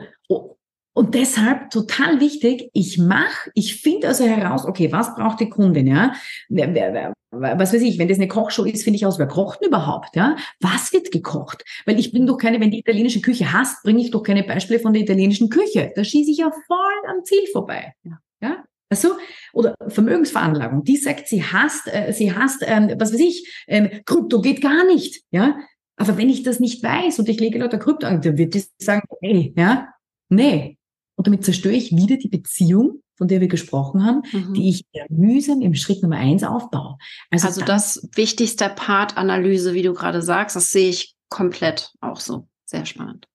und 0.94 1.14
deshalb 1.14 1.70
total 1.70 2.20
wichtig, 2.20 2.70
ich 2.72 2.98
mache, 2.98 3.50
ich 3.54 3.82
finde 3.82 4.08
also 4.08 4.24
heraus, 4.24 4.64
okay, 4.64 4.92
was 4.92 5.14
braucht 5.14 5.40
die 5.40 5.50
Kundin, 5.50 5.88
ja? 5.88 6.14
Wer, 6.48 6.72
wer, 6.72 6.94
wer, 6.94 7.12
was 7.30 7.74
weiß 7.74 7.82
ich, 7.82 7.98
wenn 7.98 8.08
das 8.08 8.18
eine 8.18 8.28
Kochshow 8.28 8.64
ist, 8.64 8.84
finde 8.84 8.96
ich 8.96 9.04
aus, 9.04 9.18
wer 9.18 9.26
kocht 9.26 9.60
denn 9.60 9.68
überhaupt, 9.68 10.14
ja? 10.14 10.36
Was 10.60 10.92
wird 10.92 11.10
gekocht? 11.10 11.64
Weil 11.84 11.98
ich 11.98 12.12
bringe 12.12 12.26
doch 12.26 12.38
keine, 12.38 12.60
wenn 12.60 12.70
die 12.70 12.78
italienische 12.78 13.20
Küche 13.20 13.52
hast, 13.52 13.82
bringe 13.82 14.00
ich 14.00 14.12
doch 14.12 14.22
keine 14.22 14.44
Beispiele 14.44 14.78
von 14.78 14.92
der 14.92 15.02
italienischen 15.02 15.50
Küche. 15.50 15.92
Da 15.94 16.04
schieße 16.04 16.30
ich 16.30 16.38
ja 16.38 16.50
voll 16.66 17.10
am 17.10 17.24
Ziel 17.24 17.44
vorbei. 17.52 17.92
Ja. 18.40 18.64
Also, 18.94 19.16
oder 19.52 19.74
Vermögensveranlagung, 19.88 20.84
die 20.84 20.96
sagt, 20.96 21.26
sie 21.26 21.42
hasst, 21.42 21.88
äh, 21.92 22.12
sie 22.12 22.32
hasst, 22.32 22.62
ähm, 22.64 22.94
was 22.98 23.12
weiß 23.12 23.20
ich, 23.20 23.64
ähm, 23.66 23.90
Krypto 24.04 24.40
geht 24.40 24.60
gar 24.60 24.84
nicht, 24.86 25.24
ja. 25.32 25.58
Aber 25.96 26.16
wenn 26.16 26.28
ich 26.28 26.44
das 26.44 26.60
nicht 26.60 26.82
weiß 26.82 27.18
und 27.18 27.28
ich 27.28 27.40
lege 27.40 27.58
lauter 27.58 27.78
Krypto 27.78 28.06
an, 28.06 28.20
dann 28.20 28.38
wird 28.38 28.54
die 28.54 28.64
sagen, 28.78 29.02
hey, 29.20 29.52
ja, 29.56 29.88
nee, 30.28 30.78
und 31.16 31.26
damit 31.26 31.44
zerstöre 31.44 31.74
ich 31.74 31.94
wieder 31.96 32.16
die 32.16 32.28
Beziehung, 32.28 33.02
von 33.16 33.28
der 33.28 33.40
wir 33.40 33.48
gesprochen 33.48 34.04
haben, 34.04 34.22
mhm. 34.32 34.54
die 34.54 34.70
ich 34.70 34.84
mühsam 35.08 35.60
im 35.60 35.74
Schritt 35.74 36.02
Nummer 36.02 36.16
eins 36.16 36.42
aufbaue. 36.42 36.96
Also, 37.30 37.46
also 37.46 37.60
das 37.64 38.08
wichtigste 38.14 38.68
Part 38.68 39.16
Analyse, 39.16 39.74
wie 39.74 39.82
du 39.82 39.94
gerade 39.94 40.22
sagst, 40.22 40.56
das 40.56 40.70
sehe 40.70 40.88
ich 40.90 41.14
komplett 41.28 41.92
auch 42.00 42.18
so. 42.18 42.48
Sehr 42.64 42.86
spannend. 42.86 43.28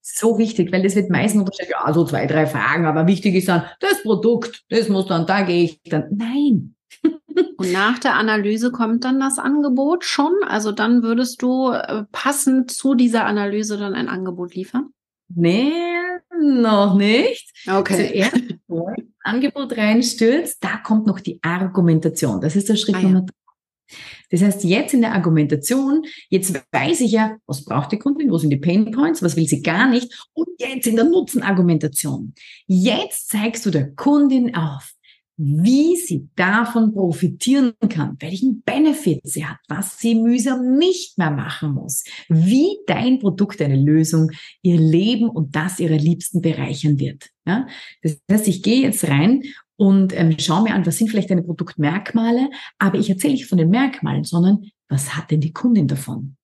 So 0.00 0.38
wichtig, 0.38 0.72
weil 0.72 0.82
das 0.82 0.96
wird 0.96 1.10
meistens 1.10 1.40
unterstellt, 1.40 1.70
ja, 1.70 1.92
so 1.92 2.04
zwei, 2.04 2.26
drei 2.26 2.46
Fragen, 2.46 2.86
aber 2.86 3.06
wichtig 3.06 3.34
ist 3.34 3.48
dann, 3.48 3.64
das 3.80 4.02
Produkt, 4.02 4.64
das 4.70 4.88
muss 4.88 5.06
dann, 5.06 5.26
da 5.26 5.42
gehe 5.42 5.64
ich 5.64 5.82
dann. 5.82 6.06
Nein. 6.10 6.74
Und 7.58 7.72
nach 7.72 7.98
der 7.98 8.14
Analyse 8.14 8.72
kommt 8.72 9.04
dann 9.04 9.20
das 9.20 9.38
Angebot 9.38 10.04
schon? 10.04 10.32
Also 10.46 10.72
dann 10.72 11.02
würdest 11.02 11.42
du 11.42 11.70
äh, 11.72 12.04
passend 12.10 12.70
zu 12.70 12.94
dieser 12.94 13.26
Analyse 13.26 13.76
dann 13.76 13.94
ein 13.94 14.08
Angebot 14.08 14.54
liefern? 14.54 14.90
Nee, 15.28 15.72
noch 16.40 16.94
nicht. 16.96 17.52
Okay. 17.66 18.08
Zuerst, 18.08 18.48
bevor 18.48 18.94
Angebot 19.22 19.76
reinstürzt, 19.76 20.58
da 20.62 20.78
kommt 20.78 21.06
noch 21.06 21.20
die 21.20 21.38
Argumentation. 21.42 22.40
Das 22.40 22.56
ist 22.56 22.68
der 22.68 22.76
Schritt 22.76 22.96
ah, 22.96 23.02
Nummer 23.02 23.22
drei. 23.22 23.32
Das 24.30 24.42
heißt, 24.42 24.64
jetzt 24.64 24.92
in 24.92 25.00
der 25.00 25.14
Argumentation, 25.14 26.04
jetzt 26.28 26.54
weiß 26.72 27.00
ich 27.00 27.12
ja, 27.12 27.36
was 27.46 27.64
braucht 27.64 27.92
die 27.92 27.98
Kundin, 27.98 28.30
wo 28.30 28.36
sind 28.36 28.50
die 28.50 28.58
Pain 28.58 28.90
Points, 28.90 29.22
was 29.22 29.36
will 29.36 29.48
sie 29.48 29.62
gar 29.62 29.88
nicht. 29.88 30.28
Und 30.34 30.48
jetzt 30.58 30.86
in 30.86 30.96
der 30.96 31.06
Nutzenargumentation. 31.06 32.34
Jetzt 32.66 33.30
zeigst 33.30 33.64
du 33.64 33.70
der 33.70 33.94
Kundin 33.94 34.54
auf, 34.54 34.92
wie 35.38 35.96
sie 35.96 36.28
davon 36.34 36.92
profitieren 36.92 37.72
kann, 37.88 38.16
welchen 38.18 38.62
Benefit 38.62 39.20
sie 39.22 39.46
hat, 39.46 39.58
was 39.68 39.98
sie 40.00 40.16
mühsam 40.16 40.76
nicht 40.76 41.16
mehr 41.16 41.30
machen 41.30 41.74
muss, 41.74 42.02
wie 42.28 42.76
dein 42.88 43.20
Produkt, 43.20 43.60
deine 43.60 43.80
Lösung 43.80 44.32
ihr 44.62 44.78
Leben 44.78 45.28
und 45.30 45.54
das 45.54 45.78
ihrer 45.78 45.96
Liebsten 45.96 46.42
bereichern 46.42 46.98
wird. 46.98 47.30
Ja? 47.46 47.68
Das 48.02 48.18
heißt, 48.30 48.48
ich 48.48 48.64
gehe 48.64 48.82
jetzt 48.82 49.06
rein 49.06 49.44
und 49.76 50.12
ähm, 50.18 50.36
schaue 50.40 50.64
mir 50.64 50.74
an, 50.74 50.84
was 50.84 50.98
sind 50.98 51.08
vielleicht 51.08 51.30
deine 51.30 51.44
Produktmerkmale, 51.44 52.50
aber 52.78 52.98
ich 52.98 53.08
erzähle 53.08 53.34
nicht 53.34 53.46
von 53.46 53.58
den 53.58 53.70
Merkmalen, 53.70 54.24
sondern 54.24 54.64
was 54.88 55.16
hat 55.16 55.30
denn 55.30 55.40
die 55.40 55.52
Kundin 55.52 55.86
davon? 55.86 56.37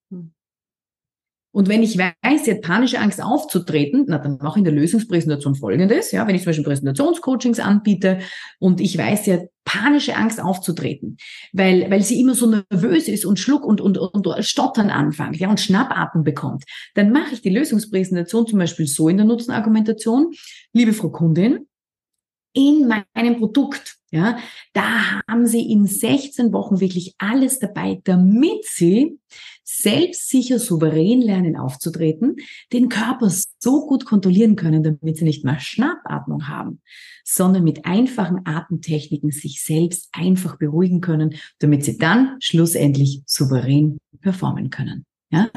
Und 1.55 1.69
wenn 1.69 1.85
ich 1.85 1.97
weiß, 1.97 2.45
sie 2.45 2.51
hat 2.51 2.63
panische 2.63 2.99
Angst 2.99 3.23
aufzutreten, 3.23 4.07
na, 4.09 4.19
dann 4.19 4.39
mache 4.39 4.59
ich 4.59 4.59
in 4.59 4.65
der 4.65 4.73
Lösungspräsentation 4.73 5.55
Folgendes. 5.55 6.11
Ja, 6.11 6.27
wenn 6.27 6.35
ich 6.35 6.43
zum 6.43 6.51
Beispiel 6.51 6.65
Präsentationscoachings 6.65 7.61
anbiete 7.61 8.19
und 8.59 8.81
ich 8.81 8.99
weiß, 8.99 9.25
sie 9.25 9.35
hat 9.35 9.43
panische 9.65 10.17
Angst 10.17 10.43
aufzutreten, 10.43 11.17
weil, 11.53 11.89
weil 11.93 12.03
sie 12.03 12.21
immer 12.21 12.35
so 12.35 12.51
nervös 12.51 13.07
ist 13.07 13.25
und 13.25 13.39
Schluck 13.39 13.65
und, 13.65 13.81
und, 13.81 13.99
und 13.99 14.27
Stottern 14.41 14.91
anfängt, 14.91 15.37
ja, 15.37 15.49
und 15.49 15.61
Schnappatmen 15.61 16.25
bekommt, 16.25 16.65
dann 16.97 17.13
mache 17.13 17.35
ich 17.35 17.41
die 17.41 17.51
Lösungspräsentation 17.51 18.49
zum 18.49 18.59
Beispiel 18.59 18.89
so 18.89 19.09
in 19.09 19.19
der 19.19 19.27
Nutzenargumentation. 19.27 20.33
Liebe 20.73 20.93
Frau 20.93 21.11
Kundin, 21.11 21.69
in 22.53 22.89
meinem 22.89 23.37
Produkt. 23.39 23.97
Ja, 24.11 24.39
da 24.75 25.21
haben 25.29 25.47
sie 25.47 25.73
in 25.73 25.87
16 25.87 26.53
Wochen 26.53 26.81
wirklich 26.81 27.15
alles 27.19 27.59
dabei, 27.59 28.01
damit 28.05 28.65
sie 28.65 29.19
selbstsicher, 29.65 30.59
souverän 30.59 31.21
lernen 31.21 31.57
aufzutreten, 31.57 32.37
den 32.73 32.89
Körper 32.89 33.31
so 33.59 33.87
gut 33.87 34.05
kontrollieren 34.05 34.57
können, 34.57 34.83
damit 34.83 35.17
sie 35.17 35.25
nicht 35.25 35.45
mehr 35.45 35.59
Schnappatmung 35.59 36.49
haben, 36.49 36.81
sondern 37.25 37.65
mit 37.65 37.85
einfachen 37.87 38.41
Atemtechniken 38.45 39.31
sich 39.31 39.63
selbst 39.65 40.09
einfach 40.13 40.59
beruhigen 40.59 41.01
können, 41.01 41.35
damit 41.59 41.85
sie 41.85 41.99
dann 41.99 42.37
schlussendlich 42.41 43.23
souverän 43.27 43.99
performen 44.21 44.71
können. 44.71 45.05
Ja, 45.31 45.49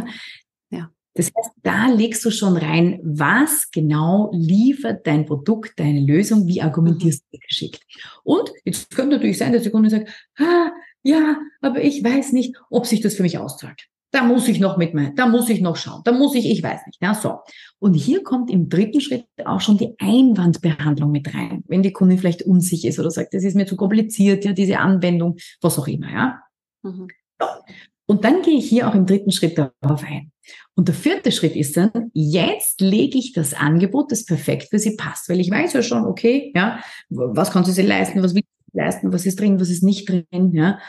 das 1.18 1.32
heißt, 1.36 1.50
da 1.64 1.88
legst 1.88 2.24
du 2.26 2.30
schon 2.30 2.58
rein, 2.58 3.00
was 3.04 3.72
genau 3.72 4.30
liefert 4.34 5.08
dein 5.08 5.26
Produkt, 5.26 5.80
deine 5.80 6.00
Lösung, 6.00 6.46
wie 6.48 6.62
argumentierst 6.62 7.24
mhm. 7.24 7.38
du 7.38 7.40
geschickt. 7.48 7.84
Und 8.24 8.52
jetzt 8.66 8.92
könnte 8.96 9.16
natürlich 9.16 9.40
sein, 9.40 9.52
dass 9.52 9.64
der 9.64 9.72
Kunde 9.72 9.90
sagt, 9.90 10.10
ah, 10.38 10.70
ja, 11.02 11.42
aber 11.60 11.84
ich 11.84 12.04
weiß 12.04 12.34
nicht, 12.34 12.56
ob 12.70 12.86
sich 12.86 13.02
das 13.02 13.16
für 13.16 13.24
mich 13.24 13.40
auszahlt. 13.40 13.88
Da 14.12 14.24
muss 14.24 14.48
ich 14.48 14.60
noch 14.60 14.78
mit 14.78 14.94
mir, 14.94 15.12
da 15.16 15.28
muss 15.28 15.50
ich 15.50 15.60
noch 15.60 15.76
schauen, 15.76 16.02
da 16.06 16.14
muss 16.14 16.34
ich, 16.34 16.50
ich 16.50 16.64
weiß 16.64 16.86
nicht. 16.86 17.02
Ja, 17.02 17.14
so. 17.14 17.40
Und 17.80 17.94
hier 17.94 18.24
kommt 18.24 18.50
im 18.50 18.70
dritten 18.70 19.02
Schritt 19.02 19.26
auch 19.46 19.60
schon 19.60 19.78
die 19.78 19.96
Einwandbehandlung 20.00 21.12
mit 21.12 21.34
rein. 21.34 21.64
Wenn 21.68 21.84
die 21.84 21.92
Kundin 21.92 22.18
vielleicht 22.18 22.44
unsicher 22.44 22.88
ist 22.88 23.00
oder 23.00 23.12
sagt, 23.12 23.34
das 23.34 23.44
ist 23.44 23.56
mir 23.56 23.66
zu 23.66 23.76
kompliziert, 23.76 24.46
ja, 24.46 24.54
diese 24.54 24.80
Anwendung, 24.80 25.38
was 25.62 25.78
auch 25.78 25.88
immer, 25.88 26.10
ja. 26.10 26.40
Mhm. 26.84 27.10
So. 27.40 27.48
Und 28.06 28.24
dann 28.24 28.42
gehe 28.42 28.58
ich 28.58 28.70
hier 28.70 28.88
auch 28.88 28.96
im 28.96 29.06
dritten 29.06 29.32
Schritt 29.32 29.58
darauf 29.58 30.04
ein. 30.04 30.32
Und 30.76 30.88
der 30.88 30.96
vierte 30.96 31.32
Schritt 31.32 31.56
ist 31.56 31.76
dann, 31.76 32.12
jetzt 32.14 32.80
lege 32.80 33.18
ich 33.18 33.34
das 33.34 33.54
Angebot, 33.54 34.12
das 34.12 34.26
perfekt 34.26 34.70
für 34.70 34.80
sie 34.80 34.96
passt, 34.96 35.28
weil 35.28 35.42
ich 35.42 35.52
weiß 35.52 35.74
ja 35.74 35.84
schon, 35.84 36.06
okay, 36.06 36.52
ja, 36.56 36.80
was 37.10 37.52
kann 37.52 37.66
sie 37.66 37.74
sich 37.74 37.86
leisten, 37.86 38.24
was 38.24 38.34
will 38.34 38.44
sie 38.44 38.78
leisten, 38.78 39.12
was 39.12 39.26
ist 39.26 39.40
drin, 39.40 39.60
was 39.60 39.70
ist 39.70 39.84
nicht 39.84 40.08
drin, 40.08 40.54
ja. 40.54 40.80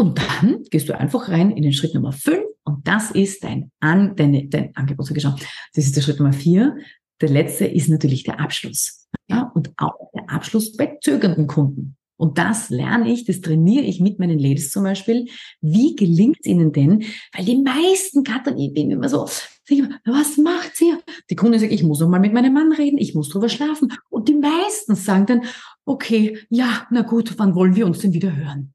Und 0.00 0.18
dann 0.18 0.64
gehst 0.70 0.88
du 0.88 0.98
einfach 0.98 1.28
rein 1.28 1.50
in 1.50 1.62
den 1.62 1.74
Schritt 1.74 1.94
Nummer 1.94 2.12
fünf 2.12 2.46
und 2.64 2.88
das 2.88 3.10
ist 3.10 3.44
dein, 3.44 3.70
An, 3.80 4.16
deine, 4.16 4.48
dein 4.48 4.74
Angebot. 4.74 5.04
So 5.04 5.12
geschaut. 5.12 5.38
Das 5.74 5.84
ist 5.84 5.94
der 5.94 6.00
Schritt 6.00 6.18
Nummer 6.18 6.32
vier. 6.32 6.78
Der 7.20 7.28
letzte 7.28 7.66
ist 7.66 7.90
natürlich 7.90 8.22
der 8.22 8.40
Abschluss. 8.40 9.06
Ja, 9.28 9.52
und 9.54 9.74
auch 9.76 10.10
der 10.14 10.30
Abschluss 10.30 10.74
bei 10.74 10.96
zögernden 11.02 11.46
Kunden. 11.46 11.98
Und 12.16 12.38
das 12.38 12.70
lerne 12.70 13.12
ich, 13.12 13.26
das 13.26 13.42
trainiere 13.42 13.84
ich 13.84 14.00
mit 14.00 14.18
meinen 14.18 14.38
Ladies 14.38 14.70
zum 14.70 14.84
Beispiel. 14.84 15.26
Wie 15.60 15.94
gelingt 15.96 16.38
es 16.40 16.46
ihnen 16.46 16.72
denn? 16.72 17.04
Weil 17.34 17.44
die 17.44 17.58
meisten 17.58 18.24
Katzen, 18.24 18.56
ich 18.56 18.72
bin 18.72 18.90
immer 18.90 19.10
so, 19.10 19.26
was 19.26 20.36
macht 20.38 20.76
sie? 20.76 20.94
Die 21.28 21.36
Kunde 21.36 21.58
sagt, 21.58 21.72
ich 21.72 21.82
muss 21.82 22.00
noch 22.00 22.08
mal 22.08 22.20
mit 22.20 22.32
meinem 22.32 22.54
Mann 22.54 22.72
reden, 22.72 22.96
ich 22.96 23.14
muss 23.14 23.28
drüber 23.28 23.50
schlafen. 23.50 23.92
Und 24.08 24.30
die 24.30 24.34
meisten 24.34 24.94
sagen 24.94 25.26
dann, 25.26 25.42
okay, 25.84 26.38
ja, 26.48 26.86
na 26.90 27.02
gut, 27.02 27.34
wann 27.36 27.54
wollen 27.54 27.76
wir 27.76 27.84
uns 27.84 27.98
denn 27.98 28.14
wieder 28.14 28.34
hören? 28.34 28.72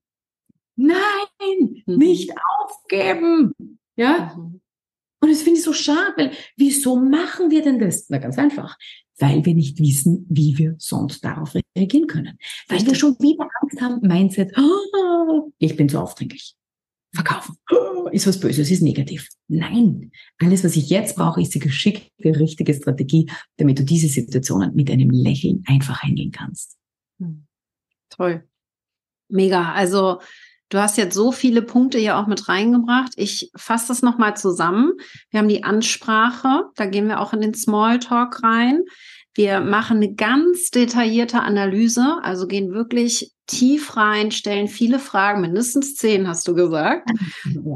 Nein, 0.75 1.83
mhm. 1.85 1.97
nicht 1.97 2.31
aufgeben. 2.59 3.53
Ja? 3.95 4.33
Mhm. 4.35 4.61
Und 5.21 5.31
das 5.31 5.41
finde 5.41 5.59
ich 5.59 5.65
so 5.65 5.73
schade, 5.73 6.13
weil 6.17 6.31
wieso 6.57 6.97
machen 6.97 7.49
wir 7.49 7.63
denn 7.63 7.79
das? 7.79 8.07
Na, 8.09 8.17
ganz 8.17 8.37
einfach 8.37 8.77
weil 9.17 9.45
wir 9.45 9.53
nicht 9.53 9.79
wissen, 9.79 10.25
wie 10.29 10.57
wir 10.57 10.75
sonst 10.77 11.23
darauf 11.23 11.53
reagieren 11.77 12.07
können. 12.07 12.37
Weil 12.67 12.85
wir 12.85 12.95
schon 12.95 13.15
wieder 13.19 13.47
Angst 13.61 13.81
haben, 13.81 14.01
Mindset, 14.01 14.53
oh, 14.57 15.51
ich 15.57 15.75
bin 15.75 15.89
zu 15.89 16.01
aufdringlich. 16.01 16.55
Verkaufen 17.13 17.55
oh, 17.71 18.09
ist 18.11 18.27
was 18.27 18.39
Böses, 18.39 18.69
ist 18.69 18.81
negativ. 18.81 19.29
Nein, 19.47 20.11
alles, 20.39 20.65
was 20.65 20.75
ich 20.75 20.89
jetzt 20.89 21.15
brauche, 21.15 21.41
ist 21.41 21.55
die 21.55 21.59
geschickte, 21.59 22.11
richtige 22.39 22.73
Strategie, 22.73 23.29
damit 23.55 23.79
du 23.79 23.83
diese 23.85 24.09
Situationen 24.09 24.75
mit 24.75 24.91
einem 24.91 25.11
Lächeln 25.11 25.63
einfach 25.65 26.03
handeln 26.03 26.31
kannst. 26.31 26.77
Hm. 27.19 27.45
Toll. 28.09 28.43
Mega. 29.29 29.71
Also 29.71 30.19
Du 30.69 30.79
hast 30.79 30.97
jetzt 30.97 31.13
so 31.13 31.31
viele 31.31 31.61
Punkte 31.61 31.97
hier 31.97 32.17
auch 32.17 32.27
mit 32.27 32.49
reingebracht. 32.49 33.13
Ich 33.17 33.51
fasse 33.55 33.89
das 33.89 34.01
nochmal 34.01 34.35
zusammen. 34.35 34.93
Wir 35.29 35.39
haben 35.39 35.47
die 35.47 35.63
Ansprache, 35.63 36.63
da 36.75 36.85
gehen 36.85 37.07
wir 37.07 37.19
auch 37.19 37.33
in 37.33 37.41
den 37.41 37.53
Smalltalk 37.53 38.41
rein. 38.43 38.81
Wir 39.35 39.59
machen 39.59 39.97
eine 39.97 40.13
ganz 40.13 40.71
detaillierte 40.71 41.41
Analyse, 41.41 42.19
also 42.23 42.47
gehen 42.47 42.71
wirklich 42.71 43.33
tief 43.47 43.97
rein, 43.97 44.31
stellen 44.31 44.69
viele 44.69 44.97
Fragen, 44.97 45.41
mindestens 45.41 45.95
zehn 45.95 46.27
hast 46.27 46.47
du 46.47 46.55
gesagt. 46.55 47.09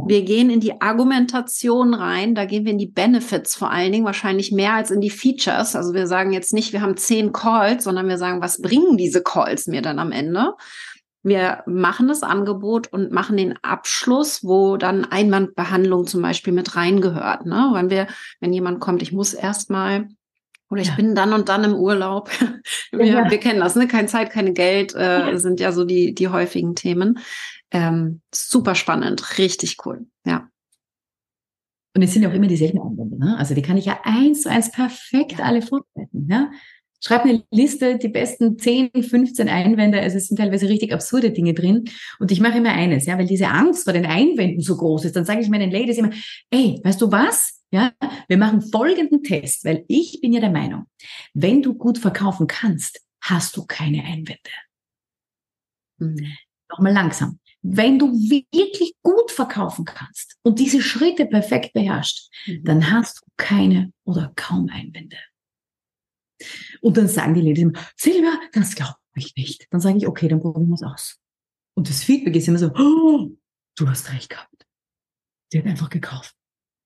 Wir 0.08 0.24
gehen 0.24 0.50
in 0.50 0.62
die 0.62 0.82
Argumentation 0.82 1.94
rein, 1.94 2.34
da 2.34 2.46
gehen 2.46 2.64
wir 2.64 2.72
in 2.72 2.78
die 2.78 2.88
Benefits 2.88 3.56
vor 3.56 3.70
allen 3.72 3.92
Dingen, 3.92 4.06
wahrscheinlich 4.06 4.54
mehr 4.54 4.74
als 4.74 4.90
in 4.90 5.02
die 5.02 5.10
Features. 5.10 5.76
Also 5.76 5.94
wir 5.94 6.08
sagen 6.08 6.32
jetzt 6.32 6.54
nicht, 6.54 6.72
wir 6.72 6.82
haben 6.82 6.96
zehn 6.96 7.34
Calls, 7.34 7.84
sondern 7.84 8.08
wir 8.08 8.18
sagen, 8.18 8.42
was 8.42 8.62
bringen 8.62 8.98
diese 8.98 9.22
Calls 9.22 9.68
mir 9.68 9.82
dann 9.82 10.00
am 10.00 10.14
Ende? 10.14 10.54
Wir 11.22 11.64
machen 11.66 12.08
das 12.08 12.24
Angebot 12.24 12.88
und 12.94 13.12
machen 13.12 13.36
den 13.36 13.58
Abschluss, 13.62 14.44
wo 14.44 14.78
dann 14.78 15.06
Einwandbehandlung 15.06 16.08
zum 16.08 16.22
Beispiel 16.22 16.54
mit 16.54 16.76
reingehört. 16.76 17.46
Ne? 17.46 17.72
Wenn 17.74 17.90
wir, 17.90 18.08
wenn 18.40 18.54
jemand 18.54 18.80
kommt, 18.80 19.02
ich 19.02 19.12
muss 19.12 19.34
erstmal 19.34 20.08
oder 20.70 20.82
ich 20.82 20.90
ja. 20.90 20.96
bin 20.96 21.16
dann 21.16 21.34
und 21.34 21.50
dann 21.50 21.64
im 21.64 21.74
Urlaub. 21.74 22.30
wir, 22.92 23.06
ja. 23.06 23.30
wir 23.30 23.38
kennen 23.40 23.60
das, 23.60 23.76
ne? 23.76 23.88
Keine 23.88 24.08
Zeit, 24.08 24.32
keine 24.32 24.54
Geld 24.54 24.94
äh, 24.94 25.32
ja. 25.32 25.38
sind 25.38 25.60
ja 25.60 25.72
so 25.72 25.84
die, 25.84 26.14
die 26.14 26.28
häufigen 26.30 26.76
Themen. 26.76 27.20
Ähm, 27.72 28.22
super 28.34 28.76
spannend, 28.76 29.38
richtig 29.38 29.78
cool. 29.86 30.06
Ja. 30.26 30.48
Und 31.96 32.04
es 32.04 32.14
sind 32.14 32.22
ja 32.22 32.30
auch 32.30 32.34
immer 32.34 32.48
dieselben 32.48 32.80
Anwendungen. 32.80 33.20
Ne? 33.20 33.38
Also 33.38 33.56
die 33.56 33.62
kann 33.62 33.78
ich 33.78 33.86
ja 33.86 34.00
eins 34.04 34.44
zu 34.44 34.50
eins 34.50 34.72
perfekt 34.72 35.40
alle 35.40 35.62
vorbereiten. 35.62 36.28
Ja? 36.30 36.52
Schreib 37.02 37.24
eine 37.24 37.44
Liste, 37.52 37.98
die 37.98 38.10
besten 38.10 38.60
10, 38.60 39.04
15 39.04 39.48
Einwände. 39.48 40.02
Also 40.02 40.18
es 40.18 40.28
sind 40.28 40.38
teilweise 40.38 40.68
richtig 40.68 40.94
absurde 40.94 41.32
Dinge 41.32 41.54
drin. 41.54 41.86
Und 42.20 42.32
ich 42.32 42.42
mache 42.42 42.58
immer 42.58 42.74
eines, 42.74 43.06
ja, 43.06 43.18
weil 43.18 43.28
diese 43.28 43.48
Angst 43.48 43.86
vor 43.86 43.94
den 43.94 44.06
Einwänden 44.06 44.62
so 44.62 44.76
groß 44.76 45.06
ist. 45.06 45.16
Dann 45.16 45.26
sage 45.26 45.42
ich 45.42 45.50
meinen 45.50 45.72
Ladies 45.72 45.98
immer, 45.98 46.12
ey, 46.50 46.80
weißt 46.84 47.02
du 47.02 47.12
was? 47.12 47.62
Ja, 47.72 47.94
wir 48.28 48.38
machen 48.38 48.62
folgenden 48.62 49.24
Test, 49.24 49.64
weil 49.64 49.86
ich 49.88 50.20
bin 50.22 50.34
ja 50.34 50.40
der 50.40 50.50
Meinung, 50.50 50.86
wenn 51.34 51.62
du 51.62 51.76
gut 51.76 52.00
verkaufen 52.00 52.48
kannst, 52.48 53.00
hast 53.22 53.56
du 53.56 53.66
keine 53.66 54.04
Einwände. 54.04 54.50
Mhm. 56.00 56.34
Nochmal 56.70 56.94
langsam. 56.94 57.40
Wenn 57.62 58.00
du 58.00 58.12
wirklich 58.12 58.94
gut 59.04 59.32
verkaufen 59.32 59.86
kannst 59.86 60.38
und 60.44 60.60
diese 60.60 60.82
Schritte 60.82 61.26
perfekt 61.26 61.74
beherrschst, 61.74 62.32
mhm. 62.48 62.64
dann 62.64 62.92
hast 62.92 63.22
du 63.22 63.26
keine 63.38 63.92
oder 64.04 64.32
kaum 64.36 64.70
Einwände. 64.70 65.18
Und 66.82 66.98
dann 66.98 67.08
sagen 67.08 67.34
die 67.34 67.42
Ladies 67.42 67.64
immer, 67.64 67.80
Silvia, 67.96 68.40
das 68.54 68.76
glaube 68.76 68.96
ich 69.16 69.36
nicht. 69.36 69.68
Dann 69.72 69.82
sage 69.82 69.98
ich, 69.98 70.08
okay, 70.08 70.28
dann 70.28 70.40
probieren 70.40 70.70
wir 70.70 70.76
es 70.76 70.84
aus. 70.84 71.20
Und 71.76 71.90
das 71.90 72.04
Feedback 72.04 72.36
ist 72.36 72.48
immer 72.48 72.60
so, 72.60 72.72
oh, 72.76 73.30
du 73.78 73.90
hast 73.90 74.12
recht 74.12 74.30
gehabt. 74.30 74.66
Die 75.52 75.60
hat 75.60 75.66
einfach 75.66 75.90
gekauft, 75.90 76.36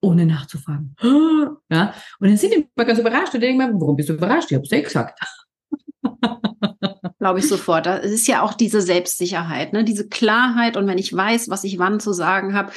ohne 0.01 0.25
nachzufragen. 0.25 0.95
Ja? 1.69 1.93
Und 2.19 2.27
dann 2.27 2.37
sind 2.37 2.53
die 2.53 2.67
immer 2.75 2.85
ganz 2.85 2.99
überrascht 2.99 3.33
und 3.33 3.41
denken 3.41 3.57
mir, 3.57 3.73
warum 3.79 3.95
bist 3.95 4.09
du 4.09 4.13
überrascht? 4.13 4.51
Ich 4.51 4.55
habe 4.55 4.65
es 4.65 4.71
eh 4.71 4.81
gesagt. 4.81 5.19
Glaube 7.19 7.39
ich 7.39 7.47
sofort. 7.47 7.87
Es 7.87 8.11
ist 8.11 8.27
ja 8.27 8.41
auch 8.41 8.53
diese 8.53 8.81
Selbstsicherheit, 8.81 9.73
ne? 9.73 9.83
diese 9.83 10.07
Klarheit 10.09 10.77
und 10.77 10.87
wenn 10.87 10.97
ich 10.97 11.13
weiß, 11.13 11.49
was 11.49 11.63
ich 11.63 11.79
wann 11.79 11.99
zu 11.99 12.13
sagen 12.13 12.53
habe, 12.53 12.71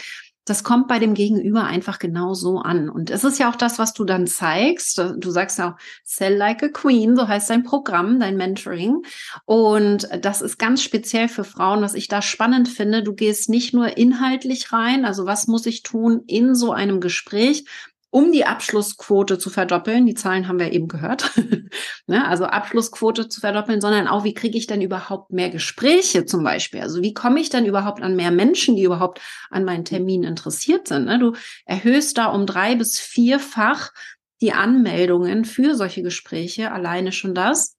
das 0.47 0.63
kommt 0.63 0.87
bei 0.87 1.01
dem 1.01 1.15
Gegenüber 1.15 1.65
einfach 1.65 1.99
genau 1.99 2.33
so 2.33 2.61
an. 2.61 2.89
Und 2.89 3.11
es 3.11 3.25
ist 3.25 3.39
ja 3.41 3.51
auch 3.51 3.57
das, 3.57 3.81
was 3.81 3.93
du 3.95 4.05
dann 4.05 4.29
zeigst. 4.29 4.97
Du 5.19 5.31
sagst 5.31 5.61
auch, 5.61 5.75
Sell 6.05 6.37
Like 6.37 6.63
a 6.63 6.69
Queen, 6.69 7.17
so 7.17 7.27
heißt 7.27 7.51
dein 7.51 7.65
Programm, 7.65 8.21
dein 8.21 8.37
Mentoring. 8.37 9.03
Und 9.45 10.09
das 10.23 10.43
ist 10.43 10.57
ganz 10.57 10.85
speziell 10.85 11.29
für 11.29 11.43
Frauen, 11.43 11.83
was 11.83 11.95
ich 11.95 12.07
da 12.07 12.23
spannend 12.23 12.69
finde. 12.69 13.03
Du 13.03 13.13
gehst 13.13 13.51
nicht 13.51 13.75
nur 13.75 13.99
inhaltlich 13.99 14.73
rein, 14.73 15.05
also 15.05 15.27
was 15.27 15.49
muss 15.49 15.67
ich 15.67 15.83
tun 15.83 16.23
in 16.29 16.55
so 16.55 16.71
einem 16.71 17.01
Gespräch, 17.01 17.65
um 18.11 18.33
die 18.33 18.47
Abschlussquote 18.47 19.39
zu 19.39 19.51
verdoppeln. 19.51 20.07
Die 20.07 20.15
Zahlen 20.15 20.49
haben 20.49 20.59
wir 20.59 20.73
eben 20.73 20.89
gehört. 20.89 21.33
ne? 22.07 22.27
Also 22.27 22.45
Abschlussquote 22.45 23.29
zu 23.29 23.41
verdoppeln, 23.41 23.81
sondern 23.81 24.09
auch, 24.09 24.25
wie 24.25 24.35
kriege 24.35 24.57
ich 24.57 24.67
denn 24.67 24.81
überhaupt 24.81 25.33
mehr 25.33 25.51
Gespräche 25.51 26.25
zum 26.25 26.45
Beispiel? 26.45 26.81
Also 26.81 27.03
wie 27.03 27.15
komme 27.15 27.41
ich 27.41 27.51
denn 27.51 27.67
überhaupt 27.67 28.03
an 28.03 28.17
mehr 28.17 28.31
Menschen, 28.31 28.77
die 28.77 28.85
überhaupt 28.85 29.21
an 29.51 29.65
meinen 29.65 29.85
Terminen 29.85 30.25
interessiert 30.25 30.89
sind? 30.89 31.07
Ne? 31.07 31.19
Du 31.19 31.33
erhöhst 31.65 32.17
da 32.19 32.27
um 32.27 32.47
drei 32.47 32.75
bis 32.75 32.99
vierfach 32.99 33.93
die 34.41 34.53
Anmeldungen 34.53 35.45
für 35.45 35.75
solche 35.75 36.03
Gespräche, 36.03 36.71
alleine 36.71 37.13
schon 37.13 37.35
das 37.35 37.77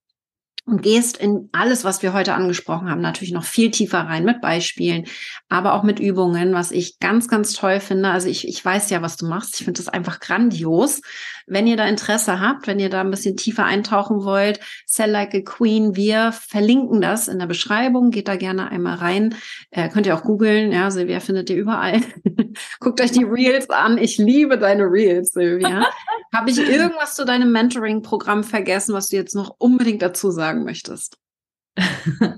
und 0.67 0.81
gehst 0.81 1.15
in 1.17 1.47
alles, 1.53 1.85
was 1.85 2.03
wir 2.03 2.11
heute 2.11 2.33
angesprochen 2.33 2.89
haben, 2.89 2.99
natürlich 2.99 3.31
noch 3.31 3.45
viel 3.45 3.71
tiefer 3.71 3.99
rein 3.99 4.25
mit 4.25 4.41
Beispielen, 4.41 5.05
aber 5.47 5.73
auch 5.73 5.83
mit 5.83 5.97
Übungen, 5.99 6.53
was 6.53 6.71
ich 6.71 6.99
ganz, 6.99 7.29
ganz 7.29 7.53
toll 7.53 7.79
finde. 7.79 8.09
Also 8.09 8.27
ich, 8.27 8.45
ich 8.45 8.63
weiß 8.63 8.89
ja, 8.89 9.01
was 9.01 9.15
du 9.15 9.27
machst. 9.27 9.55
Ich 9.55 9.65
finde 9.65 9.79
das 9.79 9.87
einfach 9.87 10.19
grandios. 10.19 11.01
Wenn 11.47 11.65
ihr 11.65 11.77
da 11.77 11.87
Interesse 11.87 12.41
habt, 12.41 12.67
wenn 12.67 12.77
ihr 12.77 12.89
da 12.89 13.01
ein 13.01 13.09
bisschen 13.09 13.37
tiefer 13.37 13.63
eintauchen 13.63 14.23
wollt, 14.23 14.59
Sell 14.85 15.09
Like 15.09 15.33
a 15.33 15.39
Queen, 15.39 15.95
wir 15.95 16.33
verlinken 16.33 16.99
das 16.99 17.29
in 17.29 17.39
der 17.39 17.47
Beschreibung. 17.47 18.11
Geht 18.11 18.27
da 18.27 18.35
gerne 18.35 18.69
einmal 18.69 18.95
rein. 18.95 19.35
Äh, 19.71 19.87
könnt 19.87 20.05
ihr 20.05 20.15
auch 20.15 20.23
googeln. 20.23 20.73
Ja, 20.73 20.91
Silvia 20.91 21.21
findet 21.21 21.49
ihr 21.49 21.55
überall. 21.55 22.01
Guckt 22.81 22.99
euch 22.99 23.11
die 23.11 23.23
Reels 23.23 23.69
an. 23.69 23.97
Ich 23.97 24.17
liebe 24.17 24.57
deine 24.57 24.83
Reels, 24.83 25.31
Silvia. 25.31 25.87
Habe 26.33 26.49
ich 26.51 26.59
irgendwas 26.59 27.15
zu 27.15 27.25
deinem 27.25 27.51
Mentoring-Programm 27.53 28.43
vergessen, 28.43 28.93
was 28.93 29.07
du 29.07 29.15
jetzt 29.15 29.33
noch 29.33 29.55
unbedingt 29.57 30.01
dazu 30.01 30.31
sagen 30.31 30.63
möchtest? 30.63 31.17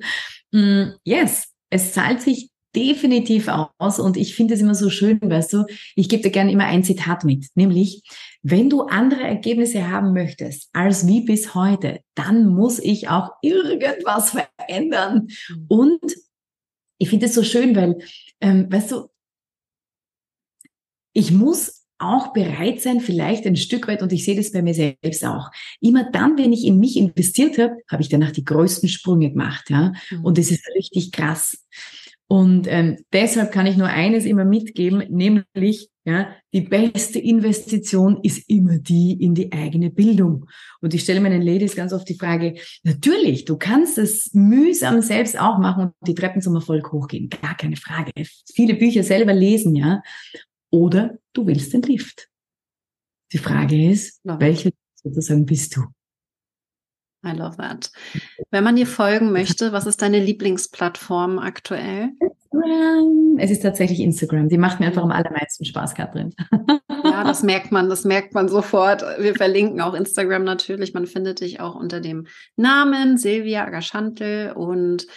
Mm, 0.52 0.94
yes, 1.04 1.50
es 1.70 1.94
zahlt 1.94 2.24
sich 2.24 2.50
definitiv 2.76 3.50
aus 3.78 4.00
und 4.00 4.18
ich 4.18 4.36
finde 4.36 4.54
es 4.54 4.62
immer 4.62 4.76
so 4.76 4.90
schön, 4.90 5.20
weißt 5.22 5.54
du, 5.54 5.66
ich 5.96 6.10
gebe 6.10 6.24
dir 6.24 6.32
gerne 6.32 6.52
immer 6.52 6.66
ein 6.66 6.84
Zitat 6.84 7.24
mit, 7.24 7.48
nämlich, 7.56 8.04
wenn 8.42 8.70
du 8.70 8.84
andere 8.84 9.22
Ergebnisse 9.22 9.90
haben 9.90 10.14
möchtest 10.14 10.70
als 10.74 11.08
wie 11.08 11.22
bis 11.22 11.56
heute, 11.56 12.02
dann 12.16 12.48
muss 12.48 12.80
ich 12.80 13.10
auch 13.10 13.32
irgendwas 13.42 14.32
verändern. 14.58 15.28
Mhm. 15.50 15.66
Und 15.68 16.16
ich 16.98 17.10
finde 17.10 17.28
es 17.28 17.36
so 17.36 17.44
schön, 17.44 17.76
weil, 17.76 17.98
ähm, 18.42 18.72
weißt 18.72 18.92
du, 18.92 19.10
ich 21.14 21.32
muss 21.32 21.86
auch 21.98 22.32
bereit 22.32 22.82
sein, 22.82 23.02
vielleicht 23.02 23.46
ein 23.46 23.58
Stück 23.58 23.88
weit, 23.90 24.02
und 24.02 24.14
ich 24.14 24.24
sehe 24.24 24.36
das 24.36 24.54
bei 24.54 24.62
mir 24.62 24.74
selbst 24.74 25.26
auch. 25.26 25.52
Immer 25.82 26.10
dann, 26.10 26.38
wenn 26.38 26.54
ich 26.54 26.66
in 26.66 26.80
mich 26.80 26.96
investiert 26.96 27.58
habe, 27.58 27.76
habe 27.90 28.02
ich 28.02 28.10
danach 28.10 28.32
die 28.32 28.46
größten 28.46 28.88
Sprünge 28.88 29.32
gemacht, 29.32 29.70
ja. 29.70 29.94
Mhm. 30.10 30.24
Und 30.24 30.38
das 30.38 30.50
ist 30.50 30.66
richtig 30.76 31.12
krass. 31.12 31.66
Und 32.32 32.68
ähm, 32.68 32.98
deshalb 33.12 33.52
kann 33.52 33.66
ich 33.66 33.76
nur 33.76 33.88
eines 33.88 34.26
immer 34.26 34.46
mitgeben, 34.46 35.04
nämlich, 35.10 35.90
ja, 36.06 36.30
die 36.54 36.62
beste 36.62 37.18
Investition 37.18 38.20
ist 38.22 38.48
immer 38.48 38.78
die 38.78 39.14
in 39.14 39.34
die 39.34 39.52
eigene 39.52 39.90
Bildung. 39.90 40.46
Und 40.80 40.94
ich 40.94 41.02
stelle 41.02 41.22
meinen 41.22 41.42
Ladies 41.42 41.76
ganz 41.76 41.92
oft 41.92 42.08
die 42.08 42.20
Frage, 42.20 42.54
natürlich, 42.84 43.46
du 43.46 43.58
kannst 43.58 43.98
es 43.98 44.30
mühsam 44.34 45.02
selbst 45.02 45.40
auch 45.40 45.58
machen 45.58 45.86
und 45.86 46.08
die 46.08 46.14
Treppen 46.14 46.44
zum 46.44 46.54
Erfolg 46.54 46.92
hochgehen. 46.92 47.30
Gar 47.30 47.58
keine 47.58 47.78
Frage. 47.78 48.12
Viele 48.54 48.76
Bücher 48.76 49.02
selber 49.02 49.34
lesen, 49.34 49.76
ja. 49.76 50.04
Oder 50.70 51.18
du 51.34 51.48
willst 51.48 51.74
den 51.74 51.82
Lift. 51.82 52.30
Die 53.34 53.40
Frage 53.40 53.90
ist, 53.90 54.22
welche 54.24 54.72
sozusagen 55.02 55.48
bist 55.48 55.76
du? 55.76 55.82
I 57.24 57.32
love 57.32 57.58
that. 57.58 57.92
Wenn 58.52 58.64
man 58.64 58.76
dir 58.76 58.88
folgen 58.88 59.32
möchte, 59.32 59.74
was 59.74 59.86
ist 59.86 60.02
deine 60.02 60.20
Lieblingsplattform 60.20 61.40
aktuell? 61.40 62.12
Instagram. 62.52 63.38
Es 63.40 63.52
ist 63.52 63.62
tatsächlich 63.62 64.00
Instagram. 64.00 64.50
Die 64.50 64.58
macht 64.58 64.80
mir 64.80 64.88
einfach 64.88 65.04
am 65.04 65.12
allermeisten 65.12 65.66
Spaß, 65.66 65.96
Katrin. 65.96 66.34
Ja, 67.04 67.24
das 67.24 67.44
merkt 67.44 67.72
man, 67.72 67.90
das 67.90 68.06
merkt 68.06 68.34
man 68.34 68.50
sofort. 68.50 69.04
Wir 69.20 69.36
verlinken 69.36 69.82
auch 69.82 69.94
Instagram 69.94 70.44
natürlich. 70.44 70.94
Man 70.94 71.06
findet 71.06 71.42
dich 71.42 71.60
auch 71.60 71.76
unter 71.76 72.02
dem 72.02 72.28
Namen 72.56 73.18
Silvia 73.18 73.66
Agaschantel 73.66 74.52
und 74.54 75.08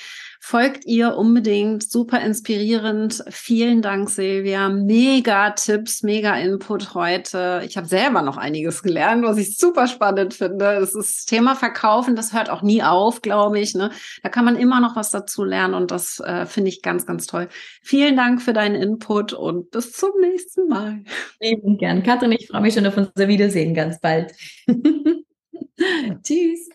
Folgt 0.44 0.84
ihr 0.86 1.16
unbedingt. 1.16 1.88
Super 1.88 2.20
inspirierend. 2.20 3.22
Vielen 3.30 3.80
Dank, 3.80 4.10
Silvia. 4.10 4.68
Mega 4.68 5.50
Tipps, 5.50 6.02
mega 6.02 6.34
Input 6.34 6.94
heute. 6.94 7.62
Ich 7.64 7.76
habe 7.76 7.86
selber 7.86 8.22
noch 8.22 8.38
einiges 8.38 8.82
gelernt, 8.82 9.22
was 9.22 9.38
ich 9.38 9.56
super 9.56 9.86
spannend 9.86 10.34
finde. 10.34 10.80
Das 10.80 10.96
ist 10.96 11.26
Thema 11.26 11.54
Verkaufen, 11.54 12.16
das 12.16 12.32
hört 12.32 12.50
auch 12.50 12.62
nie 12.62 12.82
auf, 12.82 13.22
glaube 13.22 13.60
ich. 13.60 13.76
Ne? 13.76 13.92
Da 14.24 14.30
kann 14.30 14.44
man 14.44 14.56
immer 14.56 14.80
noch 14.80 14.96
was 14.96 15.12
dazu 15.12 15.44
lernen 15.44 15.74
und 15.74 15.92
das 15.92 16.18
äh, 16.18 16.44
finde 16.44 16.70
ich 16.70 16.82
ganz, 16.82 17.06
ganz 17.06 17.28
toll. 17.28 17.46
Vielen 17.80 18.16
Dank 18.16 18.42
für 18.42 18.52
deinen 18.52 18.74
Input 18.74 19.32
und 19.32 19.70
bis 19.70 19.92
zum 19.92 20.10
nächsten 20.20 20.66
Mal. 20.66 21.04
Lieben 21.40 21.78
gern. 21.78 22.02
Katrin, 22.02 22.32
ich 22.32 22.48
freue 22.48 22.62
mich 22.62 22.74
schon 22.74 22.86
auf 22.86 22.96
unser 22.96 23.28
Wiedersehen 23.28 23.74
ganz 23.74 24.00
bald. 24.00 24.32
Tschüss. 26.24 26.68